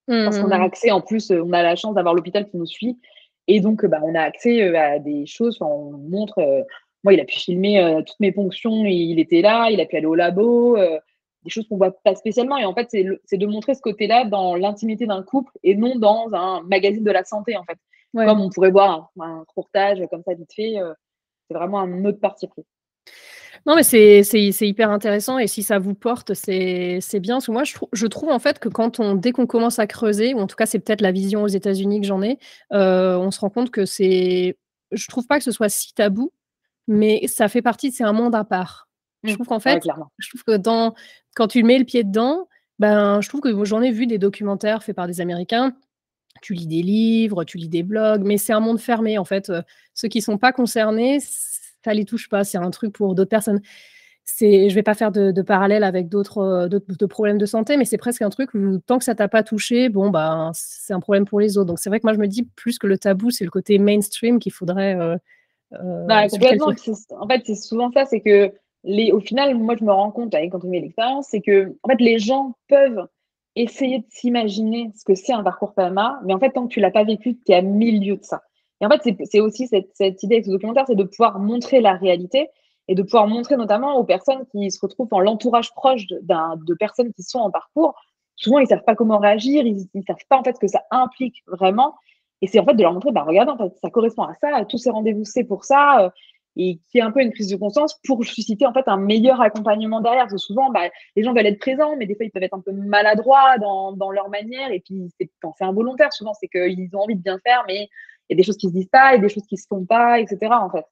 Parce 0.08 0.40
qu'on 0.40 0.50
a 0.50 0.58
mmh. 0.58 0.64
accès, 0.64 0.92
en 0.92 1.02
plus, 1.02 1.30
on 1.30 1.54
a 1.54 1.62
la 1.62 1.76
chance 1.76 1.94
d'avoir 1.94 2.16
l'hôpital 2.16 2.50
qui 2.50 2.58
nous 2.58 2.66
suit. 2.66 3.00
Et 3.48 3.60
donc, 3.60 3.86
bah, 3.86 4.00
on 4.04 4.16
a 4.16 4.22
accès 4.22 4.64
euh, 4.64 4.76
à 4.76 4.98
des 4.98 5.28
choses, 5.28 5.60
on 5.62 5.92
montre 5.92 6.66
moi, 7.04 7.14
il 7.14 7.20
a 7.20 7.26
pu 7.26 7.38
filmer 7.38 7.82
euh, 7.82 8.02
toutes 8.02 8.20
mes 8.20 8.32
fonctions, 8.32 8.86
il 8.86 9.20
était 9.20 9.42
là, 9.42 9.70
il 9.72 9.80
a 9.80 9.86
pu 9.86 9.96
aller 9.96 10.06
au 10.06 10.16
labo, 10.16 10.78
euh, 10.78 11.00
des 11.44 11.50
choses 11.50 11.68
qu'on 11.68 11.78
voit 11.78 11.92
pas 11.92 12.16
spécialement. 12.16 12.58
Et 12.58 12.66
en 12.66 12.74
fait, 12.74 12.90
c'est 12.90 13.38
de 13.38 13.46
montrer 13.46 13.74
ce 13.76 13.82
côté-là 13.82 14.26
dans 14.26 14.56
l'intimité 14.56 15.06
d'un 15.06 15.24
couple 15.24 15.52
et 15.64 15.76
non 15.76 15.96
dans 15.96 16.34
un 16.34 16.62
magazine 16.64 17.04
de 17.04 17.12
la 17.12 17.24
santé, 17.24 17.56
en 17.56 17.64
fait. 17.64 17.78
Comme 18.14 18.42
on 18.42 18.50
pourrait 18.50 18.72
voir 18.72 19.12
un, 19.20 19.46
reportage 19.48 20.02
comme 20.10 20.24
ça 20.24 20.34
vite 20.34 20.52
fait. 20.54 20.80
Euh, 20.80 20.94
c'est 21.48 21.56
vraiment 21.56 21.80
un 21.80 22.06
autre 22.06 22.20
parti 22.20 22.48
pris. 22.48 22.64
Non, 23.66 23.76
mais 23.76 23.84
c'est 23.84 24.52
hyper 24.62 24.90
intéressant 24.90 25.38
et 25.38 25.48
si 25.48 25.64
ça 25.64 25.80
vous 25.80 25.94
porte, 25.94 26.34
c'est 26.34 27.20
bien. 27.20 27.36
Parce 27.36 27.46
que 27.46 27.52
moi, 27.52 27.64
je, 27.64 27.78
je, 27.94 28.08
trouve 28.08 28.30
en 28.30 28.40
fait 28.40 28.58
que 28.58 28.68
quand 28.68 29.00
on, 29.00 29.16
dès 29.16 29.32
qu'on 29.32 29.46
commence 29.46 29.80
à 29.80 29.86
creuser, 29.86 30.34
ou 30.34 30.40
en 30.40 30.48
tout 30.48 30.56
cas, 30.56 30.66
c'est 30.66 30.80
peut-être 30.80 31.02
la 31.02 31.12
vision 31.12 31.44
aux 31.44 31.48
États-Unis 31.48 32.02
que 32.02 32.08
j'en 32.08 32.22
ai, 32.22 32.40
on 32.72 33.32
se 33.32 33.40
rend 33.40 33.50
compte 33.50 33.70
que 33.70 33.86
c'est. 33.86 34.58
Je 34.92 35.08
trouve 35.08 35.28
pas 35.28 35.38
que 35.38 35.44
ce 35.44 35.52
soit 35.52 35.70
si 35.70 35.94
tabou 35.94 36.32
mais 36.90 37.28
ça 37.28 37.48
fait 37.48 37.62
partie, 37.62 37.92
c'est 37.92 38.04
un 38.04 38.14
monde 38.14 38.34
à 38.34 38.44
part. 38.44 38.90
Je 39.24 39.32
mmh. 39.32 39.34
trouve 39.36 39.48
qu'en 39.48 39.60
fait, 39.60 39.84
je 40.18 40.30
trouve 40.30 40.44
que 40.44 40.58
dans, 40.58 40.96
quand 41.36 41.48
tu 41.48 41.62
mets 41.64 41.78
le 41.78 41.86
pied 41.86 42.04
dedans, 42.04 42.48
ben, 42.80 43.22
je 43.22 43.30
trouve 43.30 43.42
que 43.42 43.64
j'en 43.64 43.82
ai 43.82 43.92
vu 43.92 44.08
des 44.08 44.18
documentaires 44.18 44.84
faits 44.84 44.96
par 44.96 45.06
des 45.06 45.22
Américains. 45.22 45.76
Tu 46.42 46.54
lis 46.54 46.66
des 46.66 46.82
livres, 46.82 47.44
tu 47.44 47.58
lis 47.58 47.70
des 47.70 47.84
blogs, 47.84 48.24
mais 48.24 48.38
c'est 48.38 48.54
un 48.54 48.60
monde 48.60 48.80
fermé 48.80 49.18
en 49.20 49.26
fait. 49.26 49.52
ceux 49.94 50.08
qui 50.08 50.22
sont 50.22 50.38
pas 50.40 50.52
concernés, 50.52 51.20
ça 51.20 51.94
les 51.94 52.06
touche 52.06 52.28
pas. 52.28 52.44
C'est 52.44 52.58
un 52.58 52.72
truc 52.72 52.94
pour 52.94 53.14
d'autres 53.14 53.30
personnes. 53.30 53.62
C'est, 54.26 54.70
je 54.70 54.76
vais 54.76 54.84
pas 54.84 54.96
faire 54.96 55.12
de, 55.12 55.42
parallèle 55.44 55.84
avec 55.84 56.10
d'autres, 56.10 56.68
d'autres, 56.70 57.08
problèmes 57.08 57.38
de 57.38 57.46
santé, 57.46 57.78
mais 57.78 57.86
c'est 57.86 57.98
presque 57.98 58.22
un 58.22 58.30
truc 58.30 58.54
où 58.56 58.80
tant 58.80 58.98
que 58.98 59.04
ça 59.04 59.16
t'a 59.16 59.28
pas 59.28 59.44
touché, 59.44 59.90
bon 59.90 60.10
ben 60.10 60.52
c'est 60.54 60.94
un 60.94 61.00
problème 61.00 61.26
pour 61.26 61.40
les 61.40 61.58
autres. 61.58 61.68
Donc 61.68 61.80
c'est 61.80 61.90
vrai 61.90 62.00
que 62.00 62.06
moi 62.06 62.14
je 62.14 62.20
me 62.20 62.28
dis 62.28 62.44
plus 62.44 62.80
que 62.80 62.88
le 62.88 62.98
tabou, 62.98 63.32
c'est 63.32 63.44
le 63.44 63.52
côté 63.52 63.80
mainstream 63.80 64.40
qu'il 64.40 64.54
faudrait 64.54 64.96
euh, 64.96 65.18
bah, 65.72 66.28
complètement. 66.28 66.74
En 67.20 67.28
fait, 67.28 67.42
c'est 67.46 67.56
souvent 67.56 67.92
ça, 67.92 68.06
c'est 68.06 68.22
que 68.22 68.52
les, 68.84 69.12
au 69.12 69.20
final, 69.20 69.56
moi, 69.56 69.76
je 69.78 69.84
me 69.84 69.92
rends 69.92 70.12
compte, 70.12 70.34
avec 70.34 70.52
quand 70.52 70.64
on 70.64 70.70
met 70.70 70.80
l'expérience, 70.80 71.28
c'est 71.30 71.42
que 71.42 71.76
en 71.84 71.90
fait, 71.90 72.02
les 72.02 72.20
gens 72.20 72.56
peuvent 72.68 73.08
essayer 73.56 74.00
de 74.00 74.06
s'imaginer 74.10 74.92
ce 74.96 75.04
que 75.04 75.16
c'est 75.16 75.34
un 75.34 75.44
parcours 75.44 75.74
PMA, 75.74 76.22
mais 76.26 76.34
en 76.34 76.40
fait, 76.40 76.52
tant 76.52 76.68
que 76.68 76.74
tu 76.74 76.80
l'as 76.80 76.92
pas 76.92 77.04
vécu, 77.04 77.38
tu 77.38 77.52
es 77.52 77.56
à 77.56 77.62
milieu 77.62 78.16
de 78.16 78.24
ça. 78.24 78.42
Et 78.82 78.86
en 78.86 78.90
fait, 78.90 79.16
c'est 79.26 79.42
aussi 79.42 79.68
cette, 79.68 79.90
cette, 79.94 80.24
idée 80.24 80.36
avec 80.36 80.46
ce 80.46 80.52
documentaire, 80.52 80.86
c'est 80.88 80.96
de 80.96 81.04
pouvoir 81.04 81.40
montrer 81.40 81.82
la 81.82 81.94
réalité 81.94 82.50
et 82.88 82.96
de 82.96 83.04
pouvoir 83.04 83.28
montrer 83.28 83.58
notamment 83.58 83.98
aux 83.98 84.06
personnes 84.06 84.46
qui 84.52 84.72
se 84.72 84.80
retrouvent 84.82 85.10
dans 85.10 85.20
l'entourage 85.20 85.74
proche 85.74 86.08
de, 86.08 86.22
de 86.22 86.74
personnes 86.76 87.12
qui 87.14 87.24
sont 87.24 87.40
en 87.40 87.52
parcours. 87.52 87.94
Souvent, 88.38 88.60
ils 88.60 88.68
savent 88.68 88.86
pas 88.86 88.96
comment 88.96 89.18
réagir, 89.18 89.66
ils, 89.66 89.86
ils 89.94 90.04
savent 90.08 90.16
pas 90.30 90.38
en 90.38 90.44
fait 90.44 90.54
ce 90.56 90.60
que 90.60 90.68
ça 90.68 90.84
implique 90.90 91.44
vraiment. 91.48 91.96
Et 92.42 92.48
c'est 92.48 92.60
en 92.60 92.66
fait 92.66 92.74
de 92.74 92.82
leur 92.82 92.94
montrer, 92.94 93.12
bah, 93.12 93.24
regarde, 93.24 93.50
en 93.50 93.58
fait, 93.58 93.72
ça 93.82 93.90
correspond 93.90 94.24
à 94.24 94.34
ça, 94.36 94.66
tous 94.66 94.78
ces 94.78 94.90
rendez-vous, 94.90 95.26
c'est 95.26 95.44
pour 95.44 95.66
ça, 95.66 96.06
euh, 96.06 96.10
et 96.56 96.80
qui 96.90 96.98
est 96.98 97.02
un 97.02 97.12
peu 97.12 97.22
une 97.22 97.32
prise 97.32 97.48
de 97.48 97.56
conscience 97.56 98.00
pour 98.06 98.24
susciter 98.26 98.66
en 98.66 98.74
fait 98.74 98.88
un 98.88 98.98
meilleur 98.98 99.40
accompagnement 99.42 100.02
derrière. 100.02 100.24
Parce 100.24 100.34
que 100.34 100.40
souvent, 100.40 100.72
bah, 100.72 100.90
les 101.16 101.24
gens 101.24 101.34
veulent 101.34 101.46
être 101.46 101.60
présents, 101.60 101.96
mais 101.98 102.06
des 102.06 102.16
fois, 102.16 102.26
ils 102.26 102.32
peuvent 102.32 102.44
être 102.44 102.56
un 102.56 102.62
peu 102.62 102.72
maladroits 102.72 103.58
dans, 103.60 103.94
dans 103.94 104.12
leur 104.12 104.30
manière, 104.30 104.72
et 104.72 104.80
puis 104.80 105.10
c'est 105.20 105.30
involontaire 105.62 106.12
souvent, 106.14 106.34
c'est 106.34 106.48
qu'ils 106.48 106.90
ont 106.94 107.02
envie 107.02 107.16
de 107.16 107.22
bien 107.22 107.40
faire, 107.46 107.64
mais 107.68 107.90
il 108.30 108.34
y 108.34 108.36
a 108.36 108.38
des 108.38 108.44
choses 108.44 108.58
qui 108.58 108.68
se 108.68 108.74
disent 108.74 108.90
pas, 108.90 109.16
et 109.16 109.20
des 109.20 109.30
choses 109.30 109.46
qui 109.48 109.58
se 109.58 109.68
font 109.68 109.86
pas, 109.86 110.20
etc. 110.20 110.38
En 110.52 110.70
fait. 110.70 110.86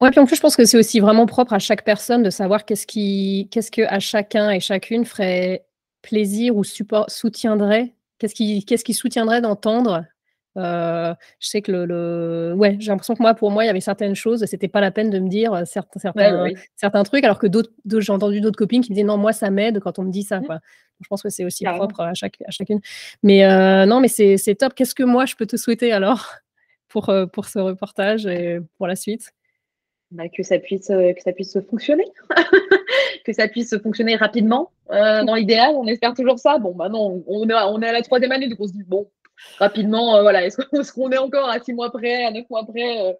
Ouais, 0.00 0.10
puis 0.10 0.20
en 0.20 0.26
plus, 0.26 0.36
je 0.36 0.40
pense 0.40 0.56
que 0.56 0.64
c'est 0.64 0.76
aussi 0.76 1.00
vraiment 1.00 1.26
propre 1.26 1.52
à 1.52 1.58
chaque 1.58 1.84
personne 1.84 2.22
de 2.22 2.30
savoir 2.30 2.64
qu'est-ce 2.64 2.86
qui, 2.86 3.48
qu'est-ce 3.50 3.70
que 3.70 3.82
à 3.82 4.00
chacun 4.00 4.50
et 4.50 4.60
chacune 4.60 5.04
ferait 5.04 5.64
plaisir 6.02 6.56
ou 6.56 6.64
support, 6.64 7.08
soutiendrait, 7.08 7.94
qu'est-ce 8.18 8.34
qui, 8.34 8.64
qu'est-ce 8.64 8.84
qui 8.84 8.92
soutiendrait 8.92 9.40
d'entendre 9.40 10.04
je 10.56 11.14
sais 11.40 11.62
que 11.62 11.72
le, 11.72 12.54
ouais, 12.56 12.76
j'ai 12.78 12.90
l'impression 12.90 13.14
que 13.14 13.22
moi, 13.22 13.34
pour 13.34 13.50
moi, 13.50 13.64
il 13.64 13.66
y 13.66 13.70
avait 13.70 13.80
certaines 13.80 14.14
choses, 14.14 14.44
c'était 14.46 14.68
pas 14.68 14.80
la 14.80 14.90
peine 14.90 15.10
de 15.10 15.18
me 15.18 15.28
dire 15.28 15.62
certains, 15.66 16.00
certains, 16.00 16.48
certains 16.76 17.02
trucs, 17.02 17.24
alors 17.24 17.38
que 17.38 17.46
d'autres, 17.46 17.72
j'ai 17.98 18.12
entendu 18.12 18.40
d'autres 18.40 18.56
copines 18.56 18.82
qui 18.82 18.90
me 18.90 18.94
disaient 18.94 19.06
non, 19.06 19.16
moi, 19.16 19.32
ça 19.32 19.50
m'aide 19.50 19.80
quand 19.80 19.98
on 19.98 20.02
me 20.02 20.10
dit 20.10 20.22
ça. 20.22 20.40
Mmh. 20.40 20.46
Quoi. 20.46 20.58
Je 21.00 21.08
pense 21.08 21.22
que 21.22 21.28
c'est 21.28 21.44
aussi 21.44 21.64
propre 21.64 22.00
à, 22.00 22.14
chaque, 22.14 22.38
à 22.46 22.50
chacune. 22.50 22.80
Mais 23.22 23.46
non, 23.86 24.00
mais 24.00 24.08
c'est, 24.08 24.54
top. 24.54 24.74
Qu'est-ce 24.74 24.94
que 24.94 25.04
moi, 25.04 25.26
je 25.26 25.34
peux 25.34 25.46
te 25.46 25.56
souhaiter 25.56 25.92
alors 25.92 26.34
pour, 26.88 27.12
pour 27.32 27.46
ce 27.46 27.58
reportage 27.58 28.26
et 28.26 28.60
pour 28.78 28.86
la 28.86 28.96
suite? 28.96 29.32
Bah, 30.10 30.28
que 30.28 30.44
ça 30.44 30.58
puisse 30.58 30.86
que 30.86 31.22
ça 31.24 31.32
puisse 31.32 31.58
fonctionner, 31.68 32.04
que 33.24 33.32
ça 33.32 33.48
puisse 33.48 33.76
fonctionner 33.78 34.14
rapidement. 34.14 34.70
dans 34.90 35.34
l'idéal, 35.34 35.74
on 35.74 35.86
espère 35.86 36.14
toujours 36.14 36.38
ça. 36.38 36.58
Bon, 36.58 36.72
bah 36.72 36.88
non, 36.88 37.24
on 37.26 37.48
est, 37.48 37.54
on 37.54 37.80
est 37.80 37.88
à 37.88 37.92
la 37.92 38.02
troisième 38.02 38.32
année, 38.32 38.48
donc 38.48 38.60
on 38.60 38.68
se 38.68 38.72
dit 38.72 38.84
bon, 38.86 39.08
rapidement, 39.58 40.16
euh, 40.16 40.22
voilà, 40.22 40.44
est-ce 40.46 40.92
qu'on 40.92 41.10
est 41.10 41.18
encore 41.18 41.48
à 41.48 41.60
six 41.60 41.72
mois 41.72 41.90
près, 41.90 42.24
à 42.24 42.30
neuf 42.30 42.48
mois 42.50 42.64
près 42.64 43.00
euh, 43.00 43.12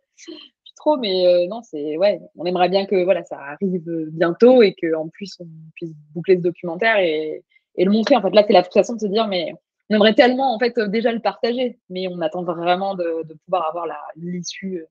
trop, 0.77 0.97
mais 0.97 1.27
euh, 1.27 1.47
non, 1.47 1.63
c'est 1.63 1.97
ouais, 1.97 2.21
on 2.37 2.45
aimerait 2.45 2.69
bien 2.69 2.87
que 2.87 3.05
voilà, 3.05 3.25
ça 3.25 3.39
arrive 3.39 3.83
bientôt 4.13 4.63
et 4.63 4.75
qu'en 4.75 5.09
plus 5.09 5.37
on 5.41 5.47
puisse 5.75 5.93
boucler 6.15 6.37
ce 6.37 6.43
documentaire 6.43 6.99
et, 6.99 7.43
le 7.77 7.91
montrer. 7.91 8.15
En 8.15 8.23
fait, 8.23 8.31
là, 8.31 8.45
c'est 8.47 8.53
la 8.53 8.63
façon 8.63 8.95
de 8.95 9.01
se 9.01 9.07
dire, 9.07 9.27
mais 9.27 9.53
on 9.91 9.97
aimerait 9.97 10.15
tellement 10.15 10.55
en 10.55 10.59
fait 10.61 10.79
déjà 10.79 11.11
le 11.11 11.19
partager, 11.19 11.81
mais 11.91 12.07
on 12.09 12.21
attend 12.21 12.45
vraiment 12.45 12.95
de, 12.95 13.25
pouvoir 13.45 13.69
avoir 13.69 13.87
l'issue. 14.17 14.85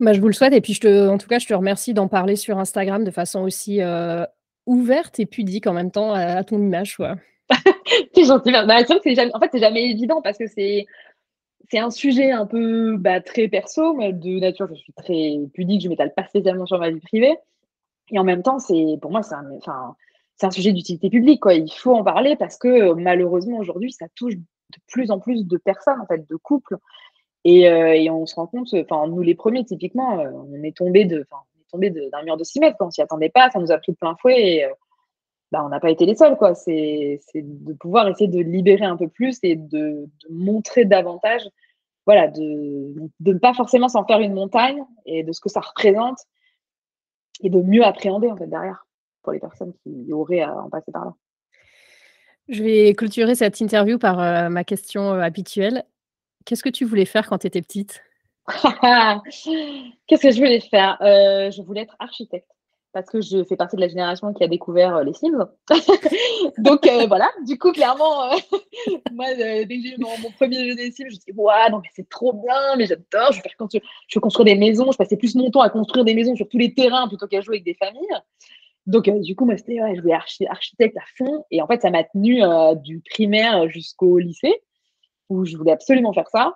Bah, 0.00 0.12
je 0.12 0.20
vous 0.20 0.26
le 0.26 0.34
souhaite 0.34 0.52
et 0.52 0.60
puis 0.60 0.78
en 0.86 1.16
tout 1.16 1.28
cas, 1.28 1.38
je 1.38 1.46
te 1.46 1.54
remercie 1.54 1.94
d'en 1.94 2.08
parler 2.08 2.36
sur 2.36 2.58
Instagram 2.58 3.04
de 3.04 3.10
façon 3.10 3.40
aussi 3.40 3.80
ouverte 4.66 5.18
et 5.18 5.24
pudique 5.24 5.66
en 5.66 5.72
même 5.72 5.90
temps 5.90 6.12
à, 6.12 6.44
ton 6.44 6.58
image. 6.58 6.98
c'est 8.14 8.24
gentil. 8.24 8.52
Bah, 8.52 8.78
c'est 9.02 9.14
jamais, 9.14 9.34
en 9.34 9.40
fait, 9.40 9.48
c'est 9.52 9.60
jamais 9.60 9.90
évident 9.90 10.22
parce 10.22 10.38
que 10.38 10.46
c'est, 10.46 10.86
c'est 11.70 11.78
un 11.78 11.90
sujet 11.90 12.30
un 12.30 12.46
peu 12.46 12.96
bah, 12.96 13.20
très 13.20 13.48
perso. 13.48 13.96
de 13.98 14.40
nature, 14.40 14.68
je 14.68 14.74
suis 14.74 14.92
très 14.92 15.38
pudique, 15.52 15.82
je 15.82 15.88
m'étale 15.88 16.14
pas 16.14 16.26
spécialement 16.26 16.66
sur 16.66 16.78
ma 16.78 16.90
vie 16.90 17.00
privée. 17.00 17.36
Et 18.10 18.18
en 18.18 18.24
même 18.24 18.42
temps, 18.42 18.58
c'est, 18.58 18.98
pour 19.00 19.10
moi, 19.10 19.22
c'est 19.22 19.34
un, 19.34 19.96
c'est 20.36 20.46
un 20.46 20.50
sujet 20.50 20.72
d'utilité 20.72 21.10
publique. 21.10 21.40
Quoi. 21.40 21.54
Il 21.54 21.72
faut 21.72 21.94
en 21.94 22.04
parler 22.04 22.36
parce 22.36 22.58
que 22.58 22.92
malheureusement, 22.94 23.58
aujourd'hui, 23.58 23.92
ça 23.92 24.06
touche 24.14 24.36
de 24.36 24.78
plus 24.88 25.10
en 25.10 25.20
plus 25.20 25.46
de 25.46 25.56
personnes, 25.56 26.00
en 26.00 26.06
fait, 26.06 26.28
de 26.28 26.36
couples. 26.36 26.76
Et, 27.44 27.68
euh, 27.68 28.10
on 28.12 28.26
se 28.26 28.34
rend 28.34 28.46
compte, 28.46 28.72
nous 28.72 29.22
les 29.22 29.34
premiers, 29.34 29.64
typiquement, 29.64 30.18
euh, 30.20 30.30
on 30.32 30.62
est 30.62 30.76
tombé 30.76 31.08
tombé 31.70 31.90
d'un 31.90 32.22
mur 32.22 32.36
de 32.36 32.44
6 32.44 32.60
mètres 32.60 32.76
quand 32.78 32.86
on 32.86 32.90
s'y 32.90 33.02
attendait 33.02 33.28
pas, 33.30 33.50
ça 33.50 33.58
nous 33.58 33.72
a 33.72 33.78
pris 33.78 33.92
de 33.92 33.96
plein 33.96 34.16
fouet. 34.16 34.40
Et, 34.40 34.64
euh, 34.64 34.70
bah, 35.54 35.62
on 35.64 35.68
n'a 35.68 35.78
pas 35.78 35.90
été 35.90 36.04
les 36.04 36.16
seuls. 36.16 36.36
quoi. 36.36 36.56
C'est 36.56 37.20
de 37.32 37.72
pouvoir 37.74 38.08
essayer 38.08 38.26
de 38.26 38.40
libérer 38.40 38.84
un 38.84 38.96
peu 38.96 39.06
plus 39.06 39.38
et 39.44 39.54
de, 39.54 40.08
montrer 40.28 40.84
davantage, 40.84 41.48
voilà, 42.06 42.26
de, 42.26 42.92
de 43.20 43.32
ne 43.32 43.38
pas 43.38 43.54
forcément 43.54 43.88
s'en 43.88 44.04
faire 44.04 44.18
une 44.18 44.34
montagne 44.34 44.82
et 45.06 45.22
de 45.22 45.30
ce 45.30 45.40
que 45.40 45.48
ça 45.48 45.60
représente 45.60 46.18
et 47.40 47.50
de 47.50 47.60
mieux 47.60 47.84
appréhender 47.84 48.28
en 48.28 48.36
fait 48.36 48.48
derrière 48.48 48.84
pour 49.22 49.32
les 49.32 49.38
personnes 49.38 49.72
qui 49.84 50.12
auraient 50.12 50.40
à 50.40 50.56
en 50.56 50.68
passer 50.70 50.90
par 50.90 51.04
là. 51.04 51.14
Je 52.48 52.64
vais 52.64 52.92
clôturer 52.94 53.36
cette 53.36 53.60
interview 53.60 53.96
par 53.96 54.20
euh, 54.20 54.48
ma 54.48 54.64
question 54.64 55.12
euh, 55.12 55.20
habituelle. 55.20 55.84
Qu'est-ce 56.44 56.64
que 56.64 56.68
tu 56.68 56.84
voulais 56.84 57.04
faire 57.04 57.28
quand 57.28 57.38
tu 57.38 57.46
étais 57.46 57.62
petite? 57.62 58.02
Qu'est-ce 58.48 60.20
que 60.20 60.32
je 60.32 60.38
voulais 60.38 60.60
faire? 60.60 61.00
Euh, 61.00 61.52
Je 61.52 61.62
voulais 61.62 61.82
être 61.82 61.94
architecte 62.00 62.53
parce 62.94 63.10
que 63.10 63.20
je 63.20 63.42
fais 63.44 63.56
partie 63.56 63.74
de 63.74 63.80
la 63.80 63.88
génération 63.88 64.32
qui 64.32 64.44
a 64.44 64.48
découvert 64.48 64.96
euh, 64.96 65.04
les 65.04 65.12
Sims. 65.12 65.48
Donc 66.58 66.86
euh, 66.86 67.06
voilà, 67.08 67.28
du 67.44 67.58
coup, 67.58 67.72
clairement, 67.72 68.30
euh, 68.30 68.36
moi, 69.12 69.34
dès 69.34 69.66
que 69.66 69.74
j'ai 69.82 69.94
eu 69.94 69.98
mon, 69.98 70.30
premier 70.38 70.68
jeu 70.68 70.76
des 70.76 70.92
Sims, 70.92 71.06
je 71.10 71.16
me 71.16 71.20
suis 71.20 71.32
dit, 71.32 71.32
mais 71.36 71.88
c'est 71.92 72.08
trop 72.08 72.32
bien, 72.32 72.76
mais 72.78 72.86
j'adore, 72.86 73.32
je, 73.32 73.40
je 73.40 74.14
veux 74.14 74.20
construire 74.20 74.44
des 74.44 74.54
maisons, 74.54 74.92
je 74.92 74.96
passais 74.96 75.16
plus 75.16 75.34
mon 75.34 75.50
temps 75.50 75.60
à 75.60 75.70
construire 75.70 76.04
des 76.04 76.14
maisons 76.14 76.36
sur 76.36 76.48
tous 76.48 76.56
les 76.56 76.72
terrains 76.72 77.08
plutôt 77.08 77.26
qu'à 77.26 77.40
jouer 77.40 77.56
avec 77.56 77.64
des 77.64 77.74
familles. 77.74 78.16
Donc, 78.86 79.10
du 79.10 79.34
coup, 79.34 79.44
moi, 79.44 79.56
c'était, 79.56 79.82
ouais, 79.82 79.96
je 79.96 80.00
voulais 80.00 80.14
architecte 80.14 80.96
à 80.96 81.04
fond. 81.16 81.44
Et 81.50 81.62
en 81.62 81.66
fait, 81.66 81.80
ça 81.82 81.90
m'a 81.90 82.04
tenu 82.04 82.42
du 82.76 83.00
primaire 83.00 83.68
jusqu'au 83.70 84.18
lycée, 84.18 84.60
où 85.30 85.46
je 85.46 85.56
voulais 85.56 85.72
absolument 85.72 86.12
faire 86.12 86.28
ça. 86.28 86.54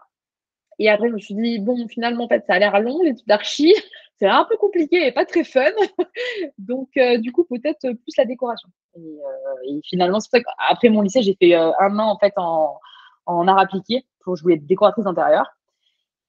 Et 0.78 0.90
après, 0.90 1.08
je 1.08 1.14
me 1.14 1.18
suis 1.18 1.34
dit, 1.34 1.58
bon, 1.58 1.88
finalement, 1.88 2.24
en 2.24 2.28
fait, 2.28 2.44
ça 2.46 2.54
a 2.54 2.58
l'air 2.58 2.78
long, 2.80 3.02
l'étude 3.02 3.26
d'archi 3.26 3.74
c'est 4.18 4.26
un 4.26 4.44
peu 4.44 4.56
compliqué 4.56 5.06
et 5.06 5.12
pas 5.12 5.24
très 5.24 5.44
fun. 5.44 5.70
Donc, 6.58 6.88
euh, 6.96 7.18
du 7.18 7.32
coup, 7.32 7.44
peut-être 7.44 7.80
plus 7.80 8.16
la 8.16 8.24
décoration. 8.24 8.68
Et, 8.96 9.00
euh, 9.00 9.80
finalement, 9.84 10.20
c'est 10.20 10.30
pour 10.30 10.40
ça 10.40 10.54
qu'après 10.68 10.88
mon 10.88 11.02
lycée, 11.02 11.22
j'ai 11.22 11.36
fait 11.40 11.54
euh, 11.54 11.70
un 11.78 11.98
an 11.98 12.10
en 12.10 12.18
fait 12.18 12.32
en, 12.36 12.78
en 13.26 13.48
art 13.48 13.58
appliqué 13.58 14.04
pour 14.20 14.36
jouer 14.36 14.56
décoratrice 14.56 15.04
d'intérieur. 15.04 15.46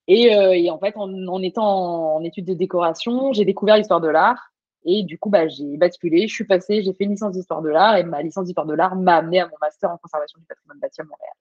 Et, 0.07 0.71
en 0.71 0.79
fait, 0.79 0.95
en, 0.97 1.41
étant 1.43 2.15
en 2.15 2.23
études 2.23 2.45
de 2.45 2.55
décoration, 2.55 3.31
j'ai 3.31 3.45
découvert 3.45 3.77
l'histoire 3.77 4.01
de 4.01 4.07
l'art. 4.07 4.51
Et 4.83 5.03
du 5.03 5.19
coup, 5.19 5.29
bah, 5.29 5.47
j'ai 5.47 5.77
basculé, 5.77 6.27
je 6.27 6.33
suis 6.33 6.45
passée, 6.45 6.81
j'ai 6.81 6.93
fait 6.93 7.03
une 7.03 7.11
licence 7.11 7.33
d'histoire 7.33 7.61
de 7.61 7.69
l'art 7.69 7.95
et 7.95 8.03
ma 8.03 8.23
licence 8.23 8.45
d'histoire 8.45 8.65
de 8.65 8.73
l'art 8.73 8.95
m'a 8.95 9.17
amené 9.17 9.39
à 9.41 9.47
mon 9.47 9.55
master 9.61 9.91
en 9.91 9.97
conservation 9.97 10.39
du 10.39 10.45
patrimoine 10.45 10.79
bâti 10.79 11.01
à 11.01 11.03
Montréal. 11.03 11.33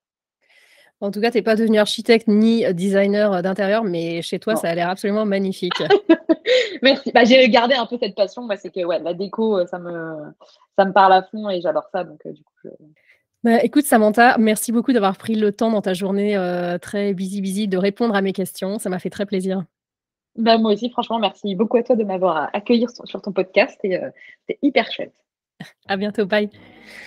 En 1.00 1.10
tout 1.10 1.20
cas, 1.20 1.30
tu 1.30 1.38
n'es 1.38 1.42
pas 1.42 1.54
devenu 1.54 1.78
architecte 1.78 2.26
ni 2.26 2.64
designer 2.74 3.42
d'intérieur, 3.42 3.84
mais 3.84 4.20
chez 4.22 4.38
toi, 4.38 4.56
ça 4.56 4.68
a 4.68 4.74
l'air 4.74 4.88
absolument 4.88 5.24
magnifique. 5.24 5.80
Merci. 6.82 7.12
Bah, 7.12 7.24
j'ai 7.24 7.48
gardé 7.48 7.74
un 7.74 7.86
peu 7.86 7.98
cette 8.00 8.14
passion. 8.14 8.44
Bah, 8.46 8.56
c'est 8.56 8.70
que 8.70 8.84
ouais, 8.84 8.98
la 8.98 9.14
déco, 9.14 9.58
euh, 9.58 9.66
ça 9.66 9.78
me, 9.78 10.16
ça 10.76 10.84
me 10.84 10.92
parle 10.92 11.12
à 11.12 11.22
fond 11.22 11.48
et 11.50 11.60
j'adore 11.60 11.88
ça. 11.92 12.04
Donc, 12.04 12.20
euh, 12.26 12.32
du 12.32 12.42
coup, 12.42 12.68
bah, 13.44 13.62
écoute, 13.62 13.84
Samantha, 13.84 14.36
merci 14.38 14.72
beaucoup 14.72 14.92
d'avoir 14.92 15.16
pris 15.16 15.34
le 15.34 15.52
temps 15.52 15.70
dans 15.70 15.82
ta 15.82 15.94
journée 15.94 16.36
euh, 16.36 16.78
très 16.78 17.14
busy, 17.14 17.40
busy 17.40 17.68
de 17.68 17.78
répondre 17.78 18.14
à 18.14 18.20
mes 18.20 18.32
questions. 18.32 18.78
Ça 18.78 18.90
m'a 18.90 18.98
fait 18.98 19.10
très 19.10 19.26
plaisir. 19.26 19.64
Bah, 20.36 20.58
moi 20.58 20.72
aussi, 20.72 20.90
franchement, 20.90 21.18
merci 21.18 21.54
beaucoup 21.54 21.76
à 21.76 21.82
toi 21.82 21.96
de 21.96 22.04
m'avoir 22.04 22.50
accueilli 22.52 22.86
sur 23.04 23.22
ton 23.22 23.32
podcast. 23.32 23.78
Et 23.84 23.98
c'est 24.48 24.58
hyper 24.62 24.90
chouette. 24.90 25.14
À 25.88 25.96
bientôt. 25.96 26.26
Bye. 26.26 26.50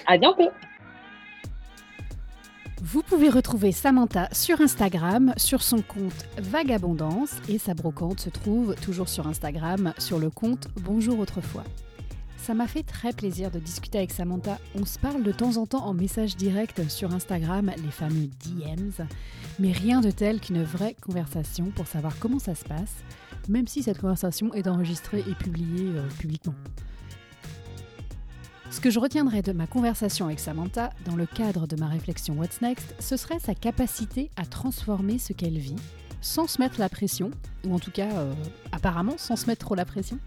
À 0.08 0.17
bientôt. 0.17 0.49
Vous 2.84 3.04
pouvez 3.04 3.30
retrouver 3.30 3.72
Samantha 3.72 4.28
sur 4.32 4.60
Instagram, 4.60 5.36
sur 5.38 5.62
son 5.62 5.84
compte 5.84 6.26
Vagabondance, 6.39 7.36
et 7.48 7.60
sa 7.60 7.76
brocante 7.76 8.20
se 8.20 8.32
trouve 8.32 8.74
toujours 8.74 9.08
sur 9.08 9.28
Instagram, 9.28 9.94
sur 10.00 10.17
le 10.17 10.32
compte 10.32 10.67
Bonjour 10.82 11.20
autrefois. 11.20 11.63
Ça 12.38 12.56
m'a 12.56 12.65
fait 12.65 12.82
très 12.82 13.13
plaisir 13.13 13.52
de 13.52 13.60
discuter 13.60 14.00
avec 14.00 14.12
Samantha. 14.12 14.58
On 14.74 14.84
se 14.84 14.98
parle 14.98 15.22
de 15.22 15.32
temps 15.32 15.58
en 15.58 15.67
temps 15.67 15.86
en 15.86 15.94
message 15.94 16.36
direct 16.36 16.89
sur 16.89 17.13
Instagram, 17.13 17.72
les 17.78 17.91
fameux 17.91 18.30
DMs, 18.44 19.08
mais 19.60 19.74
rien 19.74 20.02
de 20.02 20.10
tel 20.10 20.39
qu'une 20.39 20.63
vraie 20.63 20.96
conversation 21.00 21.65
pour 21.76 21.86
savoir 21.86 22.17
comment 22.17 22.39
ça 22.39 22.56
se 22.56 22.65
passe, 22.65 22.96
même 23.48 23.67
si 23.67 23.84
cette 23.84 24.00
conversation 24.00 24.56
est 24.56 24.67
enregistrée 24.67 25.24
et 25.30 25.36
publiée 25.36 25.86
euh, 25.96 26.08
publiquement. 26.17 26.56
Ce 28.71 28.79
que 28.79 28.89
je 28.89 28.99
retiendrai 28.99 29.41
de 29.41 29.51
ma 29.51 29.67
conversation 29.67 30.27
avec 30.27 30.39
Samantha 30.39 30.91
dans 31.05 31.17
le 31.17 31.25
cadre 31.25 31.67
de 31.67 31.75
ma 31.75 31.88
réflexion 31.88 32.36
What's 32.36 32.62
Next, 32.62 32.95
ce 32.99 33.17
serait 33.17 33.38
sa 33.38 33.53
capacité 33.53 34.31
à 34.38 34.45
transformer 34.45 35.19
ce 35.19 35.34
qu'elle 35.34 35.57
vit 35.57 35.75
sans 36.21 36.47
se 36.47 36.62
mettre 36.62 36.79
la 36.79 36.88
pression, 36.88 37.31
ou 37.65 37.73
en 37.73 37.79
tout 37.79 37.91
cas 37.91 38.10
euh, 38.12 38.34
apparemment 38.71 39.15
sans 39.17 39.36
se 39.36 39.47
mettre 39.47 39.65
trop 39.65 39.75
la 39.75 39.84
pression. 39.84 40.19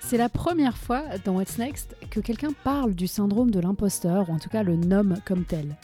C'est 0.00 0.18
la 0.18 0.28
première 0.28 0.76
fois 0.76 1.02
dans 1.24 1.36
What's 1.36 1.56
Next 1.56 1.96
que 2.10 2.20
quelqu'un 2.20 2.52
parle 2.62 2.94
du 2.94 3.06
syndrome 3.06 3.50
de 3.50 3.60
l'imposteur, 3.60 4.28
ou 4.28 4.34
en 4.34 4.38
tout 4.38 4.50
cas 4.50 4.62
le 4.62 4.76
nomme 4.76 5.16
comme 5.24 5.44
tel. 5.44 5.76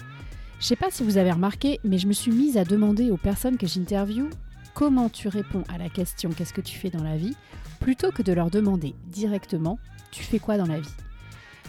Je 0.61 0.67
sais 0.67 0.77
pas 0.77 0.91
si 0.91 1.05
vous 1.05 1.17
avez 1.17 1.33
remarqué, 1.33 1.81
mais 1.85 1.99
je 1.99 2.07
me 2.07 2.13
suis 2.13 2.33
mise 2.33 2.59
à 2.59 2.65
demander 2.65 3.11
aux 3.11 3.17
personnes 3.17 3.57
que 3.57 3.67
j'interviewe 3.67 4.29
comment 4.75 5.09
tu 5.09 5.29
réponds 5.29 5.65
à 5.73 5.79
la 5.79 5.89
question 5.89 6.31
qu'est-ce 6.31 6.53
que 6.53 6.61
tu 6.61 6.79
fais 6.79 6.91
dans 6.91 7.03
la 7.03 7.17
vie, 7.17 7.37
plutôt 7.81 8.11
que 8.11 8.23
de 8.23 8.33
leur 8.33 8.51
demander 8.51 8.95
directement 9.07 9.79
tu 10.11 10.23
fais 10.23 10.39
quoi 10.39 10.57
dans 10.59 10.67
la 10.67 10.81
vie? 10.81 10.95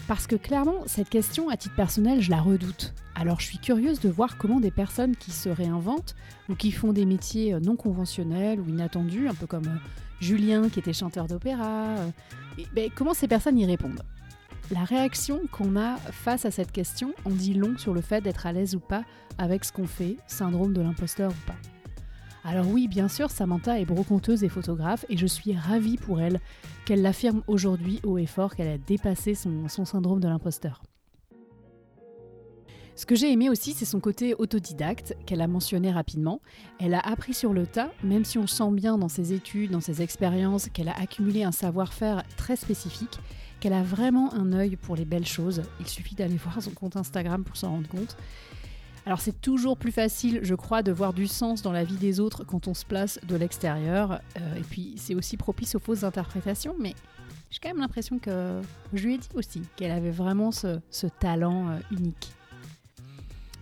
Parce 0.06 0.26
que 0.26 0.36
clairement, 0.36 0.82
cette 0.86 1.08
question, 1.08 1.48
à 1.48 1.56
titre 1.56 1.74
personnel, 1.74 2.20
je 2.20 2.30
la 2.30 2.40
redoute. 2.40 2.92
Alors 3.14 3.40
je 3.40 3.46
suis 3.46 3.58
curieuse 3.58 4.00
de 4.00 4.10
voir 4.10 4.36
comment 4.36 4.60
des 4.60 4.70
personnes 4.70 5.16
qui 5.16 5.30
se 5.30 5.48
réinventent 5.48 6.14
ou 6.48 6.54
qui 6.54 6.72
font 6.72 6.92
des 6.92 7.06
métiers 7.06 7.54
euh, 7.54 7.60
non 7.60 7.76
conventionnels 7.76 8.60
ou 8.60 8.68
inattendus, 8.68 9.28
un 9.28 9.34
peu 9.34 9.46
comme 9.46 9.66
euh, 9.66 9.78
Julien 10.20 10.68
qui 10.68 10.80
était 10.80 10.92
chanteur 10.92 11.26
d'opéra, 11.26 11.86
euh, 11.96 12.10
ben, 12.74 12.90
comment 12.94 13.14
ces 13.14 13.28
personnes 13.28 13.58
y 13.58 13.64
répondent? 13.64 14.02
La 14.70 14.84
réaction 14.84 15.40
qu'on 15.52 15.76
a 15.76 15.96
face 15.96 16.44
à 16.44 16.50
cette 16.50 16.72
question 16.72 17.14
en 17.24 17.30
dit 17.30 17.54
long 17.54 17.78
sur 17.78 17.94
le 17.94 18.00
fait 18.00 18.20
d'être 18.20 18.46
à 18.46 18.52
l'aise 18.52 18.74
ou 18.74 18.80
pas 18.80 19.04
avec 19.38 19.64
ce 19.64 19.72
qu'on 19.72 19.86
fait, 19.86 20.16
syndrome 20.26 20.72
de 20.72 20.80
l'imposteur 20.80 21.30
ou 21.30 21.46
pas. 21.46 21.73
Alors 22.46 22.68
oui, 22.68 22.88
bien 22.88 23.08
sûr, 23.08 23.30
Samantha 23.30 23.80
est 23.80 23.86
brocanteuse 23.86 24.44
et 24.44 24.50
photographe 24.50 25.06
et 25.08 25.16
je 25.16 25.26
suis 25.26 25.56
ravie 25.56 25.96
pour 25.96 26.20
elle 26.20 26.40
qu'elle 26.84 27.00
l'affirme 27.00 27.42
aujourd'hui 27.46 28.00
haut 28.04 28.18
et 28.18 28.26
fort 28.26 28.54
qu'elle 28.54 28.68
a 28.68 28.76
dépassé 28.76 29.34
son, 29.34 29.66
syndrome 29.66 30.20
de 30.20 30.28
l'imposteur. 30.28 30.82
Ce 32.96 33.06
que 33.06 33.14
j'ai 33.14 33.32
aimé 33.32 33.48
aussi, 33.48 33.72
c'est 33.72 33.86
son 33.86 33.98
côté 33.98 34.34
autodidacte 34.34 35.16
qu'elle 35.24 35.40
a 35.40 35.48
mentionné 35.48 35.90
rapidement. 35.90 36.42
Elle 36.78 36.92
a 36.92 37.00
appris 37.00 37.32
sur 37.32 37.54
le 37.54 37.66
tas, 37.66 37.90
même 38.04 38.26
si 38.26 38.36
on 38.36 38.46
sent 38.46 38.70
bien 38.72 38.98
dans 38.98 39.08
ses 39.08 39.32
études, 39.32 39.70
dans 39.70 39.80
ses 39.80 40.02
expériences, 40.02 40.68
qu'elle 40.68 40.90
a 40.90 41.00
accumulé 41.00 41.44
un 41.44 41.50
savoir-faire 41.50 42.22
très 42.36 42.56
spécifique, 42.56 43.18
qu'elle 43.58 43.72
a 43.72 43.82
vraiment 43.82 44.32
un 44.34 44.52
œil 44.52 44.76
pour 44.76 44.96
les 44.96 45.06
belles 45.06 45.26
choses. 45.26 45.62
Il 45.80 45.88
suffit 45.88 46.14
d'aller 46.14 46.36
voir 46.44 46.62
son 46.62 46.72
compte 46.72 46.96
Instagram 46.96 47.42
pour 47.42 47.56
s'en 47.56 47.70
rendre 47.70 47.88
compte. 47.88 48.16
Alors 49.06 49.20
c'est 49.20 49.38
toujours 49.40 49.76
plus 49.76 49.92
facile, 49.92 50.40
je 50.42 50.54
crois, 50.54 50.82
de 50.82 50.90
voir 50.90 51.12
du 51.12 51.26
sens 51.26 51.60
dans 51.60 51.72
la 51.72 51.84
vie 51.84 51.96
des 51.96 52.20
autres 52.20 52.42
quand 52.44 52.68
on 52.68 52.74
se 52.74 52.86
place 52.86 53.20
de 53.26 53.36
l'extérieur. 53.36 54.20
Euh, 54.40 54.54
et 54.56 54.62
puis 54.62 54.94
c'est 54.96 55.14
aussi 55.14 55.36
propice 55.36 55.74
aux 55.74 55.78
fausses 55.78 56.04
interprétations, 56.04 56.74
mais 56.78 56.94
j'ai 57.50 57.58
quand 57.62 57.68
même 57.68 57.80
l'impression 57.80 58.18
que 58.18 58.62
je 58.94 59.04
lui 59.04 59.14
ai 59.14 59.18
dit 59.18 59.28
aussi 59.34 59.60
qu'elle 59.76 59.90
avait 59.90 60.10
vraiment 60.10 60.52
ce, 60.52 60.78
talent 61.20 61.68
euh, 61.68 61.78
unique. 61.90 62.32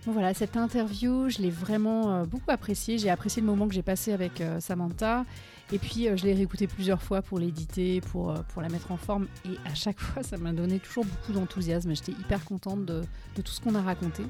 voilà, 0.05 0.33
cette 0.33 0.55
interview, 0.55 1.29
je 1.29 1.39
l'ai 1.39 1.49
vraiment 1.49 2.13
euh, 2.13 2.23
beaucoup 2.23 2.49
appréciée. 2.49 2.97
J'ai 2.97 3.09
apprécié 3.09 3.41
le 3.41 3.45
moment 3.45 3.67
que 3.67 3.73
j'ai 3.73 3.83
passé 3.83 4.13
avec 4.13 4.41
Samantha. 4.61 5.25
Et 5.73 5.77
puis, 5.79 6.07
je 6.15 6.23
l'ai 6.23 6.33
réécoutée 6.33 6.67
plusieurs 6.67 7.01
fois 7.01 7.21
pour 7.21 7.39
l'éditer, 7.39 7.99
pour, 7.99 8.33
la 8.33 8.69
mettre 8.69 8.91
en 8.91 8.97
forme. 8.97 9.27
Et 9.45 9.57
à 9.65 9.73
chaque 9.73 9.99
fois, 9.99 10.23
ça 10.23 10.37
m'a 10.37 10.53
donné 10.53 10.79
toujours 10.79 11.03
beaucoup 11.03 11.33
d'enthousiasme. 11.33 11.93
J'étais 11.95 12.13
hyper 12.13 12.45
contente 12.45 12.85
de, 12.85 13.01
tout 13.35 13.51
ce 13.51 13.59
qu'on 13.59 13.75
a 13.75 13.81
raconté. 13.81 14.23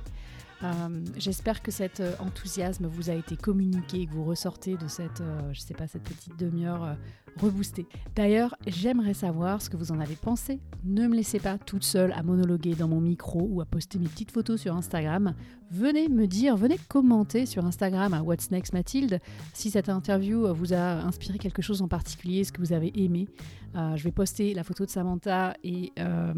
Euh, 0.64 1.05
j'espère 1.18 1.61
que 1.61 1.72
cet 1.72 1.99
euh, 1.99 2.14
enthousiasme 2.20 2.86
vous 2.88 3.09
a 3.09 3.14
été 3.14 3.36
communiqué, 3.36 4.05
que 4.05 4.14
vous 4.14 4.24
ressortez 4.24 4.78
de 4.78 4.88
cette, 4.88 5.22
euh, 5.22 5.51
je 5.51 5.59
sais 5.59 5.74
pas, 5.74 5.88
cette 5.88 6.03
petite 6.03 6.38
demi-heure 6.38 6.95
reboostée. 7.39 7.86
D'ailleurs, 8.15 8.55
j'aimerais 8.67 9.13
savoir 9.13 9.61
ce 9.61 9.69
que 9.69 9.77
vous 9.77 9.91
en 9.91 9.99
avez 9.99 10.15
pensé. 10.15 10.59
Ne 10.84 11.07
me 11.07 11.15
laissez 11.15 11.39
pas 11.39 11.57
toute 11.57 11.84
seule 11.84 12.11
à 12.13 12.23
monologuer 12.23 12.75
dans 12.75 12.88
mon 12.88 13.01
micro 13.01 13.47
ou 13.49 13.61
à 13.61 13.65
poster 13.65 13.99
mes 13.99 14.07
petites 14.07 14.31
photos 14.31 14.61
sur 14.61 14.75
Instagram. 14.75 15.34
Venez 15.71 16.09
me 16.09 16.27
dire, 16.27 16.55
venez 16.55 16.77
commenter 16.88 17.45
sur 17.45 17.65
Instagram 17.65 18.13
à 18.13 18.21
What's 18.21 18.51
Next 18.51 18.73
Mathilde 18.73 19.19
si 19.53 19.71
cette 19.71 19.89
interview 19.89 20.53
vous 20.53 20.73
a 20.73 21.01
inspiré 21.03 21.39
quelque 21.39 21.61
chose 21.61 21.81
en 21.81 21.88
particulier, 21.88 22.43
ce 22.43 22.51
que 22.51 22.59
vous 22.59 22.73
avez 22.73 22.91
aimé. 22.95 23.27
je 23.73 24.03
vais 24.03 24.11
poster 24.11 24.53
la 24.53 24.63
photo 24.63 24.86
de 24.86 24.91
Samantha 24.91 25.55
et 25.63 25.91
euh, 25.99 26.34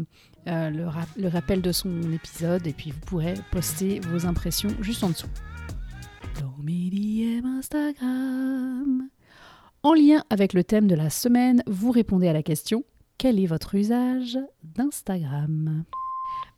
le, 0.46 1.28
rappel 1.28 1.60
de 1.60 1.72
son 1.72 2.00
épisode 2.12 2.66
et 2.66 2.72
puis 2.72 2.92
vous 2.92 3.00
pourrez 3.00 3.34
poster 3.50 4.00
vos 4.00 4.26
impressions 4.26 4.70
juste 4.80 5.04
en 5.04 5.10
dessous. 5.10 5.28
Instagram. 7.66 9.10
En 9.86 9.94
lien 9.94 10.24
avec 10.30 10.52
le 10.52 10.64
thème 10.64 10.88
de 10.88 10.96
la 10.96 11.10
semaine, 11.10 11.62
vous 11.68 11.92
répondez 11.92 12.26
à 12.26 12.32
la 12.32 12.42
question 12.42 12.82
quel 13.18 13.38
est 13.38 13.46
votre 13.46 13.76
usage 13.76 14.36
d'Instagram? 14.64 15.84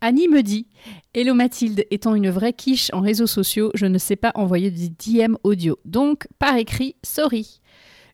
Annie 0.01 0.29
me 0.29 0.43
dit 0.43 0.67
Hello 1.13 1.35
Mathilde, 1.35 1.85
étant 1.91 2.15
une 2.15 2.31
vraie 2.31 2.55
quiche 2.55 2.89
en 2.95 3.03
réseaux 3.03 3.27
sociaux, 3.27 3.71
je 3.75 3.85
ne 3.85 3.99
sais 3.99 4.17
pas 4.17 4.33
envoyer 4.35 4.71
des 4.71 4.89
DM 4.89 5.35
audio. 5.45 5.79
Donc, 5.85 6.27
par 6.39 6.57
écrit, 6.57 6.97
sorry. 7.03 7.61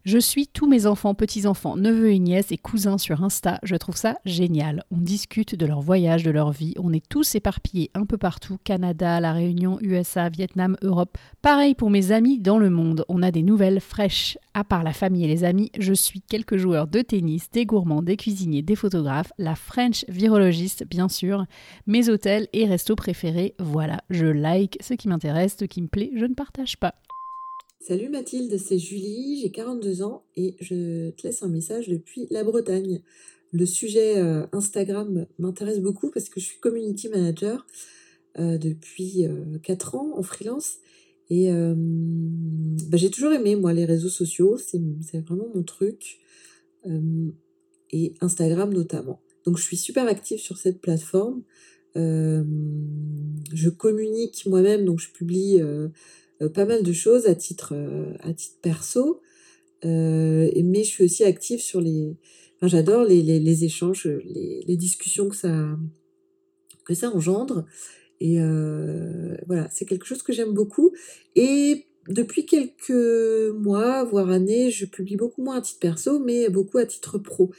Je 0.04 0.18
suis 0.18 0.46
tous 0.46 0.66
mes 0.66 0.84
enfants, 0.84 1.14
petits-enfants, 1.14 1.78
neveux 1.78 2.10
et 2.10 2.18
nièces 2.18 2.52
et 2.52 2.58
cousins 2.58 2.98
sur 2.98 3.24
Insta. 3.24 3.58
Je 3.62 3.74
trouve 3.74 3.96
ça 3.96 4.18
génial. 4.26 4.84
On 4.90 4.98
discute 4.98 5.54
de 5.54 5.64
leur 5.64 5.80
voyage, 5.80 6.24
de 6.24 6.30
leur 6.30 6.52
vie. 6.52 6.74
On 6.78 6.92
est 6.92 7.08
tous 7.08 7.34
éparpillés 7.36 7.90
un 7.94 8.04
peu 8.04 8.18
partout. 8.18 8.58
Canada, 8.64 9.18
La 9.20 9.32
Réunion, 9.32 9.78
USA, 9.80 10.28
Vietnam, 10.28 10.76
Europe. 10.82 11.16
Pareil 11.40 11.74
pour 11.74 11.88
mes 11.88 12.12
amis 12.12 12.38
dans 12.38 12.58
le 12.58 12.68
monde. 12.68 13.06
On 13.08 13.22
a 13.22 13.30
des 13.30 13.42
nouvelles 13.42 13.80
fraîches. 13.80 14.36
À 14.52 14.62
part 14.62 14.82
la 14.82 14.92
famille 14.92 15.24
et 15.24 15.28
les 15.28 15.42
amis, 15.42 15.70
je 15.78 15.94
suis 15.94 16.20
quelques 16.20 16.58
joueurs 16.58 16.86
de 16.86 17.00
tennis, 17.00 17.50
des 17.50 17.64
gourmands, 17.64 18.02
des 18.02 18.18
cuisiniers, 18.18 18.60
des 18.60 18.76
photographes, 18.76 19.32
la 19.38 19.54
French 19.54 20.04
virologiste 20.08 20.84
bien 20.86 21.08
sûr, 21.08 21.46
mes 21.86 22.10
hôtels 22.10 22.46
et 22.52 22.66
restos 22.66 22.94
préférés. 22.94 23.54
Voilà, 23.58 24.02
je 24.10 24.26
like 24.26 24.76
ce 24.82 24.92
qui 24.92 25.08
m'intéresse, 25.08 25.56
ce 25.58 25.64
qui 25.64 25.80
me 25.80 25.88
plaît, 25.88 26.12
je 26.14 26.26
ne 26.26 26.34
partage 26.34 26.76
pas. 26.76 26.94
Salut 27.86 28.08
Mathilde, 28.08 28.56
c'est 28.56 28.78
Julie, 28.78 29.40
j'ai 29.42 29.50
42 29.50 30.00
ans 30.00 30.24
et 30.36 30.56
je 30.58 31.10
te 31.10 31.26
laisse 31.26 31.42
un 31.42 31.50
message 31.50 31.86
depuis 31.86 32.26
la 32.30 32.42
Bretagne. 32.42 33.02
Le 33.52 33.66
sujet 33.66 34.16
euh, 34.16 34.46
Instagram 34.52 35.26
m'intéresse 35.38 35.80
beaucoup 35.80 36.10
parce 36.10 36.30
que 36.30 36.40
je 36.40 36.46
suis 36.46 36.58
community 36.60 37.10
manager 37.10 37.66
euh, 38.38 38.56
depuis 38.56 39.26
4 39.62 39.94
euh, 39.94 39.98
ans 39.98 40.12
en 40.16 40.22
freelance 40.22 40.78
et 41.28 41.50
bah, 41.50 42.96
j'ai 42.96 43.10
toujours 43.10 43.32
aimé 43.32 43.54
moi 43.54 43.74
les 43.74 43.84
réseaux 43.84 44.08
sociaux, 44.08 44.56
c'est 44.56 45.20
vraiment 45.20 45.48
mon 45.54 45.62
truc 45.62 46.20
et 47.90 48.14
Instagram 48.22 48.72
notamment. 48.72 49.20
Donc 49.44 49.58
je 49.58 49.62
suis 49.62 49.76
super 49.76 50.08
active 50.08 50.38
sur 50.38 50.56
cette 50.56 50.80
plateforme. 50.80 51.42
je 51.94 53.68
communique 53.68 54.46
moi-même, 54.46 54.86
donc 54.86 55.00
je 55.00 55.10
publie 55.12 55.60
pas 56.48 56.64
mal 56.64 56.82
de 56.82 56.92
choses 56.92 57.26
à 57.26 57.34
titre, 57.34 57.74
euh, 57.74 58.12
à 58.20 58.32
titre 58.32 58.56
perso, 58.62 59.20
euh, 59.84 60.50
mais 60.64 60.84
je 60.84 60.88
suis 60.88 61.04
aussi 61.04 61.24
active 61.24 61.60
sur 61.60 61.80
les... 61.80 62.16
J'adore 62.62 63.04
les, 63.04 63.20
les, 63.20 63.40
les, 63.40 63.64
échanges, 63.64 64.06
les, 64.06 64.64
les, 64.66 64.76
discussions 64.78 65.28
que 65.28 65.36
ça, 65.36 65.76
que 66.86 66.94
ça 66.94 67.10
engendre. 67.10 67.66
Et 68.20 68.38
voilà, 69.46 69.68
c'est 69.70 69.84
quelque 69.84 70.06
chose 70.06 70.22
que 70.22 70.32
j'aime 70.32 70.54
beaucoup. 70.54 70.94
Et 71.36 71.84
depuis 72.08 72.46
quelques 72.46 73.52
mois, 73.54 74.04
voire 74.04 74.30
années, 74.30 74.70
je 74.70 74.86
publie 74.86 75.16
beaucoup 75.16 75.42
moins 75.42 75.58
à 75.58 75.60
titre 75.60 75.80
perso, 75.80 76.18
mais 76.20 76.48
beaucoup 76.48 76.78
à 76.78 76.86
titre 76.86 77.18
pro. 77.18 77.50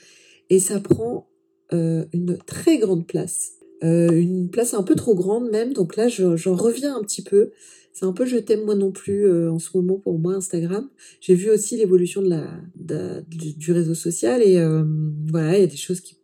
Et 0.50 0.58
ça 0.58 0.80
prend 0.80 1.30
une 1.72 2.40
très 2.48 2.80
grande 2.80 3.06
place. 3.06 3.52
une 3.84 4.50
place 4.50 4.74
un 4.74 4.82
peu 4.82 4.96
trop 4.96 5.14
grande 5.14 5.52
même. 5.52 5.74
Donc 5.74 5.98
là, 5.98 6.08
j'en 6.08 6.56
reviens 6.56 6.98
un 6.98 7.04
petit 7.04 7.22
peu 7.22 7.52
c'est 7.96 8.06
un 8.06 8.12
peu 8.12 8.26
je 8.26 8.36
t'aime 8.36 8.66
moi 8.66 8.76
non 8.76 8.92
plus 8.92 9.26
euh, 9.26 9.50
en 9.50 9.58
ce 9.58 9.70
moment 9.76 9.98
pour 9.98 10.20
moi 10.20 10.34
Instagram. 10.34 10.90
J'ai 11.22 11.34
vu 11.34 11.50
aussi 11.50 11.78
l'évolution 11.78 12.22
de 12.22 12.30
la 12.30 13.22
du, 13.26 13.72
réseau 13.72 13.94
social 13.94 14.42
et 14.42 14.58
euh, 14.58 14.84
voilà 15.30 15.58
il 15.58 15.62
y 15.62 15.64
a 15.64 15.68
des 15.68 15.78
choses 15.78 16.02
qui, 16.02 16.18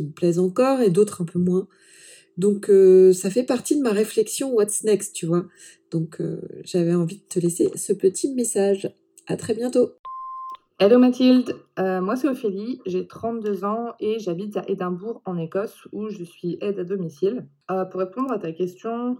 me 0.00 0.10
plaisent 0.10 0.38
encore 0.40 0.80
et 0.80 0.90
d'autres 0.90 1.22
un 1.22 1.24
peu 1.24 1.38
moins. 1.38 1.66
Donc 2.36 2.68
euh, 2.68 3.14
ça 3.14 3.30
fait 3.30 3.44
partie 3.44 3.78
de 3.78 3.82
ma 3.82 3.92
réflexion 3.92 4.52
what's 4.52 4.84
next 4.84 5.14
tu 5.14 5.24
vois. 5.24 5.46
Donc 5.90 6.20
j'avais 6.62 6.94
envie 6.94 7.16
de 7.16 7.22
te 7.26 7.38
laisser 7.38 7.70
ce 7.74 7.94
petit 7.94 8.34
message. 8.34 8.92
À 9.26 9.38
très 9.38 9.54
bientôt. 9.54 9.92
Hello 10.78 10.98
Mathilde, 10.98 11.56
moi 11.78 12.16
c'est 12.16 12.28
Ophélie, 12.28 12.82
j'ai 12.84 13.06
32 13.06 13.64
ans 13.64 13.94
et 13.98 14.18
j'habite 14.18 14.58
à 14.58 14.68
Édimbourg 14.68 15.22
en 15.24 15.38
Écosse 15.38 15.88
où 15.92 16.10
je 16.10 16.24
suis 16.24 16.58
aide 16.60 16.80
à 16.80 16.84
domicile. 16.84 17.46
pour 17.68 18.00
répondre 18.00 18.30
à 18.30 18.38
ta 18.38 18.52
question, 18.52 19.16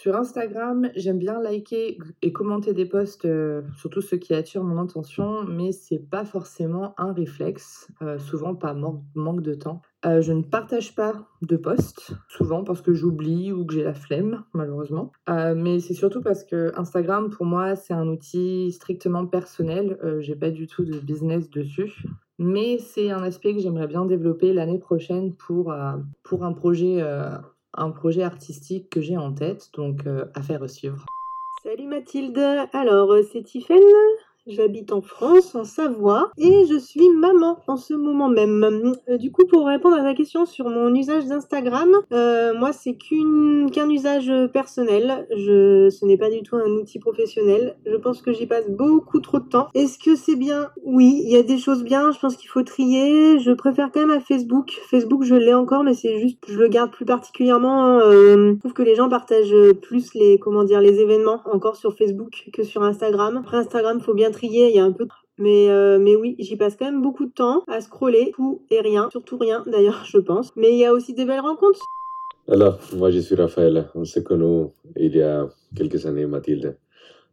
sur 0.00 0.16
Instagram, 0.16 0.88
j'aime 0.96 1.18
bien 1.18 1.42
liker 1.42 1.98
et 2.22 2.32
commenter 2.32 2.72
des 2.72 2.86
posts, 2.86 3.26
euh, 3.26 3.60
surtout 3.76 4.00
ceux 4.00 4.16
qui 4.16 4.32
attirent 4.32 4.64
mon 4.64 4.82
attention, 4.82 5.44
mais 5.44 5.72
c'est 5.72 5.98
pas 5.98 6.24
forcément 6.24 6.94
un 6.96 7.12
réflexe, 7.12 7.86
euh, 8.00 8.18
souvent 8.18 8.54
pas 8.54 8.72
manque 8.72 9.42
de 9.42 9.52
temps. 9.52 9.82
Euh, 10.06 10.22
je 10.22 10.32
ne 10.32 10.40
partage 10.40 10.94
pas 10.94 11.28
de 11.42 11.58
posts, 11.58 12.12
souvent 12.28 12.64
parce 12.64 12.80
que 12.80 12.94
j'oublie 12.94 13.52
ou 13.52 13.66
que 13.66 13.74
j'ai 13.74 13.82
la 13.82 13.92
flemme, 13.92 14.42
malheureusement. 14.54 15.12
mais 15.28 15.80
c'est 15.80 15.92
surtout 15.92 16.22
parce 16.22 16.44
que 16.44 16.72
Instagram, 16.78 17.28
pour 17.28 17.44
moi, 17.44 17.76
c'est 17.76 17.92
un 17.92 18.08
outil 18.08 18.72
strictement 18.72 19.26
personnel. 19.26 19.98
j'ai 20.20 20.34
pas 20.34 20.50
du 20.50 20.66
tout 20.66 20.82
de 20.82 20.98
business 20.98 21.50
dessus. 21.50 21.92
Mais 22.38 22.78
c'est 22.78 23.10
un 23.10 23.22
aspect 23.22 23.52
que 23.52 23.60
j'aimerais 23.60 23.86
bien 23.86 24.06
développer 24.06 24.54
l'année 24.54 24.78
prochaine 24.78 25.34
pour, 25.34 25.74
pour 26.22 26.44
un 26.44 26.54
projet 26.54 27.02
un 27.74 27.90
projet 27.90 28.22
artistique 28.22 28.90
que 28.90 29.00
j'ai 29.00 29.16
en 29.16 29.32
tête, 29.32 29.70
donc 29.74 30.06
euh, 30.06 30.26
à 30.34 30.42
faire 30.42 30.68
suivre. 30.68 31.06
Salut 31.62 31.86
Mathilde, 31.86 32.38
alors 32.72 33.12
euh, 33.12 33.22
c'est 33.22 33.42
Tiffaine 33.42 33.78
J'habite 34.50 34.92
en 34.92 35.00
France, 35.00 35.54
en 35.54 35.62
Savoie, 35.62 36.32
et 36.36 36.64
je 36.68 36.76
suis 36.76 37.08
maman 37.08 37.58
en 37.68 37.76
ce 37.76 37.94
moment 37.94 38.28
même. 38.28 38.96
Euh, 39.08 39.16
du 39.16 39.30
coup, 39.30 39.46
pour 39.46 39.66
répondre 39.66 39.96
à 39.96 40.02
ta 40.02 40.12
question 40.12 40.44
sur 40.44 40.68
mon 40.68 40.92
usage 40.92 41.26
d'Instagram, 41.26 41.88
euh, 42.12 42.52
moi, 42.58 42.72
c'est 42.72 42.96
qu'un 42.96 43.88
usage 43.88 44.32
personnel. 44.52 45.28
Je, 45.30 45.88
ce 45.88 46.04
n'est 46.04 46.16
pas 46.16 46.30
du 46.30 46.42
tout 46.42 46.56
un 46.56 46.68
outil 46.70 46.98
professionnel. 46.98 47.76
Je 47.86 47.94
pense 47.94 48.22
que 48.22 48.32
j'y 48.32 48.46
passe 48.46 48.68
beaucoup 48.68 49.20
trop 49.20 49.38
de 49.38 49.48
temps. 49.48 49.68
Est-ce 49.74 49.98
que 49.98 50.16
c'est 50.16 50.34
bien? 50.34 50.70
Oui, 50.84 51.22
il 51.24 51.30
y 51.30 51.36
a 51.36 51.44
des 51.44 51.58
choses 51.58 51.84
bien. 51.84 52.10
Je 52.10 52.18
pense 52.18 52.36
qu'il 52.36 52.48
faut 52.48 52.64
trier. 52.64 53.38
Je 53.38 53.52
préfère 53.52 53.90
quand 53.92 54.00
même 54.00 54.10
à 54.10 54.20
Facebook. 54.20 54.72
Facebook, 54.90 55.22
je 55.22 55.36
l'ai 55.36 55.54
encore, 55.54 55.84
mais 55.84 55.94
c'est 55.94 56.18
juste, 56.18 56.38
je 56.48 56.58
le 56.58 56.66
garde 56.66 56.90
plus 56.90 57.04
particulièrement. 57.04 58.00
Euh, 58.00 58.54
je 58.54 58.58
trouve 58.58 58.72
que 58.72 58.82
les 58.82 58.96
gens 58.96 59.08
partagent 59.08 59.54
plus 59.80 60.12
les, 60.14 60.38
comment 60.40 60.64
dire, 60.64 60.80
les 60.80 60.98
événements 60.98 61.40
encore 61.44 61.76
sur 61.76 61.94
Facebook 61.94 62.48
que 62.52 62.64
sur 62.64 62.82
Instagram. 62.82 63.36
Après 63.36 63.56
Instagram, 63.56 64.00
faut 64.00 64.14
bien 64.14 64.30
trier 64.30 64.39
il 64.42 64.74
y 64.74 64.78
a 64.78 64.84
un 64.84 64.92
peu 64.92 65.06
mais, 65.40 65.70
euh, 65.70 65.98
mais 65.98 66.16
oui, 66.16 66.36
j'y 66.38 66.56
passe 66.56 66.76
quand 66.76 66.84
même 66.84 67.00
beaucoup 67.00 67.24
de 67.24 67.32
temps 67.32 67.64
à 67.66 67.80
scroller 67.80 68.30
tout 68.34 68.62
et 68.70 68.80
rien, 68.80 69.08
surtout 69.10 69.38
rien 69.38 69.64
d'ailleurs, 69.72 70.04
je 70.04 70.18
pense. 70.18 70.54
Mais 70.54 70.72
il 70.72 70.78
y 70.78 70.84
a 70.84 70.92
aussi 70.92 71.14
des 71.14 71.24
belles 71.24 71.40
rencontres. 71.40 71.80
Alors, 72.46 72.78
moi 72.96 73.10
je 73.10 73.20
suis 73.20 73.34
Raphaël, 73.34 73.88
on 73.94 74.04
s'est 74.04 74.22
connus 74.22 74.66
il 74.96 75.16
y 75.16 75.22
a 75.22 75.48
quelques 75.74 76.04
années, 76.04 76.26
Mathilde. 76.26 76.76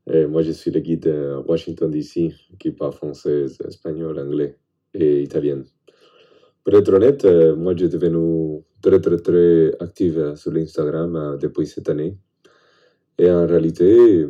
Et 0.09 0.25
moi 0.25 0.41
je 0.41 0.51
suis 0.51 0.71
le 0.71 0.79
guide 0.79 1.01
de 1.01 1.35
Washington 1.47 1.91
DC 1.91 2.33
qui 2.57 2.71
parle 2.71 2.93
français, 2.93 3.45
espagnol, 3.67 4.17
anglais 4.19 4.55
et 4.93 5.21
italien. 5.21 5.63
Pour 6.63 6.75
être 6.75 6.93
honnête, 6.93 7.25
euh, 7.25 7.57
moi 7.57 7.75
j'ai 7.75 7.89
devenu 7.89 8.61
très 8.81 9.01
très 9.01 9.17
très 9.17 9.75
active 9.81 10.35
sur 10.35 10.51
l'Instagram 10.51 11.15
euh, 11.15 11.35
depuis 11.35 11.67
cette 11.67 11.89
année. 11.89 12.15
Et 13.17 13.29
en 13.29 13.45
réalité, 13.45 14.27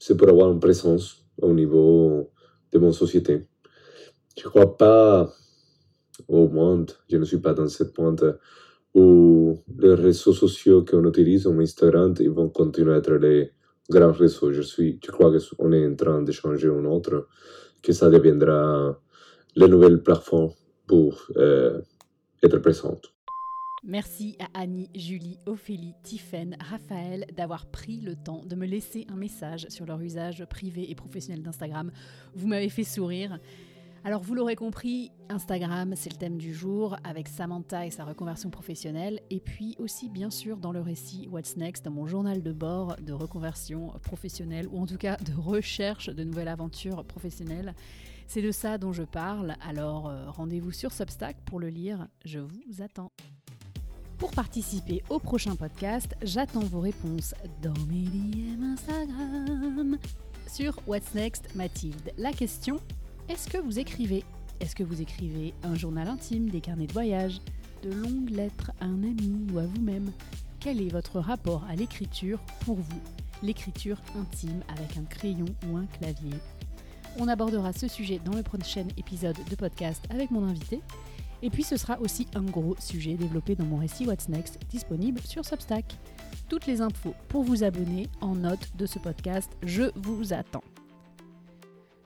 c'est 0.00 0.16
pour 0.16 0.28
avoir 0.28 0.50
une 0.50 0.58
présence 0.58 1.23
au 1.40 1.52
niveau 1.52 2.30
de 2.72 2.78
mon 2.78 2.92
société. 2.92 3.46
Je 4.36 4.44
ne 4.44 4.50
crois 4.50 4.76
pas 4.76 5.32
au 6.28 6.48
monde, 6.48 6.92
je 7.10 7.16
ne 7.16 7.24
suis 7.24 7.38
pas 7.38 7.54
dans 7.54 7.68
cette 7.68 7.92
pointe 7.92 8.24
où 8.94 9.58
les 9.78 9.94
réseaux 9.94 10.32
sociaux 10.32 10.84
qu'on 10.84 11.04
utilise, 11.08 11.44
comme 11.44 11.60
Instagram, 11.60 12.14
ils 12.20 12.30
vont 12.30 12.48
continuer 12.48 12.94
à 12.94 12.98
être 12.98 13.14
les 13.14 13.50
grand 13.90 14.12
réseau. 14.12 14.52
Je, 14.52 14.62
suis, 14.62 14.98
je 15.04 15.10
crois 15.10 15.32
qu'on 15.58 15.72
est 15.72 15.86
en 15.86 15.94
train 15.94 16.22
de 16.22 16.32
changer 16.32 16.68
un 16.68 16.84
autre, 16.84 17.28
que 17.82 17.92
ça 17.92 18.08
deviendra 18.08 18.98
la 19.56 19.68
nouvelle 19.68 20.02
plateforme 20.02 20.52
pour 20.86 21.26
euh, 21.36 21.80
être 22.42 22.58
présente. 22.58 23.13
Merci 23.86 24.34
à 24.38 24.46
Annie, 24.58 24.88
Julie, 24.94 25.38
Ophélie, 25.44 25.92
Tiffaine, 26.02 26.56
Raphaël 26.58 27.26
d'avoir 27.36 27.66
pris 27.66 28.00
le 28.00 28.16
temps 28.16 28.42
de 28.46 28.56
me 28.56 28.64
laisser 28.64 29.06
un 29.10 29.16
message 29.16 29.66
sur 29.68 29.84
leur 29.84 30.00
usage 30.00 30.42
privé 30.46 30.90
et 30.90 30.94
professionnel 30.94 31.42
d'Instagram. 31.42 31.92
Vous 32.34 32.46
m'avez 32.46 32.70
fait 32.70 32.82
sourire. 32.82 33.38
Alors 34.02 34.22
vous 34.22 34.34
l'aurez 34.34 34.56
compris, 34.56 35.12
Instagram 35.28 35.92
c'est 35.96 36.10
le 36.10 36.16
thème 36.16 36.38
du 36.38 36.54
jour 36.54 36.96
avec 37.04 37.28
Samantha 37.28 37.84
et 37.84 37.90
sa 37.90 38.06
reconversion 38.06 38.48
professionnelle 38.48 39.20
et 39.28 39.40
puis 39.40 39.76
aussi 39.78 40.08
bien 40.08 40.30
sûr 40.30 40.56
dans 40.56 40.72
le 40.72 40.80
récit 40.80 41.28
What's 41.30 41.58
Next, 41.58 41.84
dans 41.84 41.90
mon 41.90 42.06
journal 42.06 42.42
de 42.42 42.52
bord 42.52 42.96
de 43.02 43.12
reconversion 43.12 43.88
professionnelle 44.02 44.66
ou 44.72 44.80
en 44.80 44.86
tout 44.86 44.98
cas 44.98 45.18
de 45.18 45.38
recherche 45.38 46.08
de 46.08 46.24
nouvelles 46.24 46.48
aventures 46.48 47.04
professionnelles. 47.04 47.74
C'est 48.28 48.40
de 48.40 48.50
ça 48.50 48.78
dont 48.78 48.94
je 48.94 49.02
parle, 49.02 49.56
alors 49.60 50.08
euh, 50.08 50.30
rendez-vous 50.30 50.72
sur 50.72 50.90
Substack 50.90 51.36
pour 51.44 51.60
le 51.60 51.68
lire, 51.68 52.08
je 52.24 52.38
vous 52.38 52.80
attends. 52.80 53.12
Pour 54.24 54.32
participer 54.32 55.02
au 55.10 55.18
prochain 55.18 55.54
podcast, 55.54 56.16
j'attends 56.22 56.60
vos 56.60 56.80
réponses 56.80 57.34
dans 57.60 57.74
mes 57.90 58.06
DM 58.06 58.72
Instagram. 58.72 59.98
Sur 60.50 60.78
What's 60.86 61.12
Next 61.14 61.54
Mathilde, 61.54 62.10
la 62.16 62.32
question 62.32 62.80
est-ce 63.28 63.50
que 63.50 63.58
vous 63.58 63.78
écrivez? 63.78 64.24
Est-ce 64.60 64.74
que 64.74 64.82
vous 64.82 65.02
écrivez 65.02 65.52
un 65.62 65.74
journal 65.74 66.08
intime, 66.08 66.48
des 66.48 66.62
carnets 66.62 66.86
de 66.86 66.94
voyage, 66.94 67.42
de 67.82 67.92
longues 67.92 68.30
lettres 68.30 68.72
à 68.80 68.86
un 68.86 69.02
ami 69.02 69.44
ou 69.52 69.58
à 69.58 69.66
vous-même? 69.66 70.10
Quel 70.58 70.80
est 70.80 70.88
votre 70.88 71.20
rapport 71.20 71.62
à 71.68 71.76
l'écriture 71.76 72.40
pour 72.64 72.76
vous? 72.76 73.02
L'écriture 73.42 74.00
intime 74.18 74.62
avec 74.68 74.96
un 74.96 75.04
crayon 75.04 75.54
ou 75.68 75.76
un 75.76 75.84
clavier 75.98 76.38
On 77.18 77.28
abordera 77.28 77.74
ce 77.74 77.88
sujet 77.88 78.22
dans 78.24 78.34
le 78.34 78.42
prochain 78.42 78.86
épisode 78.96 79.36
de 79.50 79.54
podcast 79.54 80.02
avec 80.08 80.30
mon 80.30 80.44
invité. 80.44 80.80
Et 81.44 81.50
puis 81.50 81.62
ce 81.62 81.76
sera 81.76 82.00
aussi 82.00 82.26
un 82.34 82.42
gros 82.42 82.74
sujet 82.78 83.14
développé 83.16 83.54
dans 83.54 83.66
mon 83.66 83.76
récit 83.76 84.06
What's 84.06 84.30
Next, 84.30 84.58
disponible 84.70 85.20
sur 85.20 85.44
Substack. 85.44 85.84
Toutes 86.48 86.66
les 86.66 86.80
infos 86.80 87.14
pour 87.28 87.42
vous 87.42 87.64
abonner 87.64 88.08
en 88.22 88.34
note 88.34 88.74
de 88.78 88.86
ce 88.86 88.98
podcast, 88.98 89.52
je 89.62 89.90
vous 89.94 90.32
attends. 90.32 90.64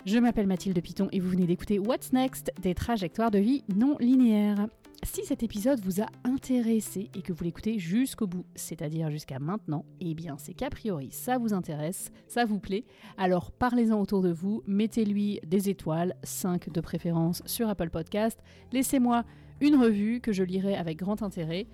Je 0.07 0.18
m'appelle 0.18 0.49
Mathilde 0.49 0.82
Piton 0.82 1.09
et 1.12 1.20
vous 1.20 1.30
venez 1.30 1.47
d'écouter 1.47 1.78
What's 1.78 2.12
Next, 2.12 2.53
des 2.61 2.74
trajectoires 2.74 3.30
de 3.30 3.39
vie 3.39 3.62
non 3.72 3.97
linéaires. 4.01 4.66
Si 5.05 5.24
cet 5.24 5.42
épisode 5.42 5.80
vous 5.80 6.01
a 6.01 6.07
intéressé 6.24 7.11
et 7.14 7.22
que 7.22 7.32
vous 7.32 7.44
l'écoutez 7.44 7.78
jusqu'au 7.78 8.26
bout, 8.26 8.44
c'est-à-dire 8.55 9.11
jusqu'à 9.11 9.38
maintenant, 9.38 9.84
eh 10.01 10.14
bien 10.14 10.36
c'est 10.38 10.55
qu'a 10.55 10.70
priori 10.70 11.09
ça 11.11 11.38
vous 11.38 11.55
intéresse, 11.55 12.11
ça 12.26 12.44
vous 12.44 12.59
plaît, 12.59 12.84
alors 13.16 13.51
parlez-en 13.53 14.01
autour 14.01 14.22
de 14.22 14.32
vous, 14.32 14.62
mettez-lui 14.66 15.40
des 15.46 15.70
étoiles, 15.70 16.14
5 16.24 16.70
de 16.70 16.80
préférence 16.80 17.42
sur 17.46 17.68
Apple 17.68 17.90
Podcast, 17.90 18.38
laissez-moi 18.72 19.24
une 19.61 19.76
revue 19.76 20.20
que 20.20 20.32
je 20.32 20.42
lirai 20.42 20.76
avec 20.76 20.99
grand 20.99 21.22
intérêt. 21.22 21.66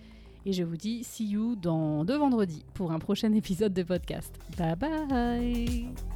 Et 0.46 0.52
je 0.52 0.62
vous 0.62 0.76
dis 0.76 1.04
see 1.04 1.26
you 1.26 1.56
dans 1.56 2.04
deux 2.04 2.18
vendredis 2.18 2.64
pour 2.74 2.92
un 2.92 2.98
prochain 2.98 3.32
épisode 3.34 3.72
de 3.72 3.82
podcast. 3.82 4.38
Bye 4.58 4.76
bye 4.76 6.13